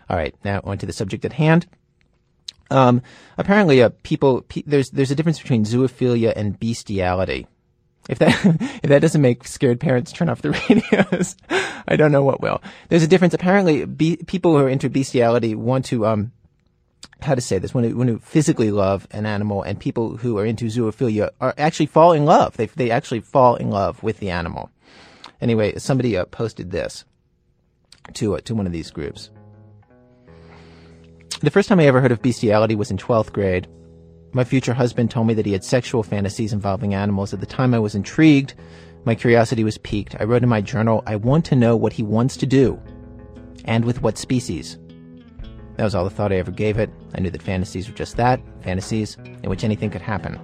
All 0.08 0.16
right, 0.16 0.34
now 0.44 0.60
on 0.64 0.78
to 0.78 0.86
the 0.86 0.92
subject 0.92 1.24
at 1.24 1.32
hand. 1.32 1.66
Um, 2.70 3.02
apparently, 3.36 3.82
uh, 3.82 3.90
people 4.02 4.42
pe- 4.42 4.62
there's 4.66 4.90
there's 4.90 5.10
a 5.10 5.14
difference 5.14 5.40
between 5.40 5.64
zoophilia 5.64 6.32
and 6.34 6.58
bestiality. 6.58 7.46
If 8.08 8.18
that 8.18 8.44
if 8.82 8.88
that 8.88 9.02
doesn't 9.02 9.20
make 9.20 9.46
scared 9.46 9.80
parents 9.80 10.12
turn 10.12 10.28
off 10.28 10.42
the 10.42 10.50
radios, 10.68 11.36
I 11.86 11.96
don't 11.96 12.12
know 12.12 12.24
what 12.24 12.40
will. 12.40 12.62
There's 12.88 13.02
a 13.02 13.08
difference. 13.08 13.34
Apparently, 13.34 13.84
be, 13.84 14.16
people 14.26 14.56
who 14.56 14.64
are 14.64 14.68
into 14.68 14.88
bestiality 14.88 15.54
want 15.54 15.84
to 15.86 16.06
um, 16.06 16.32
how 17.22 17.34
to 17.34 17.40
say 17.40 17.58
this 17.58 17.74
when 17.74 17.84
you 17.84 18.18
physically 18.20 18.70
love 18.70 19.06
an 19.10 19.26
animal, 19.26 19.62
and 19.62 19.78
people 19.78 20.16
who 20.16 20.38
are 20.38 20.46
into 20.46 20.66
zoophilia 20.66 21.30
are 21.40 21.54
actually 21.58 21.86
fall 21.86 22.12
in 22.12 22.24
love. 22.24 22.56
They 22.56 22.66
they 22.66 22.90
actually 22.90 23.20
fall 23.20 23.56
in 23.56 23.70
love 23.70 24.02
with 24.02 24.18
the 24.18 24.30
animal. 24.30 24.70
Anyway, 25.40 25.78
somebody 25.78 26.16
uh, 26.16 26.26
posted 26.26 26.70
this 26.70 27.04
to 28.14 28.36
uh, 28.36 28.40
to 28.40 28.54
one 28.54 28.66
of 28.66 28.72
these 28.72 28.90
groups. 28.90 29.30
The 31.40 31.50
first 31.50 31.70
time 31.70 31.80
I 31.80 31.86
ever 31.86 32.02
heard 32.02 32.12
of 32.12 32.20
bestiality 32.20 32.74
was 32.74 32.90
in 32.90 32.98
12th 32.98 33.32
grade. 33.32 33.66
My 34.34 34.44
future 34.44 34.74
husband 34.74 35.10
told 35.10 35.26
me 35.26 35.32
that 35.32 35.46
he 35.46 35.52
had 35.52 35.64
sexual 35.64 36.02
fantasies 36.02 36.52
involving 36.52 36.92
animals. 36.92 37.32
At 37.32 37.40
the 37.40 37.46
time, 37.46 37.72
I 37.72 37.78
was 37.78 37.94
intrigued. 37.94 38.52
My 39.06 39.14
curiosity 39.14 39.64
was 39.64 39.78
piqued. 39.78 40.16
I 40.20 40.24
wrote 40.24 40.42
in 40.42 40.50
my 40.50 40.60
journal, 40.60 41.02
I 41.06 41.16
want 41.16 41.46
to 41.46 41.56
know 41.56 41.76
what 41.76 41.94
he 41.94 42.02
wants 42.02 42.36
to 42.36 42.46
do 42.46 42.78
and 43.64 43.86
with 43.86 44.02
what 44.02 44.18
species. 44.18 44.76
That 45.76 45.84
was 45.84 45.94
all 45.94 46.04
the 46.04 46.10
thought 46.10 46.30
I 46.30 46.36
ever 46.36 46.50
gave 46.50 46.78
it. 46.78 46.90
I 47.14 47.20
knew 47.20 47.30
that 47.30 47.40
fantasies 47.40 47.88
were 47.88 47.96
just 47.96 48.18
that 48.18 48.42
fantasies 48.60 49.16
in 49.42 49.48
which 49.48 49.64
anything 49.64 49.88
could 49.88 50.02
happen. 50.02 50.38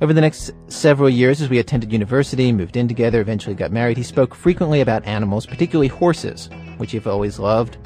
Over 0.00 0.14
the 0.14 0.22
next 0.22 0.52
several 0.68 1.10
years, 1.10 1.42
as 1.42 1.50
we 1.50 1.58
attended 1.58 1.92
university, 1.92 2.50
moved 2.50 2.78
in 2.78 2.88
together, 2.88 3.20
eventually 3.20 3.54
got 3.54 3.72
married, 3.72 3.98
he 3.98 4.04
spoke 4.04 4.34
frequently 4.34 4.80
about 4.80 5.04
animals, 5.04 5.44
particularly 5.44 5.88
horses, 5.88 6.48
which 6.78 6.92
he've 6.92 7.06
always 7.06 7.38
loved. 7.38 7.76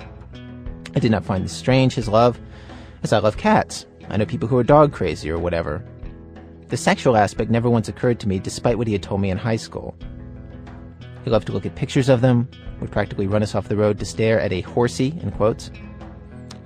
I 0.95 1.01
did 1.01 1.11
not 1.11 1.25
find 1.25 1.45
this 1.45 1.53
strange, 1.53 1.95
his 1.95 2.09
love, 2.09 2.39
as 3.03 3.13
I 3.13 3.19
love 3.19 3.37
cats. 3.37 3.87
I 4.09 4.17
know 4.17 4.27
people 4.27 4.49
who 4.49 4.59
are 4.59 4.65
dog 4.65 4.93
crazy 4.93 5.31
or 5.31 5.39
whatever. 5.39 5.85
The 6.69 6.77
sexual 6.77 7.17
aspect 7.17 7.51
never 7.51 7.69
once 7.69 7.89
occurred 7.89 8.21
to 8.21 8.29
me, 8.29 8.39
despite 8.39 8.79
what 8.79 8.87
he 8.87 8.93
had 8.93 9.03
told 9.03 9.21
me 9.21 9.31
in 9.31 9.39
high 9.39 9.57
school. 9.57 9.97
He 11.25 11.31
loved 11.31 11.47
to 11.47 11.53
look 11.53 11.67
at 11.67 11.75
pictures 11.75 12.09
of 12.09 12.21
them, 12.21 12.49
would 12.81 12.91
practically 12.91 13.27
run 13.27 13.43
us 13.43 13.55
off 13.55 13.69
the 13.69 13.77
road 13.77 13.99
to 13.99 14.05
stare 14.05 14.41
at 14.41 14.53
a 14.53 14.61
horsey, 14.63 15.19
in 15.23 15.31
quotes. 15.31 15.71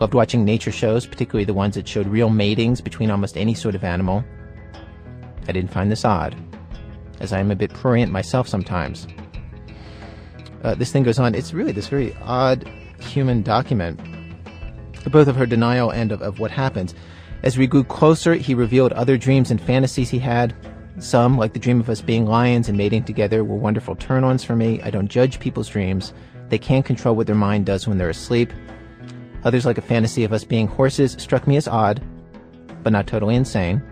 Loved 0.01 0.15
watching 0.15 0.45
nature 0.45 0.73
shows, 0.73 1.07
particularly 1.07 1.45
the 1.45 1.55
ones 1.55 1.75
that 1.75 1.89
showed 1.89 2.07
real 2.07 2.31
matings 2.31 2.81
between 2.81 3.11
almost 3.11 3.37
any 3.37 3.55
sort 3.55 3.75
of 3.75 3.85
animal. 3.85 4.25
I 5.49 5.53
didn't 5.53 5.73
find 5.73 5.91
this 5.91 6.05
odd, 6.05 6.37
as 7.21 7.33
I 7.33 7.41
am 7.41 7.51
a 7.51 7.57
bit 7.57 7.73
prurient 7.73 8.13
myself 8.13 8.47
sometimes. 8.47 9.07
Uh, 10.63 10.75
this 10.75 10.93
thing 10.93 11.03
goes 11.03 11.19
on. 11.19 11.35
It's 11.35 11.53
really 11.53 11.73
this 11.73 11.89
very 11.89 12.15
odd 12.23 12.69
human 13.01 13.43
document, 13.43 14.01
both 15.11 15.29
of 15.29 15.37
her 15.37 15.47
denial 15.47 15.91
and 15.91 16.13
of, 16.13 16.23
of 16.23 16.39
what 16.39 16.51
happens. 16.51 16.95
As 17.43 17.57
we 17.57 17.67
grew 17.67 17.85
closer, 17.85 18.35
he 18.35 18.55
revealed 18.55 18.93
other 18.93 19.17
dreams 19.17 19.51
and 19.51 19.61
fantasies 19.61 20.11
he 20.11 20.19
had. 20.19 20.55
Some, 20.99 21.39
like 21.39 21.53
the 21.53 21.61
dream 21.61 21.81
of 21.81 21.89
us 21.89 22.01
being 22.01 22.27
lions 22.27 22.69
and 22.69 22.77
mating 22.77 23.05
together, 23.05 23.45
were 23.45 23.57
wonderful 23.57 23.95
turn 23.95 24.25
ons 24.25 24.43
for 24.43 24.57
me. 24.57 24.81
I 24.83 24.91
don't 24.91 25.09
judge 25.09 25.39
people's 25.39 25.69
dreams. 25.69 26.13
They 26.49 26.59
can't 26.59 26.85
control 26.85 27.15
what 27.15 27.27
their 27.27 27.37
mind 27.37 27.67
does 27.67 27.87
when 27.87 27.99
they're 27.99 28.11
asleep. 28.11 28.53
Others, 29.45 29.65
like 29.65 29.79
a 29.79 29.83
fantasy 29.83 30.25
of 30.25 30.33
us 30.33 30.43
being 30.43 30.67
horses, 30.67 31.13
struck 31.19 31.47
me 31.47 31.57
as 31.57 31.69
odd, 31.69 32.03
but 32.83 32.93
not 32.93 33.07
totally 33.07 33.37
insane. 33.37 33.83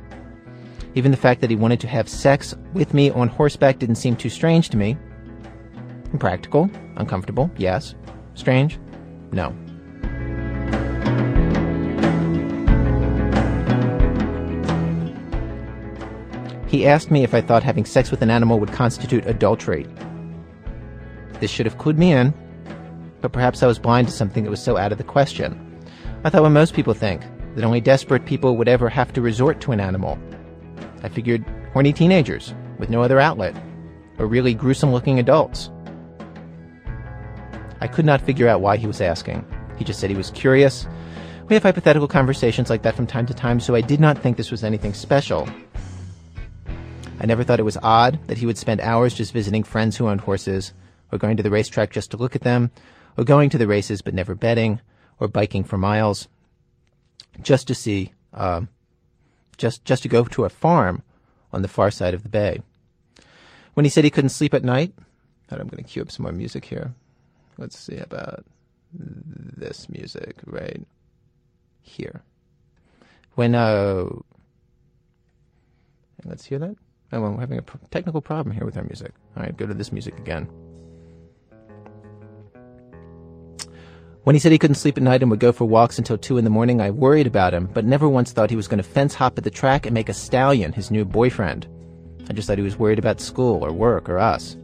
Even 0.96 1.10
the 1.10 1.16
fact 1.16 1.40
that 1.42 1.50
he 1.50 1.56
wanted 1.56 1.78
to 1.80 1.88
have 1.88 2.08
sex 2.08 2.54
with 2.72 2.94
me 2.94 3.10
on 3.10 3.28
horseback 3.28 3.78
didn't 3.78 3.96
seem 3.96 4.16
too 4.16 4.30
strange 4.30 4.70
to 4.70 4.76
me. 4.76 4.96
Impractical, 6.12 6.70
uncomfortable, 6.96 7.50
yes. 7.56 7.94
Strange? 8.34 8.78
No. 9.30 9.54
He 16.76 16.86
asked 16.86 17.10
me 17.10 17.24
if 17.24 17.32
I 17.32 17.40
thought 17.40 17.62
having 17.62 17.86
sex 17.86 18.10
with 18.10 18.20
an 18.20 18.28
animal 18.28 18.60
would 18.60 18.70
constitute 18.70 19.26
adultery. 19.26 19.86
This 21.40 21.50
should 21.50 21.64
have 21.64 21.78
clued 21.78 21.96
me 21.96 22.12
in, 22.12 22.34
but 23.22 23.32
perhaps 23.32 23.62
I 23.62 23.66
was 23.66 23.78
blind 23.78 24.08
to 24.08 24.12
something 24.12 24.44
that 24.44 24.50
was 24.50 24.62
so 24.62 24.76
out 24.76 24.92
of 24.92 24.98
the 24.98 25.04
question. 25.04 25.58
I 26.22 26.28
thought 26.28 26.42
what 26.42 26.50
most 26.50 26.74
people 26.74 26.92
think, 26.92 27.22
that 27.54 27.64
only 27.64 27.80
desperate 27.80 28.26
people 28.26 28.58
would 28.58 28.68
ever 28.68 28.90
have 28.90 29.10
to 29.14 29.22
resort 29.22 29.58
to 29.62 29.72
an 29.72 29.80
animal. 29.80 30.18
I 31.02 31.08
figured 31.08 31.46
horny 31.72 31.94
teenagers 31.94 32.52
with 32.78 32.90
no 32.90 33.00
other 33.00 33.20
outlet, 33.20 33.56
or 34.18 34.26
really 34.26 34.52
gruesome 34.52 34.92
looking 34.92 35.18
adults. 35.18 35.70
I 37.80 37.88
could 37.88 38.04
not 38.04 38.20
figure 38.20 38.48
out 38.48 38.60
why 38.60 38.76
he 38.76 38.86
was 38.86 39.00
asking. 39.00 39.46
He 39.78 39.84
just 39.86 39.98
said 39.98 40.10
he 40.10 40.16
was 40.16 40.30
curious. 40.32 40.86
We 41.48 41.54
have 41.54 41.62
hypothetical 41.62 42.06
conversations 42.06 42.68
like 42.68 42.82
that 42.82 42.96
from 42.96 43.06
time 43.06 43.24
to 43.24 43.34
time, 43.34 43.60
so 43.60 43.74
I 43.74 43.80
did 43.80 43.98
not 43.98 44.18
think 44.18 44.36
this 44.36 44.50
was 44.50 44.62
anything 44.62 44.92
special. 44.92 45.48
I 47.18 47.26
never 47.26 47.42
thought 47.42 47.60
it 47.60 47.64
was 47.64 47.78
odd 47.82 48.18
that 48.26 48.38
he 48.38 48.46
would 48.46 48.58
spend 48.58 48.80
hours 48.80 49.14
just 49.14 49.32
visiting 49.32 49.62
friends 49.62 49.96
who 49.96 50.08
owned 50.08 50.22
horses, 50.22 50.72
or 51.10 51.18
going 51.18 51.36
to 51.36 51.42
the 51.42 51.50
racetrack 51.50 51.90
just 51.90 52.10
to 52.10 52.16
look 52.16 52.36
at 52.36 52.42
them, 52.42 52.70
or 53.16 53.24
going 53.24 53.50
to 53.50 53.58
the 53.58 53.66
races 53.66 54.02
but 54.02 54.14
never 54.14 54.34
betting, 54.34 54.80
or 55.18 55.28
biking 55.28 55.64
for 55.64 55.78
miles, 55.78 56.28
just 57.42 57.66
to 57.68 57.74
see, 57.74 58.12
uh, 58.34 58.62
just 59.56 59.84
just 59.84 60.02
to 60.02 60.08
go 60.08 60.24
to 60.24 60.44
a 60.44 60.50
farm 60.50 61.02
on 61.52 61.62
the 61.62 61.68
far 61.68 61.90
side 61.90 62.12
of 62.12 62.22
the 62.22 62.28
bay. 62.28 62.60
When 63.74 63.84
he 63.84 63.90
said 63.90 64.04
he 64.04 64.10
couldn't 64.10 64.30
sleep 64.30 64.54
at 64.54 64.64
night, 64.64 64.92
I'm 65.50 65.68
going 65.68 65.82
to 65.82 65.90
cue 65.90 66.02
up 66.02 66.10
some 66.10 66.24
more 66.24 66.32
music 66.32 66.64
here. 66.64 66.94
Let's 67.56 67.78
see 67.78 67.96
about 67.96 68.44
this 68.92 69.88
music 69.88 70.36
right 70.44 70.86
here. 71.80 72.22
When 73.34 73.54
uh, 73.54 74.06
let's 76.24 76.44
hear 76.44 76.58
that. 76.58 76.76
Oh, 77.12 77.20
well, 77.20 77.32
we're 77.32 77.40
having 77.40 77.58
a 77.58 77.64
technical 77.90 78.20
problem 78.20 78.54
here 78.54 78.64
with 78.64 78.76
our 78.76 78.82
music. 78.82 79.12
All 79.36 79.42
right, 79.42 79.56
go 79.56 79.66
to 79.66 79.74
this 79.74 79.92
music 79.92 80.18
again. 80.18 80.48
When 84.24 84.34
he 84.34 84.40
said 84.40 84.50
he 84.50 84.58
couldn't 84.58 84.74
sleep 84.74 84.96
at 84.96 85.04
night 85.04 85.22
and 85.22 85.30
would 85.30 85.38
go 85.38 85.52
for 85.52 85.66
walks 85.66 85.98
until 85.98 86.18
2 86.18 86.36
in 86.36 86.42
the 86.42 86.50
morning, 86.50 86.80
I 86.80 86.90
worried 86.90 87.28
about 87.28 87.54
him, 87.54 87.70
but 87.72 87.84
never 87.84 88.08
once 88.08 88.32
thought 88.32 88.50
he 88.50 88.56
was 88.56 88.66
going 88.66 88.82
to 88.82 88.88
fence 88.88 89.14
hop 89.14 89.38
at 89.38 89.44
the 89.44 89.50
track 89.50 89.86
and 89.86 89.94
make 89.94 90.08
a 90.08 90.14
stallion 90.14 90.72
his 90.72 90.90
new 90.90 91.04
boyfriend. 91.04 91.68
I 92.28 92.32
just 92.32 92.48
thought 92.48 92.58
he 92.58 92.64
was 92.64 92.76
worried 92.76 92.98
about 92.98 93.20
school 93.20 93.64
or 93.64 93.72
work 93.72 94.08
or 94.08 94.18
us. 94.18 94.56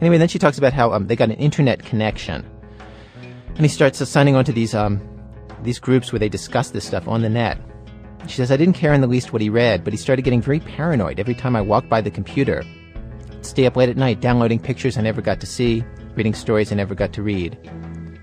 Anyway, 0.00 0.16
then 0.16 0.28
she 0.28 0.38
talks 0.38 0.56
about 0.56 0.72
how 0.72 0.90
um, 0.90 1.06
they 1.06 1.16
got 1.16 1.28
an 1.28 1.36
internet 1.36 1.84
connection. 1.84 2.48
And 3.48 3.60
he 3.60 3.68
starts 3.68 3.98
signing 4.08 4.36
on 4.36 4.46
to 4.46 4.52
these, 4.52 4.74
um, 4.74 5.02
these 5.62 5.78
groups 5.78 6.10
where 6.10 6.18
they 6.18 6.30
discuss 6.30 6.70
this 6.70 6.86
stuff 6.86 7.06
on 7.06 7.20
the 7.20 7.28
net. 7.28 7.58
She 8.26 8.36
says, 8.36 8.52
I 8.52 8.56
didn't 8.56 8.74
care 8.74 8.92
in 8.92 9.00
the 9.00 9.06
least 9.06 9.32
what 9.32 9.42
he 9.42 9.48
read, 9.48 9.82
but 9.82 9.92
he 9.92 9.96
started 9.96 10.22
getting 10.22 10.42
very 10.42 10.60
paranoid 10.60 11.18
every 11.18 11.34
time 11.34 11.56
I 11.56 11.60
walked 11.60 11.88
by 11.88 12.00
the 12.00 12.10
computer. 12.10 12.62
Stay 13.42 13.66
up 13.66 13.76
late 13.76 13.88
at 13.88 13.96
night 13.96 14.20
downloading 14.20 14.58
pictures 14.58 14.98
I 14.98 15.02
never 15.02 15.22
got 15.22 15.40
to 15.40 15.46
see, 15.46 15.84
reading 16.14 16.34
stories 16.34 16.70
I 16.70 16.76
never 16.76 16.94
got 16.94 17.12
to 17.14 17.22
read. 17.22 17.58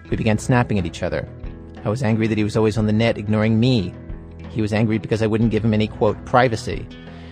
We 0.10 0.18
began 0.18 0.38
snapping 0.38 0.80
at 0.80 0.86
each 0.86 1.04
other. 1.04 1.28
I 1.84 1.90
was 1.90 2.04
angry 2.04 2.28
that 2.28 2.38
he 2.38 2.44
was 2.44 2.56
always 2.56 2.78
on 2.78 2.86
the 2.86 2.94
net 2.94 3.18
ignoring 3.18 3.60
me. 3.60 3.94
He 4.50 4.62
was 4.62 4.74
angry 4.74 4.98
because 4.98 5.22
I 5.22 5.28
wouldn't 5.28 5.52
give 5.52 5.66
him 5.66 5.74
any, 5.74 5.88
quote, 5.88 6.24
privacy. 6.26 6.88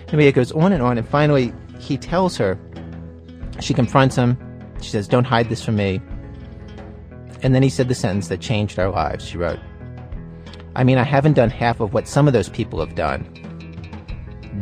Anyway, 0.08 0.28
it 0.28 0.34
goes 0.34 0.52
on 0.52 0.72
and 0.74 0.82
on, 0.82 0.98
and 0.98 1.08
finally, 1.08 1.54
he 1.80 1.98
tells 1.98 2.38
her, 2.38 2.58
she 3.60 3.74
confronts 3.74 4.16
him. 4.16 4.38
She 4.82 4.90
says, 4.90 5.08
Don't 5.08 5.24
hide 5.24 5.50
this 5.50 5.64
from 5.64 5.76
me. 5.76 6.02
And 7.42 7.54
then 7.54 7.64
he 7.64 7.70
said 7.70 7.88
the 7.88 7.96
sentence 7.96 8.28
that 8.28 8.42
changed 8.42 8.80
our 8.80 8.90
lives. 8.90 9.26
She 9.26 9.38
wrote, 9.38 9.60
I 10.76 10.84
mean, 10.84 10.98
I 10.98 11.04
haven't 11.04 11.34
done 11.34 11.50
half 11.50 11.80
of 11.80 11.94
what 11.94 12.08
some 12.08 12.28
of 12.28 12.34
those 12.34 12.50
people 12.50 12.80
have 12.80 12.96
done. 12.96 13.24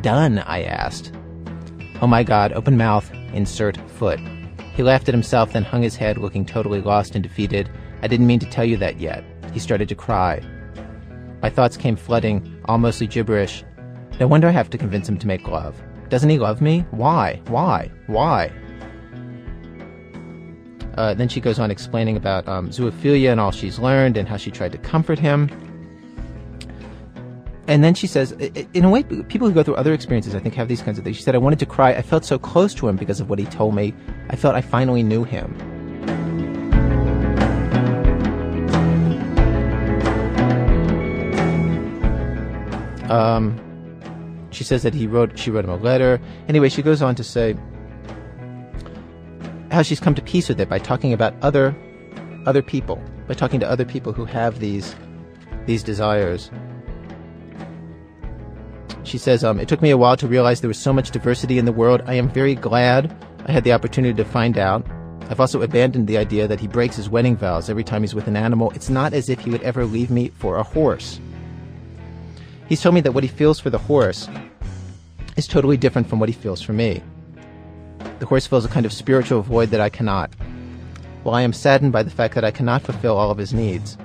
Done, 0.02 0.40
I 0.40 0.64
asked. 0.64 1.12
Oh 2.02 2.08
my 2.08 2.24
god, 2.24 2.54
open 2.54 2.78
mouth, 2.78 3.12
insert 3.34 3.78
foot. 3.92 4.20
He 4.76 4.84
laughed 4.84 5.08
at 5.08 5.14
himself, 5.14 5.54
then 5.54 5.64
hung 5.64 5.82
his 5.82 5.96
head, 5.96 6.18
looking 6.18 6.46
totally 6.46 6.82
lost 6.82 7.16
and 7.16 7.24
defeated. 7.24 7.70
I 8.02 8.08
didn't 8.08 8.28
mean 8.28 8.40
to 8.40 8.50
tell 8.50 8.66
you 8.66 8.78
that 8.78 9.00
yet. 9.00 9.24
He 9.54 9.60
started 9.60 9.88
to 9.90 9.96
cry. 9.96 10.42
My 11.42 11.50
thoughts 11.50 11.78
came 11.78 11.96
flooding, 11.96 12.62
all 12.66 12.78
mostly 12.78 13.08
gibberish. 13.08 13.64
No 14.20 14.28
wonder 14.28 14.48
I 14.48 14.52
have 14.52 14.70
to 14.72 14.78
convince 14.78 15.08
him 15.08 15.18
to 15.20 15.28
make 15.28 15.48
love. 15.48 15.82
Doesn't 16.10 16.30
he 16.30 16.40
love 16.40 16.62
me? 16.62 16.86
Why? 16.92 17.42
Why? 17.48 17.92
Why? 18.08 18.52
Uh, 20.96 21.14
then 21.14 21.28
she 21.28 21.42
goes 21.42 21.60
on 21.60 21.72
explaining 21.72 22.18
about 22.18 22.48
um, 22.48 22.70
zoophilia 22.70 23.32
and 23.32 23.40
all 23.40 23.52
she's 23.52 23.80
learned 23.80 24.18
and 24.18 24.28
how 24.28 24.38
she 24.38 24.52
tried 24.52 24.72
to 24.74 24.78
comfort 24.78 25.18
him. 25.18 25.50
And 27.68 27.82
then 27.84 27.94
she 27.94 28.08
says, 28.08 28.32
in 28.32 28.84
a 28.84 28.90
way, 28.90 29.04
people 29.04 29.48
who 29.48 29.54
go 29.54 29.64
through 29.64 29.76
other 29.76 29.94
experiences, 29.94 30.36
I 30.36 30.40
think, 30.40 30.54
have 30.56 30.68
these 30.68 30.82
kinds 30.82 30.98
of 30.98 31.06
things. 31.06 31.16
She 31.16 31.24
said, 31.24 31.34
I 31.34 31.38
wanted 31.38 31.60
to 31.60 31.66
cry. 31.66 31.92
I 31.92 32.02
felt 32.02 32.26
so 32.26 32.38
close 32.38 32.74
to 32.76 32.90
him 32.90 32.98
because 32.98 33.22
of 33.22 33.30
what 33.30 33.40
he 33.40 33.46
told 33.46 33.74
me. 33.74 33.94
I 34.30 34.36
felt 34.36 34.56
I 34.56 34.62
finally 34.62 35.02
knew 35.02 35.24
him. 35.24 35.56
Um, 43.10 43.60
she 44.52 44.64
says 44.64 44.84
that 44.84 44.94
he 44.94 45.08
wrote 45.08 45.38
she 45.38 45.52
wrote 45.52 45.64
him 45.66 45.72
a 45.72 45.76
letter. 45.76 46.20
Anyway, 46.48 46.68
she 46.70 46.82
goes 46.82 47.02
on 47.02 47.16
to 47.16 47.24
say 47.24 47.56
how 49.72 49.84
she's 49.84 50.00
come 50.00 50.16
to 50.16 50.22
peace 50.22 50.50
with 50.50 50.60
it 50.60 50.68
by 50.68 50.80
talking 50.80 51.14
about 51.14 51.34
other 51.42 51.76
other 52.46 52.62
people, 52.62 53.02
by 53.28 53.36
talking 53.36 53.60
to 53.60 53.70
other 53.70 53.86
people 53.86 54.14
who 54.14 54.26
have 54.26 54.60
these 54.60 54.96
these 55.66 55.84
desires. 55.84 56.50
She 59.04 59.18
says, 59.18 59.44
um, 59.44 59.60
It 59.60 59.68
took 59.68 59.82
me 59.82 59.90
a 59.90 59.98
while 59.98 60.18
to 60.18 60.28
realize 60.28 60.62
there 60.62 60.68
was 60.68 60.80
so 60.80 60.94
much 60.94 61.12
diversity 61.12 61.58
in 61.58 61.66
the 61.66 61.72
world. 61.72 62.02
I 62.06 62.16
am 62.16 62.30
very 62.30 62.56
glad 62.56 63.16
I 63.46 63.52
had 63.52 63.64
the 63.64 63.74
opportunity 63.74 64.16
to 64.16 64.26
find 64.26 64.58
out. 64.58 64.86
I've 65.30 65.40
also 65.40 65.62
abandoned 65.62 66.08
the 66.08 66.18
idea 66.18 66.48
that 66.48 66.60
he 66.60 66.68
breaks 66.68 66.96
his 66.96 67.10
wedding 67.10 67.36
vows 67.36 67.70
every 67.70 67.84
time 67.84 68.02
he's 68.02 68.16
with 68.16 68.28
an 68.28 68.36
animal. 68.36 68.72
It's 68.72 68.90
not 68.90 69.14
as 69.14 69.30
if 69.30 69.40
he 69.40 69.50
would 69.50 69.64
ever 69.64 69.86
leave 69.86 70.10
me 70.10 70.30
for 70.30 70.58
a 70.58 70.64
horse. 70.64 71.20
He's 72.68 72.82
told 72.82 72.96
me 72.96 73.02
that 73.02 73.12
what 73.12 73.24
he 73.24 73.30
feels 73.30 73.60
for 73.60 73.70
the 73.70 73.78
horse 73.78 74.28
is 75.36 75.48
totally 75.48 75.78
different 75.78 76.08
from 76.08 76.20
what 76.20 76.30
he 76.30 76.34
feels 76.34 76.62
for 76.62 76.74
me. 76.74 77.02
The 78.20 78.26
horse 78.26 78.48
fills 78.48 78.66
a 78.66 78.70
kind 78.70 78.86
of 78.86 78.94
spiritual 78.94 79.42
void 79.42 79.70
that 79.72 79.82
I 79.82 79.90
cannot. 79.90 80.34
While 81.24 81.36
I 81.36 81.42
am 81.42 81.54
saddened 81.54 81.94
by 81.94 82.04
the 82.04 82.10
fact 82.10 82.36
that 82.36 82.46
I 82.46 82.52
cannot 82.52 82.84
fulfill 82.84 83.18
all 83.18 83.32
of 83.32 83.38
his 83.38 83.54
needs, 83.54 83.98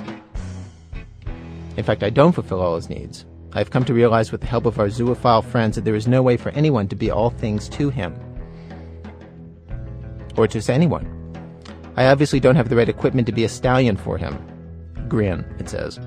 in 1.76 1.84
fact, 1.84 2.02
I 2.02 2.10
don't 2.10 2.32
fulfill 2.32 2.60
all 2.60 2.74
his 2.74 2.90
needs. 2.90 3.24
I've 3.54 3.70
come 3.70 3.84
to 3.86 3.94
realize 3.94 4.30
with 4.30 4.42
the 4.42 4.46
help 4.46 4.66
of 4.66 4.78
our 4.78 4.88
zoophile 4.88 5.44
friends 5.44 5.76
that 5.76 5.84
there 5.84 5.94
is 5.94 6.06
no 6.06 6.22
way 6.22 6.36
for 6.36 6.50
anyone 6.50 6.86
to 6.88 6.96
be 6.96 7.10
all 7.10 7.30
things 7.30 7.68
to 7.70 7.88
him. 7.88 8.14
Or 10.36 10.46
to 10.46 10.72
anyone. 10.72 11.14
I 11.96 12.06
obviously 12.06 12.40
don't 12.40 12.56
have 12.56 12.68
the 12.68 12.76
right 12.76 12.88
equipment 12.88 13.26
to 13.26 13.32
be 13.32 13.44
a 13.44 13.48
stallion 13.48 13.96
for 13.96 14.18
him. 14.18 14.38
Grin, 15.08 15.44
it 15.58 15.68
says. 15.68 15.98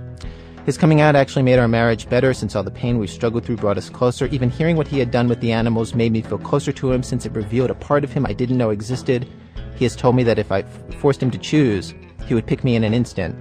His 0.65 0.77
coming 0.77 1.01
out 1.01 1.15
actually 1.15 1.41
made 1.41 1.57
our 1.57 1.67
marriage 1.67 2.07
better 2.07 2.33
since 2.35 2.55
all 2.55 2.61
the 2.61 2.69
pain 2.69 2.99
we 2.99 3.07
struggled 3.07 3.43
through 3.43 3.57
brought 3.57 3.79
us 3.79 3.89
closer. 3.89 4.27
Even 4.27 4.51
hearing 4.51 4.77
what 4.77 4.87
he 4.87 4.99
had 4.99 5.09
done 5.09 5.27
with 5.27 5.41
the 5.41 5.51
animals 5.51 5.95
made 5.95 6.11
me 6.11 6.21
feel 6.21 6.37
closer 6.37 6.71
to 6.71 6.91
him 6.91 7.01
since 7.01 7.25
it 7.25 7.33
revealed 7.33 7.71
a 7.71 7.75
part 7.75 8.03
of 8.03 8.13
him 8.13 8.27
I 8.27 8.33
didn't 8.33 8.59
know 8.59 8.69
existed. 8.69 9.27
He 9.75 9.85
has 9.85 9.95
told 9.95 10.15
me 10.15 10.21
that 10.23 10.37
if 10.37 10.51
I 10.51 10.61
forced 10.99 11.23
him 11.23 11.31
to 11.31 11.39
choose, 11.39 11.95
he 12.27 12.35
would 12.35 12.45
pick 12.45 12.63
me 12.63 12.75
in 12.75 12.83
an 12.83 12.93
instant. 12.93 13.35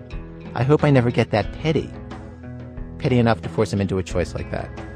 I 0.55 0.63
hope 0.63 0.83
I 0.83 0.91
never 0.91 1.11
get 1.11 1.31
that 1.31 1.53
petty 1.53 1.91
petty 3.01 3.19
enough 3.19 3.41
to 3.43 3.49
force 3.49 3.73
him 3.73 3.81
into 3.81 3.99
a 3.99 4.03
choice 4.03 4.35
like 4.35 4.51
that. 4.51 4.90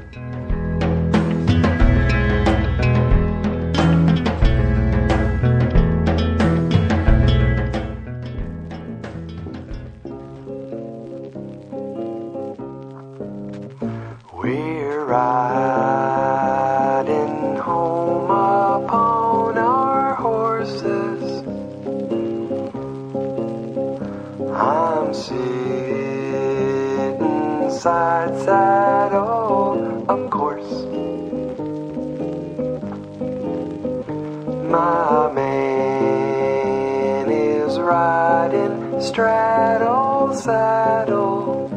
Saddle. 40.35 41.69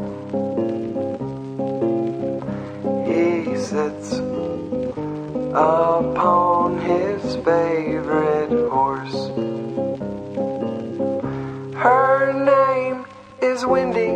He 3.07 3.57
sits 3.57 4.15
upon 5.55 6.79
his 6.81 7.37
favorite 7.37 8.69
horse. 8.71 9.31
Her 11.77 12.33
name 12.33 13.07
is 13.41 13.65
Wendy, 13.65 14.13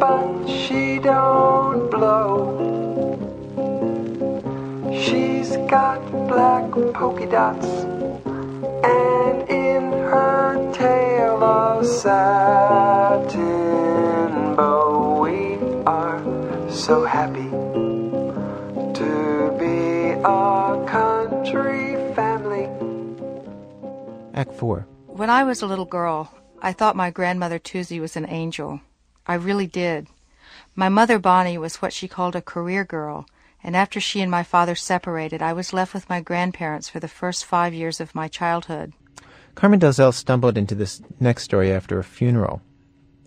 but 0.00 0.46
she 0.48 0.98
don't 0.98 1.88
blow. 1.90 2.54
She's 4.92 5.56
got 5.68 6.00
black 6.28 6.70
polka 6.94 7.26
dots, 7.26 7.75
Act 24.56 24.60
4. 24.60 24.86
When 25.08 25.28
I 25.28 25.44
was 25.44 25.60
a 25.60 25.66
little 25.66 25.84
girl, 25.84 26.32
I 26.62 26.72
thought 26.72 26.96
my 26.96 27.10
grandmother 27.10 27.58
Tuesday 27.58 28.00
was 28.00 28.16
an 28.16 28.26
angel. 28.26 28.80
I 29.26 29.34
really 29.34 29.66
did. 29.66 30.06
My 30.74 30.88
mother 30.88 31.18
Bonnie 31.18 31.58
was 31.58 31.82
what 31.82 31.92
she 31.92 32.08
called 32.08 32.34
a 32.34 32.40
career 32.40 32.82
girl, 32.82 33.26
and 33.62 33.76
after 33.76 34.00
she 34.00 34.22
and 34.22 34.30
my 34.30 34.42
father 34.42 34.74
separated, 34.74 35.42
I 35.42 35.52
was 35.52 35.74
left 35.74 35.92
with 35.92 36.08
my 36.08 36.22
grandparents 36.22 36.88
for 36.88 37.00
the 37.00 37.06
first 37.06 37.44
five 37.44 37.74
years 37.74 38.00
of 38.00 38.14
my 38.14 38.28
childhood. 38.28 38.94
Carmen 39.54 39.78
Delzell 39.78 40.14
stumbled 40.14 40.56
into 40.56 40.74
this 40.74 41.02
next 41.20 41.42
story 41.42 41.70
after 41.70 41.98
a 41.98 42.04
funeral. 42.04 42.62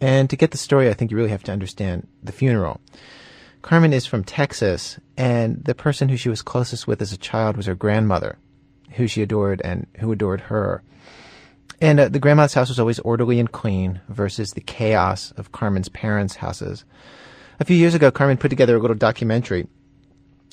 And 0.01 0.32
to 0.32 0.36
get 0.36 0.49
the 0.49 0.57
story, 0.57 0.89
I 0.89 0.93
think 0.93 1.11
you 1.11 1.17
really 1.17 1.30
have 1.30 1.43
to 1.43 1.51
understand 1.51 2.07
the 2.23 2.32
funeral. 2.32 2.82
Carmen 3.61 3.93
is 3.93 4.07
from 4.07 4.23
Texas, 4.23 4.99
and 5.15 5.63
the 5.63 5.75
person 5.75 6.09
who 6.09 6.17
she 6.17 6.30
was 6.30 6.41
closest 6.41 6.88
with 6.88 7.03
as 7.03 7.13
a 7.13 7.17
child 7.17 7.55
was 7.55 7.67
her 7.67 7.75
grandmother, 7.75 8.39
who 8.91 9.07
she 9.07 9.21
adored 9.21 9.61
and 9.63 9.87
who 9.99 10.11
adored 10.11 10.41
her. 10.41 10.83
And 11.81 11.99
uh, 11.99 12.09
the 12.09 12.19
grandma's 12.19 12.53
house 12.53 12.69
was 12.69 12.79
always 12.79 12.99
orderly 12.99 13.39
and 13.39 13.51
clean 13.51 14.01
versus 14.09 14.51
the 14.51 14.61
chaos 14.61 15.31
of 15.37 15.51
Carmen's 15.51 15.89
parents' 15.89 16.37
houses. 16.37 16.83
A 17.59 17.65
few 17.65 17.75
years 17.75 17.93
ago, 17.93 18.11
Carmen 18.11 18.37
put 18.37 18.49
together 18.49 18.75
a 18.75 18.79
little 18.79 18.95
documentary 18.95 19.67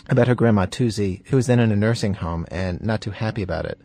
about 0.08 0.28
her 0.28 0.34
grandma 0.34 0.66
Tuzi, 0.66 1.26
who 1.26 1.36
was 1.36 1.46
then 1.46 1.58
in 1.58 1.72
a 1.72 1.76
nursing 1.76 2.14
home 2.14 2.46
and 2.50 2.80
not 2.80 3.00
too 3.00 3.10
happy 3.10 3.42
about 3.42 3.64
it. 3.64 3.80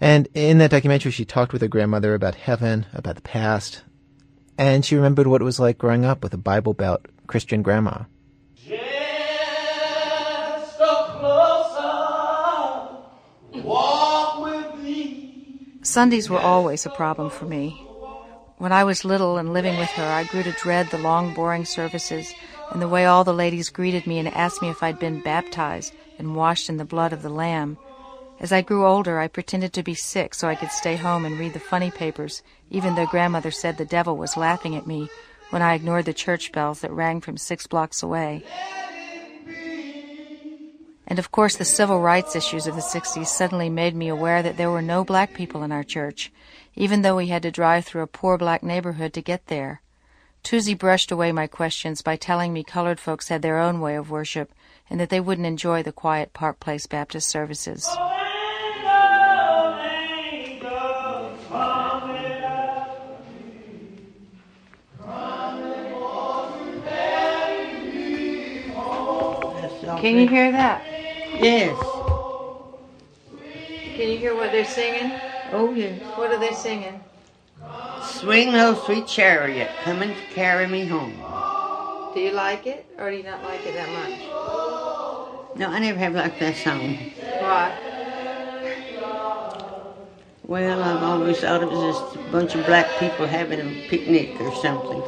And 0.00 0.28
in 0.34 0.58
that 0.58 0.70
documentary, 0.70 1.12
she 1.12 1.24
talked 1.24 1.52
with 1.52 1.62
her 1.62 1.68
grandmother 1.68 2.14
about 2.14 2.34
heaven, 2.36 2.86
about 2.92 3.16
the 3.16 3.22
past, 3.22 3.82
and 4.56 4.84
she 4.84 4.96
remembered 4.96 5.26
what 5.26 5.40
it 5.40 5.44
was 5.44 5.60
like 5.60 5.78
growing 5.78 6.04
up 6.04 6.22
with 6.22 6.34
a 6.34 6.38
Bible 6.38 6.74
Belt 6.74 7.06
Christian 7.26 7.62
grandma. 7.62 8.04
Sundays 15.82 16.28
were 16.28 16.38
always 16.38 16.84
a 16.84 16.90
problem 16.90 17.30
for 17.30 17.46
me. 17.46 17.70
When 18.58 18.70
I 18.70 18.84
was 18.84 19.04
little 19.04 19.38
and 19.38 19.54
living 19.54 19.78
with 19.78 19.88
her, 19.90 20.04
I 20.04 20.24
grew 20.24 20.42
to 20.42 20.52
dread 20.52 20.88
the 20.88 20.98
long, 20.98 21.32
boring 21.32 21.64
services 21.64 22.34
and 22.70 22.82
the 22.82 22.88
way 22.88 23.06
all 23.06 23.24
the 23.24 23.32
ladies 23.32 23.70
greeted 23.70 24.06
me 24.06 24.18
and 24.18 24.28
asked 24.28 24.60
me 24.60 24.68
if 24.68 24.82
I'd 24.82 24.98
been 24.98 25.22
baptized 25.22 25.94
and 26.18 26.36
washed 26.36 26.68
in 26.68 26.76
the 26.76 26.84
blood 26.84 27.14
of 27.14 27.22
the 27.22 27.30
Lamb. 27.30 27.78
As 28.38 28.52
I 28.52 28.60
grew 28.60 28.86
older, 28.86 29.18
I 29.18 29.28
pretended 29.28 29.72
to 29.72 29.82
be 29.82 29.94
sick 29.94 30.34
so 30.34 30.48
I 30.48 30.54
could 30.54 30.70
stay 30.70 30.96
home 30.96 31.24
and 31.24 31.38
read 31.38 31.54
the 31.54 31.60
funny 31.60 31.90
papers, 31.90 32.42
even 32.70 32.94
though 32.94 33.06
grandmother 33.06 33.50
said 33.50 33.78
the 33.78 33.86
devil 33.86 34.18
was 34.18 34.36
laughing 34.36 34.76
at 34.76 34.86
me 34.86 35.08
when 35.48 35.62
I 35.62 35.74
ignored 35.74 36.04
the 36.04 36.12
church 36.12 36.52
bells 36.52 36.80
that 36.80 36.92
rang 36.92 37.22
from 37.22 37.38
six 37.38 37.66
blocks 37.66 38.02
away. 38.02 38.44
And 41.10 41.18
of 41.18 41.32
course, 41.32 41.56
the 41.56 41.64
civil 41.64 42.00
rights 42.00 42.36
issues 42.36 42.68
of 42.68 42.76
the 42.76 42.80
60s 42.80 43.26
suddenly 43.26 43.68
made 43.68 43.96
me 43.96 44.06
aware 44.06 44.44
that 44.44 44.56
there 44.56 44.70
were 44.70 44.80
no 44.80 45.04
black 45.04 45.34
people 45.34 45.64
in 45.64 45.72
our 45.72 45.82
church, 45.82 46.32
even 46.76 47.02
though 47.02 47.16
we 47.16 47.26
had 47.26 47.42
to 47.42 47.50
drive 47.50 47.84
through 47.84 48.02
a 48.02 48.06
poor 48.06 48.38
black 48.38 48.62
neighborhood 48.62 49.12
to 49.14 49.20
get 49.20 49.48
there. 49.48 49.82
Tuzi 50.44 50.78
brushed 50.78 51.10
away 51.10 51.32
my 51.32 51.48
questions 51.48 52.00
by 52.00 52.14
telling 52.14 52.52
me 52.52 52.62
colored 52.62 53.00
folks 53.00 53.26
had 53.26 53.42
their 53.42 53.58
own 53.58 53.80
way 53.80 53.96
of 53.96 54.08
worship 54.08 54.52
and 54.88 55.00
that 55.00 55.10
they 55.10 55.18
wouldn't 55.18 55.48
enjoy 55.48 55.82
the 55.82 55.90
quiet 55.90 56.32
Park 56.32 56.60
Place 56.60 56.86
Baptist 56.86 57.28
services. 57.28 57.88
Can 70.00 70.16
you 70.16 70.28
hear 70.28 70.50
that? 70.52 70.99
Yes. 71.40 71.78
Can 73.96 74.08
you 74.10 74.18
hear 74.18 74.34
what 74.34 74.52
they're 74.52 74.64
singing? 74.64 75.18
Oh, 75.52 75.72
yes. 75.74 76.00
What 76.16 76.30
are 76.30 76.38
they 76.38 76.52
singing? 76.52 77.00
Swing 78.02 78.52
low, 78.52 78.74
sweet 78.74 79.06
chariot, 79.06 79.70
come 79.82 80.02
and 80.02 80.14
carry 80.34 80.66
me 80.66 80.84
home. 80.84 81.14
Do 82.12 82.20
you 82.20 82.32
like 82.32 82.66
it, 82.66 82.86
or 82.98 83.10
do 83.10 83.16
you 83.16 83.22
not 83.22 83.42
like 83.42 83.64
it 83.64 83.72
that 83.74 83.88
much? 83.88 85.56
No, 85.56 85.68
I 85.68 85.78
never 85.78 85.98
have 85.98 86.14
liked 86.14 86.38
that 86.40 86.56
song. 86.56 86.98
Why? 87.38 87.72
Well, 90.44 90.82
I've 90.82 91.02
always 91.02 91.40
thought 91.40 91.62
it 91.62 91.70
was 91.70 91.94
just 91.94 92.16
a 92.16 92.30
bunch 92.30 92.54
of 92.54 92.66
black 92.66 92.86
people 92.98 93.26
having 93.26 93.60
a 93.60 93.88
picnic 93.88 94.38
or 94.40 94.54
something. 94.56 95.02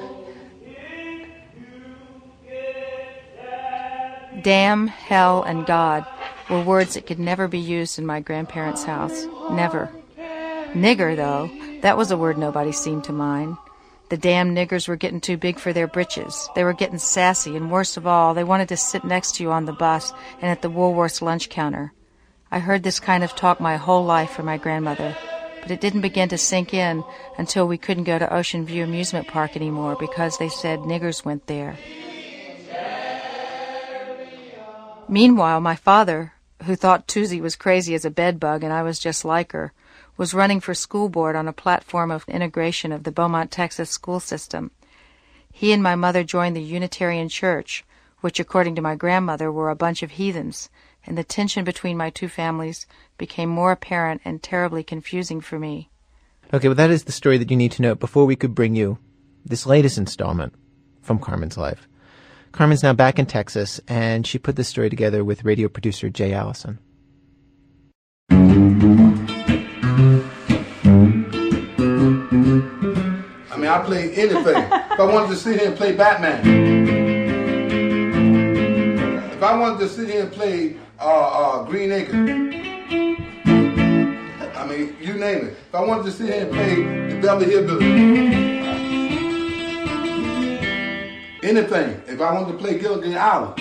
Damn, 4.42 4.86
hell, 4.88 5.42
and 5.42 5.66
God 5.66 6.06
were 6.52 6.62
words 6.62 6.94
that 6.94 7.06
could 7.06 7.18
never 7.18 7.48
be 7.48 7.58
used 7.58 7.98
in 7.98 8.04
my 8.04 8.20
grandparents' 8.20 8.84
house. 8.84 9.26
Never. 9.50 9.90
Nigger, 10.74 11.16
though, 11.16 11.50
that 11.80 11.96
was 11.96 12.10
a 12.10 12.16
word 12.16 12.36
nobody 12.36 12.72
seemed 12.72 13.04
to 13.04 13.12
mind. 13.12 13.56
The 14.10 14.18
damn 14.18 14.54
niggers 14.54 14.86
were 14.86 14.96
getting 14.96 15.22
too 15.22 15.38
big 15.38 15.58
for 15.58 15.72
their 15.72 15.86
britches. 15.86 16.50
They 16.54 16.64
were 16.64 16.74
getting 16.74 16.98
sassy, 16.98 17.56
and 17.56 17.70
worst 17.70 17.96
of 17.96 18.06
all, 18.06 18.34
they 18.34 18.44
wanted 18.44 18.68
to 18.68 18.76
sit 18.76 19.02
next 19.02 19.36
to 19.36 19.42
you 19.42 19.50
on 19.50 19.64
the 19.64 19.72
bus 19.72 20.12
and 20.42 20.50
at 20.50 20.60
the 20.60 20.68
Woolworth's 20.68 21.22
lunch 21.22 21.48
counter. 21.48 21.94
I 22.50 22.58
heard 22.58 22.82
this 22.82 23.00
kind 23.00 23.24
of 23.24 23.34
talk 23.34 23.58
my 23.58 23.78
whole 23.78 24.04
life 24.04 24.32
from 24.32 24.44
my 24.44 24.58
grandmother, 24.58 25.16
but 25.62 25.70
it 25.70 25.80
didn't 25.80 26.02
begin 26.02 26.28
to 26.28 26.36
sink 26.36 26.74
in 26.74 27.02
until 27.38 27.66
we 27.66 27.78
couldn't 27.78 28.04
go 28.04 28.18
to 28.18 28.30
Ocean 28.30 28.66
View 28.66 28.84
Amusement 28.84 29.26
Park 29.26 29.56
anymore 29.56 29.96
because 29.98 30.36
they 30.36 30.50
said 30.50 30.80
niggers 30.80 31.24
went 31.24 31.46
there. 31.46 31.78
Meanwhile, 35.08 35.60
my 35.60 35.76
father, 35.76 36.31
who 36.62 36.76
thought 36.76 37.08
Toosie 37.08 37.40
was 37.40 37.56
crazy 37.56 37.94
as 37.94 38.04
a 38.04 38.10
bedbug 38.10 38.62
and 38.62 38.72
I 38.72 38.82
was 38.82 38.98
just 38.98 39.24
like 39.24 39.52
her, 39.52 39.72
was 40.16 40.34
running 40.34 40.60
for 40.60 40.74
school 40.74 41.08
board 41.08 41.36
on 41.36 41.48
a 41.48 41.52
platform 41.52 42.10
of 42.10 42.28
integration 42.28 42.92
of 42.92 43.04
the 43.04 43.12
Beaumont, 43.12 43.50
Texas 43.50 43.90
school 43.90 44.20
system. 44.20 44.70
He 45.50 45.72
and 45.72 45.82
my 45.82 45.94
mother 45.94 46.24
joined 46.24 46.56
the 46.56 46.62
Unitarian 46.62 47.28
Church, 47.28 47.84
which, 48.20 48.40
according 48.40 48.74
to 48.76 48.82
my 48.82 48.94
grandmother, 48.94 49.50
were 49.50 49.70
a 49.70 49.76
bunch 49.76 50.02
of 50.02 50.12
heathens, 50.12 50.70
and 51.04 51.18
the 51.18 51.24
tension 51.24 51.64
between 51.64 51.96
my 51.96 52.10
two 52.10 52.28
families 52.28 52.86
became 53.18 53.48
more 53.48 53.72
apparent 53.72 54.22
and 54.24 54.42
terribly 54.42 54.82
confusing 54.82 55.40
for 55.40 55.58
me. 55.58 55.90
Okay, 56.54 56.68
well, 56.68 56.74
that 56.74 56.90
is 56.90 57.04
the 57.04 57.12
story 57.12 57.38
that 57.38 57.50
you 57.50 57.56
need 57.56 57.72
to 57.72 57.82
know 57.82 57.94
before 57.94 58.24
we 58.24 58.36
could 58.36 58.54
bring 58.54 58.76
you 58.76 58.98
this 59.44 59.66
latest 59.66 59.98
installment 59.98 60.54
from 61.00 61.18
Carmen's 61.18 61.58
life. 61.58 61.88
Carmen's 62.52 62.82
now 62.82 62.92
back 62.92 63.18
in 63.18 63.24
Texas, 63.24 63.80
and 63.88 64.26
she 64.26 64.38
put 64.38 64.56
this 64.56 64.68
story 64.68 64.90
together 64.90 65.24
with 65.24 65.42
radio 65.42 65.68
producer 65.68 66.10
Jay 66.10 66.34
Allison. 66.34 66.78
I 68.30 68.36
mean, 73.56 73.68
I 73.68 73.82
play 73.84 74.12
anything. 74.12 74.56
if 74.56 75.00
I 75.00 75.04
wanted 75.04 75.28
to 75.30 75.36
sit 75.36 75.58
here 75.60 75.68
and 75.68 75.76
play 75.76 75.96
Batman, 75.96 76.46
if 79.32 79.42
I 79.42 79.56
wanted 79.58 79.78
to 79.80 79.88
sit 79.88 80.10
here 80.10 80.24
and 80.24 80.32
play 80.32 80.76
uh, 81.00 81.04
uh, 81.04 81.64
Green 81.64 81.90
Acres, 81.90 82.14
I 84.54 84.66
mean, 84.68 84.94
you 85.00 85.14
name 85.14 85.46
it. 85.46 85.56
If 85.68 85.74
I 85.74 85.80
wanted 85.80 86.04
to 86.04 86.12
sit 86.12 86.32
here 86.34 86.42
and 86.44 86.52
play 86.52 86.74
the 87.14 87.20
Beverly 87.20 87.46
Hillbillies, 87.46 88.51
anything. 91.42 92.02
If 92.06 92.20
I 92.20 92.32
wanted 92.32 92.52
to 92.52 92.58
play 92.58 92.78
Gilligan 92.78 93.16
Island, 93.16 93.54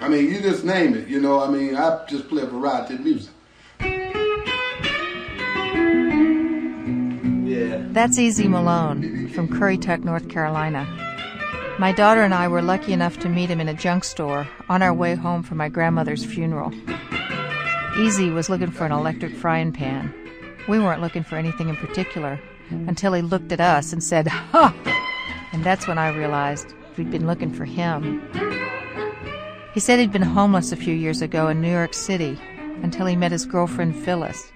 I 0.00 0.08
mean, 0.08 0.32
you 0.32 0.40
just 0.40 0.64
name 0.64 0.94
it. 0.94 1.08
You 1.08 1.20
know, 1.20 1.42
I 1.42 1.50
mean, 1.50 1.76
I 1.76 2.04
just 2.08 2.28
play 2.28 2.42
a 2.42 2.46
variety 2.46 2.94
of 2.94 3.00
music. 3.00 3.32
Yeah. 7.46 7.82
That's 7.90 8.18
Easy 8.18 8.48
Malone 8.48 9.28
from 9.28 9.48
Currituck, 9.48 10.04
North 10.04 10.28
Carolina. 10.28 10.86
My 11.78 11.92
daughter 11.92 12.22
and 12.22 12.34
I 12.34 12.48
were 12.48 12.62
lucky 12.62 12.92
enough 12.92 13.18
to 13.20 13.28
meet 13.28 13.50
him 13.50 13.60
in 13.60 13.68
a 13.68 13.74
junk 13.74 14.02
store 14.02 14.48
on 14.68 14.82
our 14.82 14.94
way 14.94 15.14
home 15.14 15.42
from 15.42 15.58
my 15.58 15.68
grandmother's 15.68 16.24
funeral. 16.24 16.72
Easy 17.98 18.30
was 18.30 18.48
looking 18.48 18.70
for 18.70 18.86
an 18.86 18.92
electric 18.92 19.34
frying 19.34 19.72
pan. 19.72 20.12
We 20.68 20.78
weren't 20.78 21.02
looking 21.02 21.22
for 21.22 21.36
anything 21.36 21.68
in 21.68 21.76
particular 21.76 22.40
Mm-hmm. 22.70 22.88
until 22.88 23.14
he 23.14 23.22
looked 23.22 23.50
at 23.50 23.60
us 23.60 23.94
and 23.94 24.04
said, 24.04 24.28
Ha! 24.28 24.74
And 25.52 25.64
that's 25.64 25.88
when 25.88 25.96
I 25.96 26.14
realized 26.14 26.74
we'd 26.98 27.10
been 27.10 27.26
looking 27.26 27.50
for 27.50 27.64
him. 27.64 28.20
He 29.72 29.80
said 29.80 29.98
he'd 29.98 30.12
been 30.12 30.20
homeless 30.20 30.70
a 30.70 30.76
few 30.76 30.94
years 30.94 31.22
ago 31.22 31.48
in 31.48 31.62
New 31.62 31.70
York 31.70 31.94
City 31.94 32.38
until 32.82 33.06
he 33.06 33.16
met 33.16 33.32
his 33.32 33.46
girlfriend 33.46 33.96
Phyllis. 33.96 34.52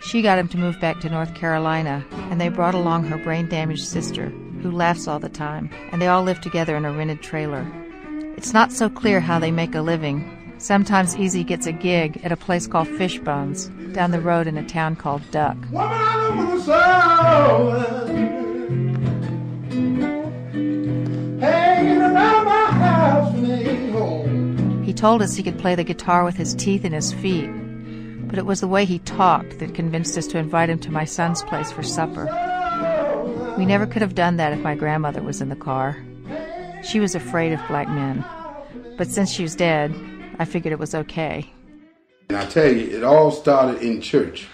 She 0.00 0.22
got 0.22 0.38
him 0.38 0.48
to 0.48 0.56
move 0.58 0.80
back 0.80 1.00
to 1.00 1.10
North 1.10 1.34
Carolina, 1.34 2.04
and 2.30 2.40
they 2.40 2.48
brought 2.48 2.74
along 2.74 3.04
her 3.04 3.18
brain 3.18 3.48
damaged 3.48 3.84
sister, 3.84 4.30
who 4.62 4.70
laughs 4.70 5.06
all 5.06 5.18
the 5.18 5.28
time, 5.28 5.68
and 5.92 6.00
they 6.00 6.06
all 6.08 6.22
live 6.22 6.40
together 6.40 6.74
in 6.76 6.84
a 6.86 6.92
rented 6.92 7.20
trailer. 7.22 7.70
It's 8.36 8.54
not 8.54 8.72
so 8.72 8.88
clear 8.88 9.20
how 9.20 9.38
they 9.38 9.50
make 9.50 9.74
a 9.74 9.82
living. 9.82 10.54
Sometimes 10.58 11.16
Easy 11.16 11.44
gets 11.44 11.66
a 11.66 11.72
gig 11.72 12.20
at 12.24 12.32
a 12.32 12.36
place 12.36 12.66
called 12.66 12.88
Fishbones, 12.88 13.66
down 13.92 14.10
the 14.10 14.20
road 14.20 14.46
in 14.46 14.56
a 14.56 14.66
town 14.66 14.96
called 14.96 15.22
Duck. 15.30 15.56
He 24.84 24.94
told 24.94 25.22
us 25.22 25.34
he 25.34 25.42
could 25.42 25.58
play 25.58 25.74
the 25.74 25.84
guitar 25.84 26.24
with 26.24 26.36
his 26.36 26.54
teeth 26.54 26.84
and 26.84 26.94
his 26.94 27.12
feet, 27.12 27.50
but 28.28 28.38
it 28.38 28.46
was 28.46 28.60
the 28.60 28.68
way 28.68 28.84
he 28.84 29.00
talked 29.00 29.58
that 29.58 29.74
convinced 29.74 30.16
us 30.16 30.26
to 30.28 30.38
invite 30.38 30.70
him 30.70 30.78
to 30.80 30.92
my 30.92 31.04
son's 31.04 31.42
place 31.42 31.72
for 31.72 31.82
supper. 31.82 32.26
We 33.58 33.66
never 33.66 33.86
could 33.86 34.02
have 34.02 34.14
done 34.14 34.36
that 34.36 34.52
if 34.52 34.60
my 34.60 34.74
grandmother 34.74 35.22
was 35.22 35.40
in 35.40 35.48
the 35.48 35.56
car. 35.56 35.96
She 36.84 37.00
was 37.00 37.14
afraid 37.14 37.52
of 37.52 37.60
black 37.68 37.88
men, 37.88 38.24
but 38.96 39.08
since 39.08 39.30
she 39.30 39.42
was 39.42 39.56
dead, 39.56 39.94
I 40.38 40.44
figured 40.44 40.72
it 40.72 40.78
was 40.78 40.94
okay. 40.94 41.52
And 42.28 42.38
I 42.38 42.46
tell 42.46 42.72
you, 42.72 42.96
it 42.96 43.02
all 43.02 43.30
started 43.30 43.82
in 43.82 44.00
church. 44.00 44.46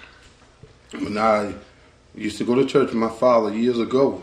When 0.92 1.18
I 1.18 1.52
used 2.18 2.38
to 2.38 2.44
go 2.44 2.54
to 2.54 2.64
church 2.64 2.88
with 2.88 2.94
my 2.94 3.08
father 3.08 3.54
years 3.54 3.78
ago, 3.78 4.20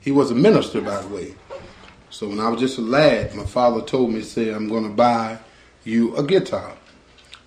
he 0.00 0.12
was 0.12 0.30
a 0.30 0.34
minister, 0.34 0.80
by 0.80 1.00
the 1.00 1.08
way. 1.08 1.34
So 2.10 2.28
when 2.28 2.40
I 2.40 2.48
was 2.48 2.60
just 2.60 2.78
a 2.78 2.82
lad, 2.82 3.34
my 3.34 3.44
father 3.44 3.82
told 3.82 4.12
me, 4.12 4.22
"Say, 4.22 4.50
I'm 4.50 4.68
going 4.68 4.84
to 4.84 4.90
buy 4.90 5.38
you 5.84 6.16
a 6.16 6.22
guitar." 6.22 6.72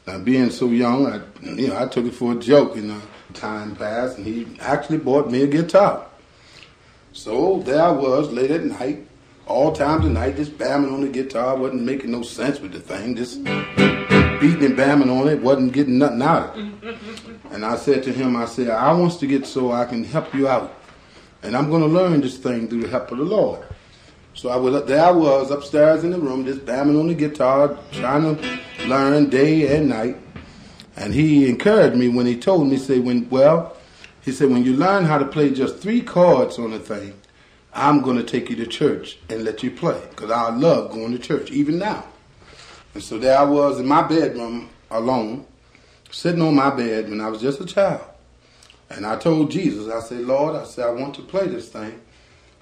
Now, 0.05 0.19
being 0.19 0.49
so 0.49 0.67
young, 0.67 1.07
I, 1.07 1.21
you 1.43 1.67
know, 1.67 1.77
I 1.79 1.87
took 1.87 2.05
it 2.05 2.13
for 2.13 2.33
a 2.33 2.35
joke. 2.35 2.75
You 2.75 2.83
know, 2.83 3.01
time 3.33 3.75
passed, 3.75 4.17
and 4.17 4.25
he 4.25 4.47
actually 4.59 4.97
bought 4.97 5.31
me 5.31 5.43
a 5.43 5.47
guitar. 5.47 6.05
So 7.13 7.61
there 7.65 7.81
I 7.81 7.91
was, 7.91 8.31
late 8.31 8.51
at 8.51 8.63
night, 8.63 9.07
all 9.47 9.71
times 9.71 10.05
of 10.05 10.11
night, 10.11 10.35
just 10.35 10.57
bamming 10.57 10.93
on 10.93 11.01
the 11.01 11.09
guitar. 11.09 11.55
wasn't 11.55 11.83
making 11.83 12.11
no 12.11 12.21
sense 12.21 12.59
with 12.59 12.71
the 12.71 12.79
thing. 12.79 13.15
Just 13.15 13.39
beating 14.39 14.65
and 14.65 14.77
bamming 14.77 15.09
on 15.09 15.27
it, 15.27 15.41
wasn't 15.41 15.73
getting 15.73 15.97
nothing 15.97 16.21
out 16.21 16.55
of 16.57 16.83
it. 16.83 16.97
And 17.51 17.65
I 17.65 17.77
said 17.77 18.03
to 18.03 18.13
him, 18.13 18.35
I 18.35 18.45
said, 18.45 18.69
I 18.69 18.93
wants 18.93 19.15
to 19.17 19.27
get 19.27 19.45
so 19.45 19.71
I 19.71 19.85
can 19.85 20.03
help 20.03 20.33
you 20.35 20.47
out. 20.47 20.71
And 21.41 21.57
I'm 21.57 21.69
going 21.69 21.81
to 21.81 21.87
learn 21.87 22.21
this 22.21 22.37
thing 22.37 22.67
through 22.67 22.83
the 22.83 22.89
help 22.89 23.11
of 23.11 23.17
the 23.17 23.23
Lord. 23.23 23.65
So 24.35 24.49
I 24.49 24.55
was 24.55 24.85
there. 24.85 25.03
I 25.03 25.11
was 25.11 25.51
upstairs 25.51 26.03
in 26.03 26.11
the 26.11 26.19
room, 26.19 26.45
just 26.45 26.65
bamming 26.65 26.99
on 26.99 27.07
the 27.07 27.15
guitar, 27.15 27.77
trying 27.91 28.35
to 28.35 28.59
learn 28.87 29.29
day 29.29 29.75
and 29.75 29.89
night. 29.89 30.17
And 30.95 31.13
he 31.13 31.49
encouraged 31.49 31.97
me 31.97 32.07
when 32.07 32.25
he 32.25 32.37
told 32.37 32.67
me, 32.67 32.77
say, 32.77 32.99
when 32.99 33.29
well, 33.29 33.75
he 34.21 34.31
said, 34.31 34.49
when 34.49 34.63
you 34.63 34.73
learn 34.73 35.05
how 35.05 35.17
to 35.17 35.25
play 35.25 35.49
just 35.49 35.79
three 35.79 36.01
chords 36.01 36.59
on 36.59 36.71
the 36.71 36.79
thing, 36.79 37.13
I'm 37.73 38.01
going 38.01 38.17
to 38.17 38.23
take 38.23 38.49
you 38.49 38.55
to 38.57 38.65
church 38.65 39.17
and 39.29 39.43
let 39.43 39.63
you 39.63 39.71
play 39.71 40.01
because 40.09 40.31
I 40.31 40.49
love 40.55 40.91
going 40.91 41.11
to 41.13 41.19
church 41.19 41.51
even 41.51 41.79
now. 41.79 42.05
And 42.99 43.03
so 43.05 43.17
there 43.17 43.37
I 43.37 43.43
was 43.43 43.79
in 43.79 43.85
my 43.87 44.01
bedroom 44.01 44.67
alone, 44.91 45.45
sitting 46.11 46.41
on 46.41 46.53
my 46.53 46.69
bed 46.69 47.09
when 47.09 47.21
I 47.21 47.29
was 47.29 47.39
just 47.41 47.61
a 47.61 47.65
child. 47.65 48.03
And 48.89 49.05
I 49.05 49.15
told 49.15 49.51
Jesus, 49.51 49.87
I 49.89 50.01
said, 50.01 50.19
Lord, 50.19 50.53
I 50.53 50.65
said, 50.65 50.85
I 50.85 50.91
want 50.91 51.15
to 51.15 51.21
play 51.21 51.47
this 51.47 51.69
thing 51.69 52.01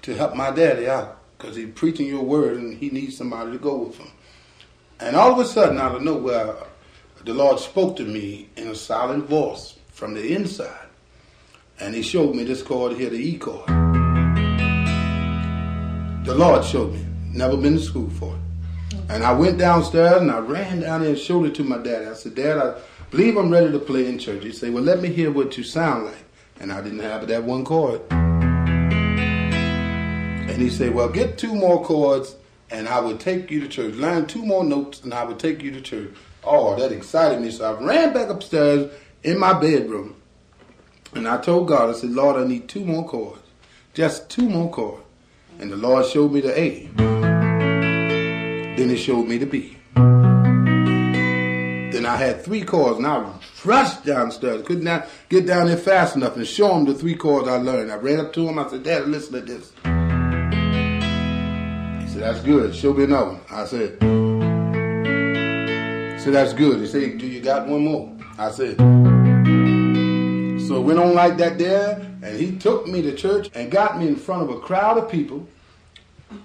to 0.03 0.13
help 0.13 0.35
my 0.35 0.51
daddy 0.51 0.87
out 0.87 1.17
because 1.35 1.55
he's 1.55 1.73
preaching 1.73 2.05
your 2.05 2.21
word 2.21 2.57
and 2.57 2.77
he 2.77 2.91
needs 2.91 3.17
somebody 3.17 3.51
to 3.53 3.57
go 3.57 3.77
with 3.77 3.97
him. 3.97 4.11
And 4.99 5.15
all 5.15 5.31
of 5.31 5.39
a 5.39 5.45
sudden, 5.45 5.79
out 5.79 5.95
of 5.95 6.03
nowhere, 6.03 6.53
the 7.25 7.33
Lord 7.33 7.57
spoke 7.57 7.95
to 7.95 8.03
me 8.03 8.49
in 8.55 8.67
a 8.67 8.75
silent 8.75 9.25
voice 9.25 9.79
from 9.91 10.13
the 10.13 10.35
inside. 10.35 10.87
And 11.79 11.95
he 11.95 12.03
showed 12.03 12.35
me 12.35 12.43
this 12.43 12.61
chord 12.61 12.95
here, 12.95 13.09
the 13.09 13.17
E 13.17 13.39
chord. 13.39 13.67
The 16.27 16.35
Lord 16.35 16.63
showed 16.63 16.93
me. 16.93 17.07
Never 17.25 17.57
been 17.57 17.73
to 17.73 17.81
school 17.81 18.11
for 18.11 18.35
it. 18.35 18.46
And 19.09 19.23
I 19.23 19.31
went 19.31 19.57
downstairs 19.57 20.21
and 20.21 20.29
I 20.29 20.39
ran 20.39 20.81
down 20.81 21.01
there 21.01 21.11
and 21.11 21.17
showed 21.17 21.45
it 21.45 21.55
to 21.55 21.63
my 21.63 21.77
dad. 21.77 22.07
I 22.07 22.13
said, 22.13 22.35
Dad, 22.35 22.57
I 22.57 22.75
believe 23.09 23.37
I'm 23.37 23.49
ready 23.49 23.71
to 23.71 23.79
play 23.79 24.05
in 24.07 24.19
church. 24.19 24.43
He 24.43 24.51
said, 24.51 24.73
Well, 24.73 24.83
let 24.83 25.01
me 25.01 25.07
hear 25.09 25.31
what 25.31 25.57
you 25.57 25.63
sound 25.63 26.05
like. 26.05 26.25
And 26.59 26.73
I 26.73 26.81
didn't 26.81 26.99
have 26.99 27.25
that 27.27 27.43
one 27.43 27.63
chord. 27.63 28.01
And 30.49 30.61
he 30.61 30.69
said, 30.69 30.93
Well, 30.93 31.07
get 31.07 31.37
two 31.37 31.55
more 31.55 31.83
chords 31.85 32.35
and 32.69 32.89
I 32.89 32.99
would 32.99 33.21
take 33.21 33.49
you 33.49 33.61
to 33.61 33.67
church. 33.67 33.95
Learn 33.95 34.25
two 34.25 34.45
more 34.45 34.65
notes 34.65 35.01
and 35.03 35.13
I 35.13 35.23
would 35.23 35.39
take 35.39 35.63
you 35.63 35.71
to 35.71 35.79
church. 35.81 36.11
Oh, 36.43 36.75
that 36.77 36.91
excited 36.91 37.39
me. 37.41 37.49
So 37.51 37.73
I 37.73 37.81
ran 37.81 38.13
back 38.13 38.27
upstairs 38.27 38.91
in 39.23 39.39
my 39.39 39.53
bedroom 39.53 40.17
and 41.13 41.27
I 41.27 41.37
told 41.37 41.69
God, 41.69 41.89
I 41.89 41.93
said, 41.93 42.09
Lord, 42.09 42.35
I 42.35 42.45
need 42.45 42.67
two 42.67 42.83
more 42.83 43.07
chords. 43.07 43.41
Just 43.93 44.29
two 44.29 44.49
more 44.49 44.69
chords. 44.69 45.03
And 45.59 45.71
the 45.71 45.77
Lord 45.77 46.05
showed 46.05 46.33
me 46.33 46.41
the 46.41 46.59
A. 46.59 47.26
Then 48.77 48.89
he 48.89 48.95
showed 48.95 49.27
me 49.27 49.39
the 49.39 49.47
B. 49.47 49.75
Then 51.91 52.05
I 52.05 52.15
had 52.15 52.43
three 52.43 52.61
chords, 52.61 52.99
and 52.99 53.07
I 53.07 53.33
rushed 53.65 54.05
downstairs. 54.05 54.63
Could 54.67 54.83
not 54.83 55.07
get 55.29 55.47
down 55.47 55.65
there 55.65 55.77
fast 55.77 56.15
enough 56.15 56.35
and 56.35 56.45
show 56.45 56.77
him 56.77 56.85
the 56.85 56.93
three 56.93 57.15
chords 57.15 57.47
I 57.47 57.57
learned. 57.57 57.91
I 57.91 57.95
ran 57.95 58.19
up 58.19 58.33
to 58.33 58.47
him. 58.47 58.59
I 58.59 58.69
said, 58.69 58.83
Dad, 58.83 59.07
listen 59.07 59.33
to 59.33 59.41
this. 59.41 59.71
He 62.03 62.07
said, 62.13 62.21
that's 62.21 62.41
good. 62.43 62.75
Show 62.75 62.93
me 62.93 63.05
another 63.05 63.31
one. 63.31 63.41
I 63.49 63.65
said, 63.65 63.97
said, 66.21 66.33
that's 66.35 66.53
good. 66.53 66.79
He 66.79 66.85
said, 66.85 67.17
do 67.17 67.25
you 67.25 67.41
got 67.41 67.67
one 67.67 67.83
more? 67.83 68.15
I 68.37 68.51
said, 68.51 68.77
so 70.67 70.75
it 70.75 70.81
went 70.81 70.99
on 70.99 71.15
like 71.15 71.37
that 71.37 71.57
there, 71.57 71.99
and 72.21 72.37
he 72.39 72.55
took 72.57 72.85
me 72.85 73.01
to 73.01 73.15
church 73.15 73.49
and 73.55 73.71
got 73.71 73.97
me 73.97 74.07
in 74.07 74.17
front 74.17 74.43
of 74.43 74.51
a 74.51 74.59
crowd 74.59 74.99
of 74.99 75.09
people. 75.09 75.47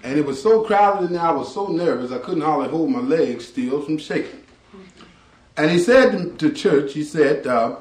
And 0.03 0.17
it 0.17 0.25
was 0.25 0.41
so 0.41 0.63
crowded 0.63 1.09
and 1.09 1.19
I 1.19 1.31
was 1.31 1.53
so 1.53 1.67
nervous 1.67 2.11
I 2.11 2.19
couldn't 2.19 2.41
hardly 2.41 2.69
hold 2.69 2.89
my 2.89 2.99
legs 2.99 3.47
still 3.47 3.81
from 3.81 3.97
shaking. 3.97 4.43
And 5.57 5.69
he 5.69 5.77
said 5.79 6.39
to 6.39 6.51
church, 6.51 6.93
he 6.93 7.03
said, 7.03 7.45
uh, 7.45 7.77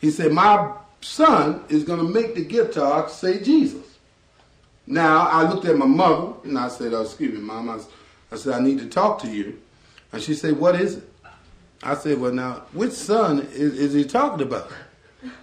he 0.00 0.10
said, 0.10 0.32
my 0.32 0.72
son 1.00 1.64
is 1.68 1.84
going 1.84 1.98
to 1.98 2.04
make 2.04 2.34
the 2.34 2.44
guitar 2.44 3.08
say 3.08 3.42
Jesus. 3.42 3.98
Now, 4.86 5.28
I 5.28 5.48
looked 5.48 5.64
at 5.66 5.76
my 5.76 5.86
mother 5.86 6.34
and 6.44 6.58
I 6.58 6.68
said, 6.68 6.92
oh, 6.92 7.02
excuse 7.02 7.32
me, 7.32 7.40
mom. 7.40 7.70
I, 7.70 7.78
I 8.32 8.36
said, 8.36 8.54
I 8.54 8.60
need 8.60 8.78
to 8.78 8.88
talk 8.88 9.20
to 9.22 9.28
you. 9.28 9.60
And 10.12 10.20
she 10.20 10.34
said, 10.34 10.58
what 10.58 10.74
is 10.80 10.96
it? 10.96 11.08
I 11.82 11.94
said, 11.94 12.20
well, 12.20 12.32
now, 12.32 12.62
which 12.72 12.92
son 12.92 13.40
is, 13.52 13.78
is 13.78 13.92
he 13.92 14.04
talking 14.04 14.46
about? 14.46 14.70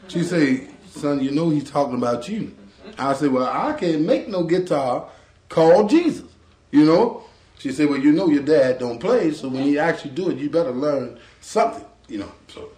She 0.07 0.23
said, 0.23 0.69
son, 0.89 1.21
you 1.21 1.31
know 1.31 1.49
he's 1.49 1.69
talking 1.69 1.95
about 1.95 2.27
you. 2.27 2.55
I 2.97 3.13
said, 3.13 3.31
well, 3.31 3.45
I 3.45 3.73
can't 3.73 4.01
make 4.01 4.27
no 4.27 4.43
guitar 4.43 5.09
called 5.49 5.89
Jesus, 5.89 6.25
you 6.71 6.85
know? 6.85 7.23
She 7.57 7.71
said, 7.73 7.89
well, 7.89 7.99
you 7.99 8.13
know 8.13 8.29
your 8.29 8.43
dad 8.43 8.79
don't 8.79 8.99
play, 8.99 9.31
so 9.31 9.49
when 9.49 9.63
he 9.63 9.77
actually 9.77 10.11
do 10.11 10.29
it, 10.29 10.37
you 10.37 10.49
better 10.49 10.71
learn 10.71 11.19
something, 11.41 11.83
you 12.07 12.19
know. 12.19 12.31
So 12.47 12.69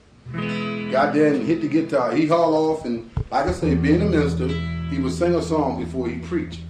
got 0.91 1.13
there 1.13 1.34
hit 1.34 1.61
the 1.61 1.67
guitar. 1.67 2.13
He 2.13 2.26
hauled 2.26 2.80
off, 2.80 2.86
and 2.86 3.11
like 3.30 3.45
I 3.45 3.51
said, 3.51 3.82
being 3.84 4.01
a 4.01 4.05
minister, 4.05 4.47
he 4.89 4.97
would 4.97 5.13
sing 5.13 5.36
a 5.36 5.41
song 5.41 5.84
before 5.84 6.07
he 6.09 6.17
preached. 6.19 6.61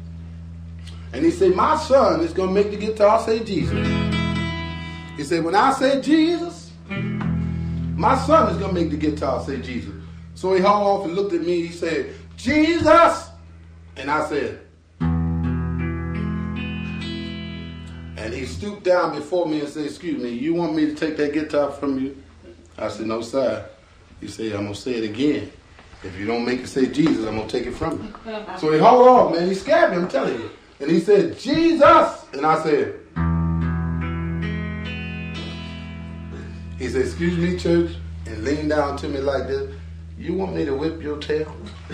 And 1.14 1.24
he 1.24 1.32
said, 1.32 1.56
my 1.56 1.78
son 1.78 2.22
is 2.22 2.34
going 2.34 2.49
to 2.49 2.54
make 2.54 2.72
the 2.72 2.78
guitar 2.78 3.20
say 3.22 3.43
Jesus. 3.43 3.88
He 5.18 5.24
said, 5.24 5.43
when 5.43 5.56
I 5.56 5.72
say 5.74 6.02
Jesus, 6.02 6.72
my 6.89 8.18
son 8.26 8.49
is 8.49 8.58
going 8.58 8.74
to 8.74 8.82
make 8.82 8.89
the 8.91 8.97
guitar 8.97 9.43
say 9.43 9.62
Jesus. 9.62 9.93
So 10.36 10.54
he 10.54 10.62
hauled 10.62 11.02
off 11.02 11.06
and 11.06 11.16
looked 11.16 11.34
at 11.34 11.41
me. 11.41 11.68
He 11.68 11.74
said, 11.74 12.14
Jesus. 12.38 13.30
And 13.97 14.10
I 14.10 14.28
said, 14.28 14.61
stooped 18.62 18.84
down 18.84 19.16
before 19.16 19.47
me 19.47 19.59
and 19.59 19.68
said, 19.68 19.86
excuse 19.88 20.22
me, 20.22 20.30
you 20.30 20.53
want 20.53 20.76
me 20.76 20.86
to 20.86 20.93
take 20.93 21.18
that 21.18 21.34
guitar 21.34 21.72
from 21.72 21.99
you? 21.99 22.16
I 22.78 22.89
said, 22.89 23.07
no, 23.07 23.24
sir. 23.24 23.68
He 24.20 24.28
said, 24.28 24.51
I'm 24.53 24.66
going 24.66 24.76
to 24.76 24.80
say 24.80 24.91
it 24.91 25.03
again. 25.03 25.51
If 26.03 26.16
you 26.20 26.28
don't 26.28 26.45
make 26.45 26.59
it 26.59 26.68
say 26.68 26.86
Jesus, 26.86 27.26
I'm 27.26 27.38
going 27.38 27.47
to 27.47 27.57
take 27.57 27.66
it 27.66 27.74
from 27.74 28.03
you. 28.03 28.36
So 28.59 28.72
he 28.72 28.78
hauled 28.78 29.07
off, 29.07 29.34
man. 29.34 29.47
He 29.47 29.55
scared 29.55 29.89
me, 29.89 29.97
I'm 29.97 30.07
telling 30.07 30.36
you. 30.39 30.51
And 30.80 30.91
he 30.91 30.99
said, 30.99 31.39
Jesus. 31.39 32.26
And 32.34 32.45
I 32.45 32.62
said, 32.62 32.99
he 36.78 36.88
said, 36.88 37.01
excuse 37.01 37.39
me, 37.39 37.57
church, 37.57 37.95
and 38.28 38.43
leaned 38.43 38.70
down 38.70 38.95
to 38.97 39.07
me 39.07 39.22
like 39.22 39.47
this. 39.47 39.74
You 40.20 40.36
want 40.36 40.53
me 40.53 40.66
to 40.66 40.76
whip 40.76 41.01
your 41.01 41.18
tail? 41.18 41.51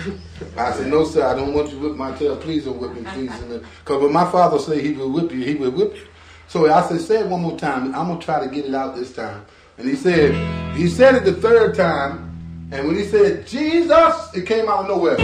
I 0.57 0.74
said, 0.74 0.88
no, 0.88 1.05
sir, 1.05 1.26
I 1.26 1.34
don't 1.34 1.53
want 1.53 1.70
you 1.72 1.80
to 1.80 1.88
whip 1.88 1.95
my 1.95 2.13
tail. 2.18 2.36
Please 2.36 2.65
don't 2.65 2.78
whip 2.78 2.93
me, 2.93 3.09
please. 3.13 3.32
Because 3.86 4.03
when 4.03 4.11
my 4.11 4.30
father 4.30 4.59
said 4.59 4.84
he 4.84 4.91
would 4.91 5.13
whip 5.13 5.32
you, 5.32 5.45
he 5.45 5.55
would 5.55 5.74
whip 5.74 5.95
you. 5.95 6.07
So 6.48 6.72
I 6.72 6.82
said, 6.88 7.02
say 7.02 7.20
it 7.20 7.28
one 7.28 7.41
more 7.41 7.58
time. 7.58 7.93
I'm 7.93 8.08
going 8.08 8.20
to 8.20 8.26
try 8.26 8.43
to 8.43 8.50
get 8.50 8.66
it 8.66 8.74
out 8.74 8.95
this 8.95 9.14
time. 9.14 9.45
And 9.78 9.88
he 9.88 9.95
said, 9.95 10.34
he 10.76 10.88
said 10.88 11.16
it 11.16 11.26
the 11.26 11.34
third 11.34 11.76
time. 11.76 12.24
And 12.72 12.88
when 12.88 12.95
he 12.95 13.04
said, 13.04 13.45
Jesus, 13.45 14.34
it 14.34 14.45
came 14.45 14.68
out 14.68 14.82
of 14.82 14.88
nowhere. 14.88 15.18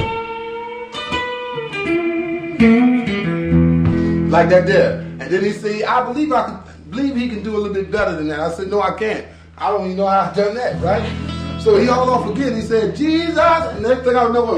Like 4.29 4.49
that 4.49 4.65
there. 4.65 4.99
And 4.99 5.21
then 5.21 5.43
he 5.43 5.51
said, 5.51 5.83
I 5.83 6.03
believe 6.11 6.31
I 6.31 6.45
can, 6.45 6.59
believe 6.89 7.15
he 7.15 7.29
can 7.29 7.41
do 7.43 7.55
a 7.55 7.57
little 7.57 7.73
bit 7.73 7.89
better 7.91 8.15
than 8.15 8.27
that. 8.27 8.39
I 8.39 8.51
said, 8.51 8.69
no, 8.69 8.81
I 8.81 8.97
can't. 8.97 9.25
I 9.57 9.69
don't 9.69 9.85
even 9.85 9.97
know 9.97 10.07
how 10.07 10.21
I've 10.21 10.35
done 10.35 10.55
that, 10.55 10.81
right? 10.81 11.61
So 11.61 11.77
he 11.77 11.85
hauled 11.85 12.09
off 12.09 12.29
again. 12.29 12.55
He 12.55 12.61
said, 12.61 12.95
Jesus, 12.95 13.37
and 13.37 13.83
next 13.83 14.03
thing 14.03 14.15
I 14.15 14.27
know, 14.29 14.57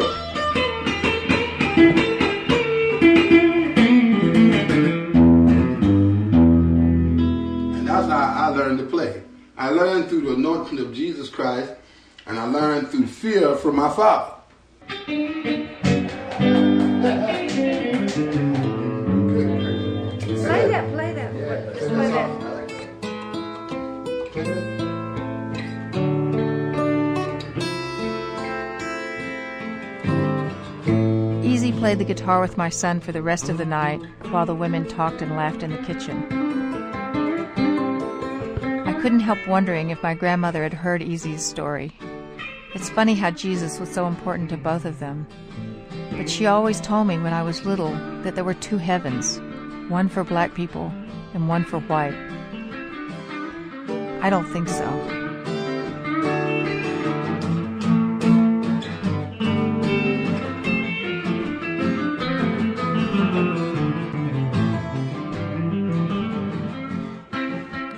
learned 8.66 8.80
to 8.80 8.86
play. 8.86 9.22
I 9.58 9.70
learned 9.70 10.10
through 10.10 10.22
the 10.22 10.34
anointing 10.34 10.80
of 10.80 10.92
Jesus 10.92 11.30
Christ, 11.30 11.72
and 12.26 12.40
I 12.40 12.46
learned 12.46 12.88
through 12.90 13.06
fear 13.06 13.56
from 13.56 13.76
my 13.76 13.90
father. 13.94 14.34
Play 15.06 15.76
that, 20.72 20.92
play 20.94 21.14
that. 21.14 21.32
Play 21.78 22.10
that. 22.10 22.30
Easy 31.46 31.72
played 31.72 32.00
the 32.00 32.04
guitar 32.04 32.42
with 32.42 32.58
my 32.58 32.70
son 32.70 33.00
for 33.00 33.12
the 33.12 33.22
rest 33.22 33.48
of 33.48 33.60
the 33.60 33.66
night 33.66 34.02
while 34.32 34.48
the 34.48 34.56
women 34.56 34.88
talked 34.88 35.22
and 35.22 35.36
laughed 35.36 35.62
in 35.62 35.70
the 35.70 35.78
kitchen. 35.84 36.45
Couldn't 39.06 39.20
help 39.20 39.48
wondering 39.48 39.92
if 39.92 40.02
my 40.02 40.16
grandmother 40.16 40.64
had 40.64 40.74
heard 40.74 41.04
Easy's 41.04 41.46
story. 41.46 41.92
It's 42.74 42.90
funny 42.90 43.14
how 43.14 43.30
Jesus 43.30 43.80
was 43.80 43.88
so 43.88 44.08
important 44.08 44.50
to 44.50 44.58
both 44.58 44.84
of 44.84 44.98
them. 44.98 45.28
But 46.14 46.28
she 46.28 46.48
always 46.48 46.82
told 46.82 47.06
me 47.06 47.20
when 47.20 47.32
I 47.32 47.44
was 47.44 47.68
little 47.68 47.92
that 48.24 48.34
there 48.34 48.44
were 48.44 48.56
two 48.56 48.80
heavens 48.80 49.40
one 49.92 50.10
for 50.10 50.24
black 50.24 50.56
people 50.56 50.92
and 51.36 51.48
one 51.48 51.66
for 51.66 51.82
white. 51.82 52.16
I 54.24 54.32
don't 54.32 54.52
think 54.52 54.70
so. 54.70 55.25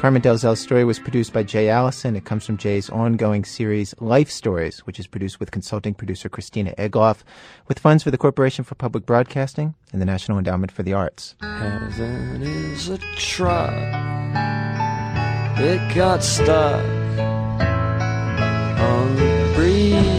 Carmen 0.07 0.21
Delzell's 0.21 0.61
story 0.61 0.85
was 0.85 0.99
produced 0.99 1.33
by 1.33 1.43
Jay 1.43 1.67
Allison. 1.67 2.15
It 2.15 2.23
comes 2.23 2.45
from 2.45 2.55
Jay's 2.55 2.89
ongoing 2.89 3.43
series 3.43 3.93
Life 3.99 4.31
Stories, 4.31 4.79
which 4.85 5.01
is 5.01 5.05
produced 5.05 5.41
with 5.41 5.51
consulting 5.51 5.93
producer 5.93 6.29
Christina 6.29 6.73
Egloff, 6.77 7.23
with 7.67 7.77
funds 7.77 8.05
for 8.05 8.11
the 8.11 8.17
Corporation 8.17 8.63
for 8.63 8.75
Public 8.75 9.05
Broadcasting 9.05 9.75
and 9.91 10.01
the 10.01 10.05
National 10.05 10.37
Endowment 10.37 10.71
for 10.71 10.81
the 10.81 10.93
Arts. 10.93 11.35
Heaven 11.41 12.41
is 12.41 12.87
a 12.87 12.97
truck. 13.17 13.73
It 15.59 15.93
got 15.93 16.23
stuck 16.23 16.85
on 18.79 19.15
the 19.17 19.51
breeze. 19.55 20.16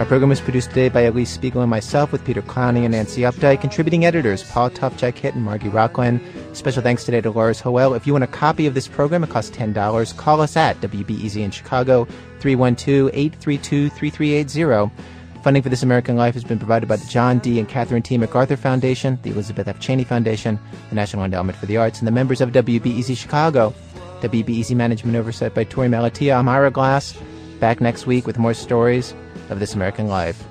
Our 0.00 0.06
program 0.06 0.30
was 0.30 0.40
produced 0.40 0.70
today 0.70 0.88
by 0.88 1.02
Elise 1.02 1.30
Spiegel 1.30 1.60
and 1.60 1.68
myself 1.68 2.10
with 2.10 2.24
Peter 2.24 2.40
Clowney 2.40 2.84
and 2.84 2.92
Nancy 2.92 3.20
Updike. 3.20 3.60
Contributing 3.60 4.06
editors 4.06 4.42
Paul 4.42 4.70
Tough, 4.70 4.96
Jack 4.96 5.18
Hitt, 5.18 5.34
and 5.34 5.44
Margy 5.44 5.68
Rochlin. 5.68 6.22
Special 6.56 6.82
thanks 6.82 7.04
today 7.04 7.20
to 7.20 7.30
Lars 7.30 7.60
Hoel. 7.60 7.92
If 7.92 8.06
you 8.06 8.14
want 8.14 8.24
a 8.24 8.26
copy 8.26 8.66
of 8.66 8.72
this 8.72 8.88
program, 8.88 9.24
it 9.24 9.28
costs 9.28 9.54
$10. 9.54 10.16
Call 10.16 10.40
us 10.40 10.56
at 10.56 10.80
WBEZ 10.80 11.36
in 11.36 11.50
Chicago, 11.50 12.08
312-832-3380. 12.38 14.90
Funding 15.44 15.62
for 15.62 15.68
This 15.68 15.82
American 15.82 16.16
Life 16.16 16.32
has 16.32 16.44
been 16.44 16.58
provided 16.58 16.88
by 16.88 16.96
the 16.96 17.04
John 17.04 17.38
D. 17.38 17.58
and 17.58 17.68
Catherine 17.68 18.02
T. 18.02 18.16
MacArthur 18.16 18.56
Foundation, 18.56 19.18
the 19.22 19.32
Elizabeth 19.32 19.68
F. 19.68 19.80
Cheney 19.80 20.04
Foundation, 20.04 20.58
the 20.88 20.94
National 20.94 21.26
Endowment 21.26 21.58
for 21.58 21.66
the 21.66 21.76
Arts, 21.76 21.98
and 21.98 22.08
the 22.08 22.12
members 22.12 22.40
of 22.40 22.52
WBEZ 22.52 23.18
Chicago. 23.18 23.74
WBEZ 24.22 24.74
Management 24.74 25.18
Oversight 25.18 25.54
by 25.54 25.66
Torey 25.66 25.90
Malatia. 25.90 26.38
I'm 26.38 26.48
Ira 26.48 26.70
Glass. 26.70 27.14
Back 27.58 27.82
next 27.82 28.06
week 28.06 28.26
with 28.26 28.38
more 28.38 28.54
stories 28.54 29.12
of 29.50 29.58
This 29.58 29.74
American 29.74 30.06
Life. 30.08 30.44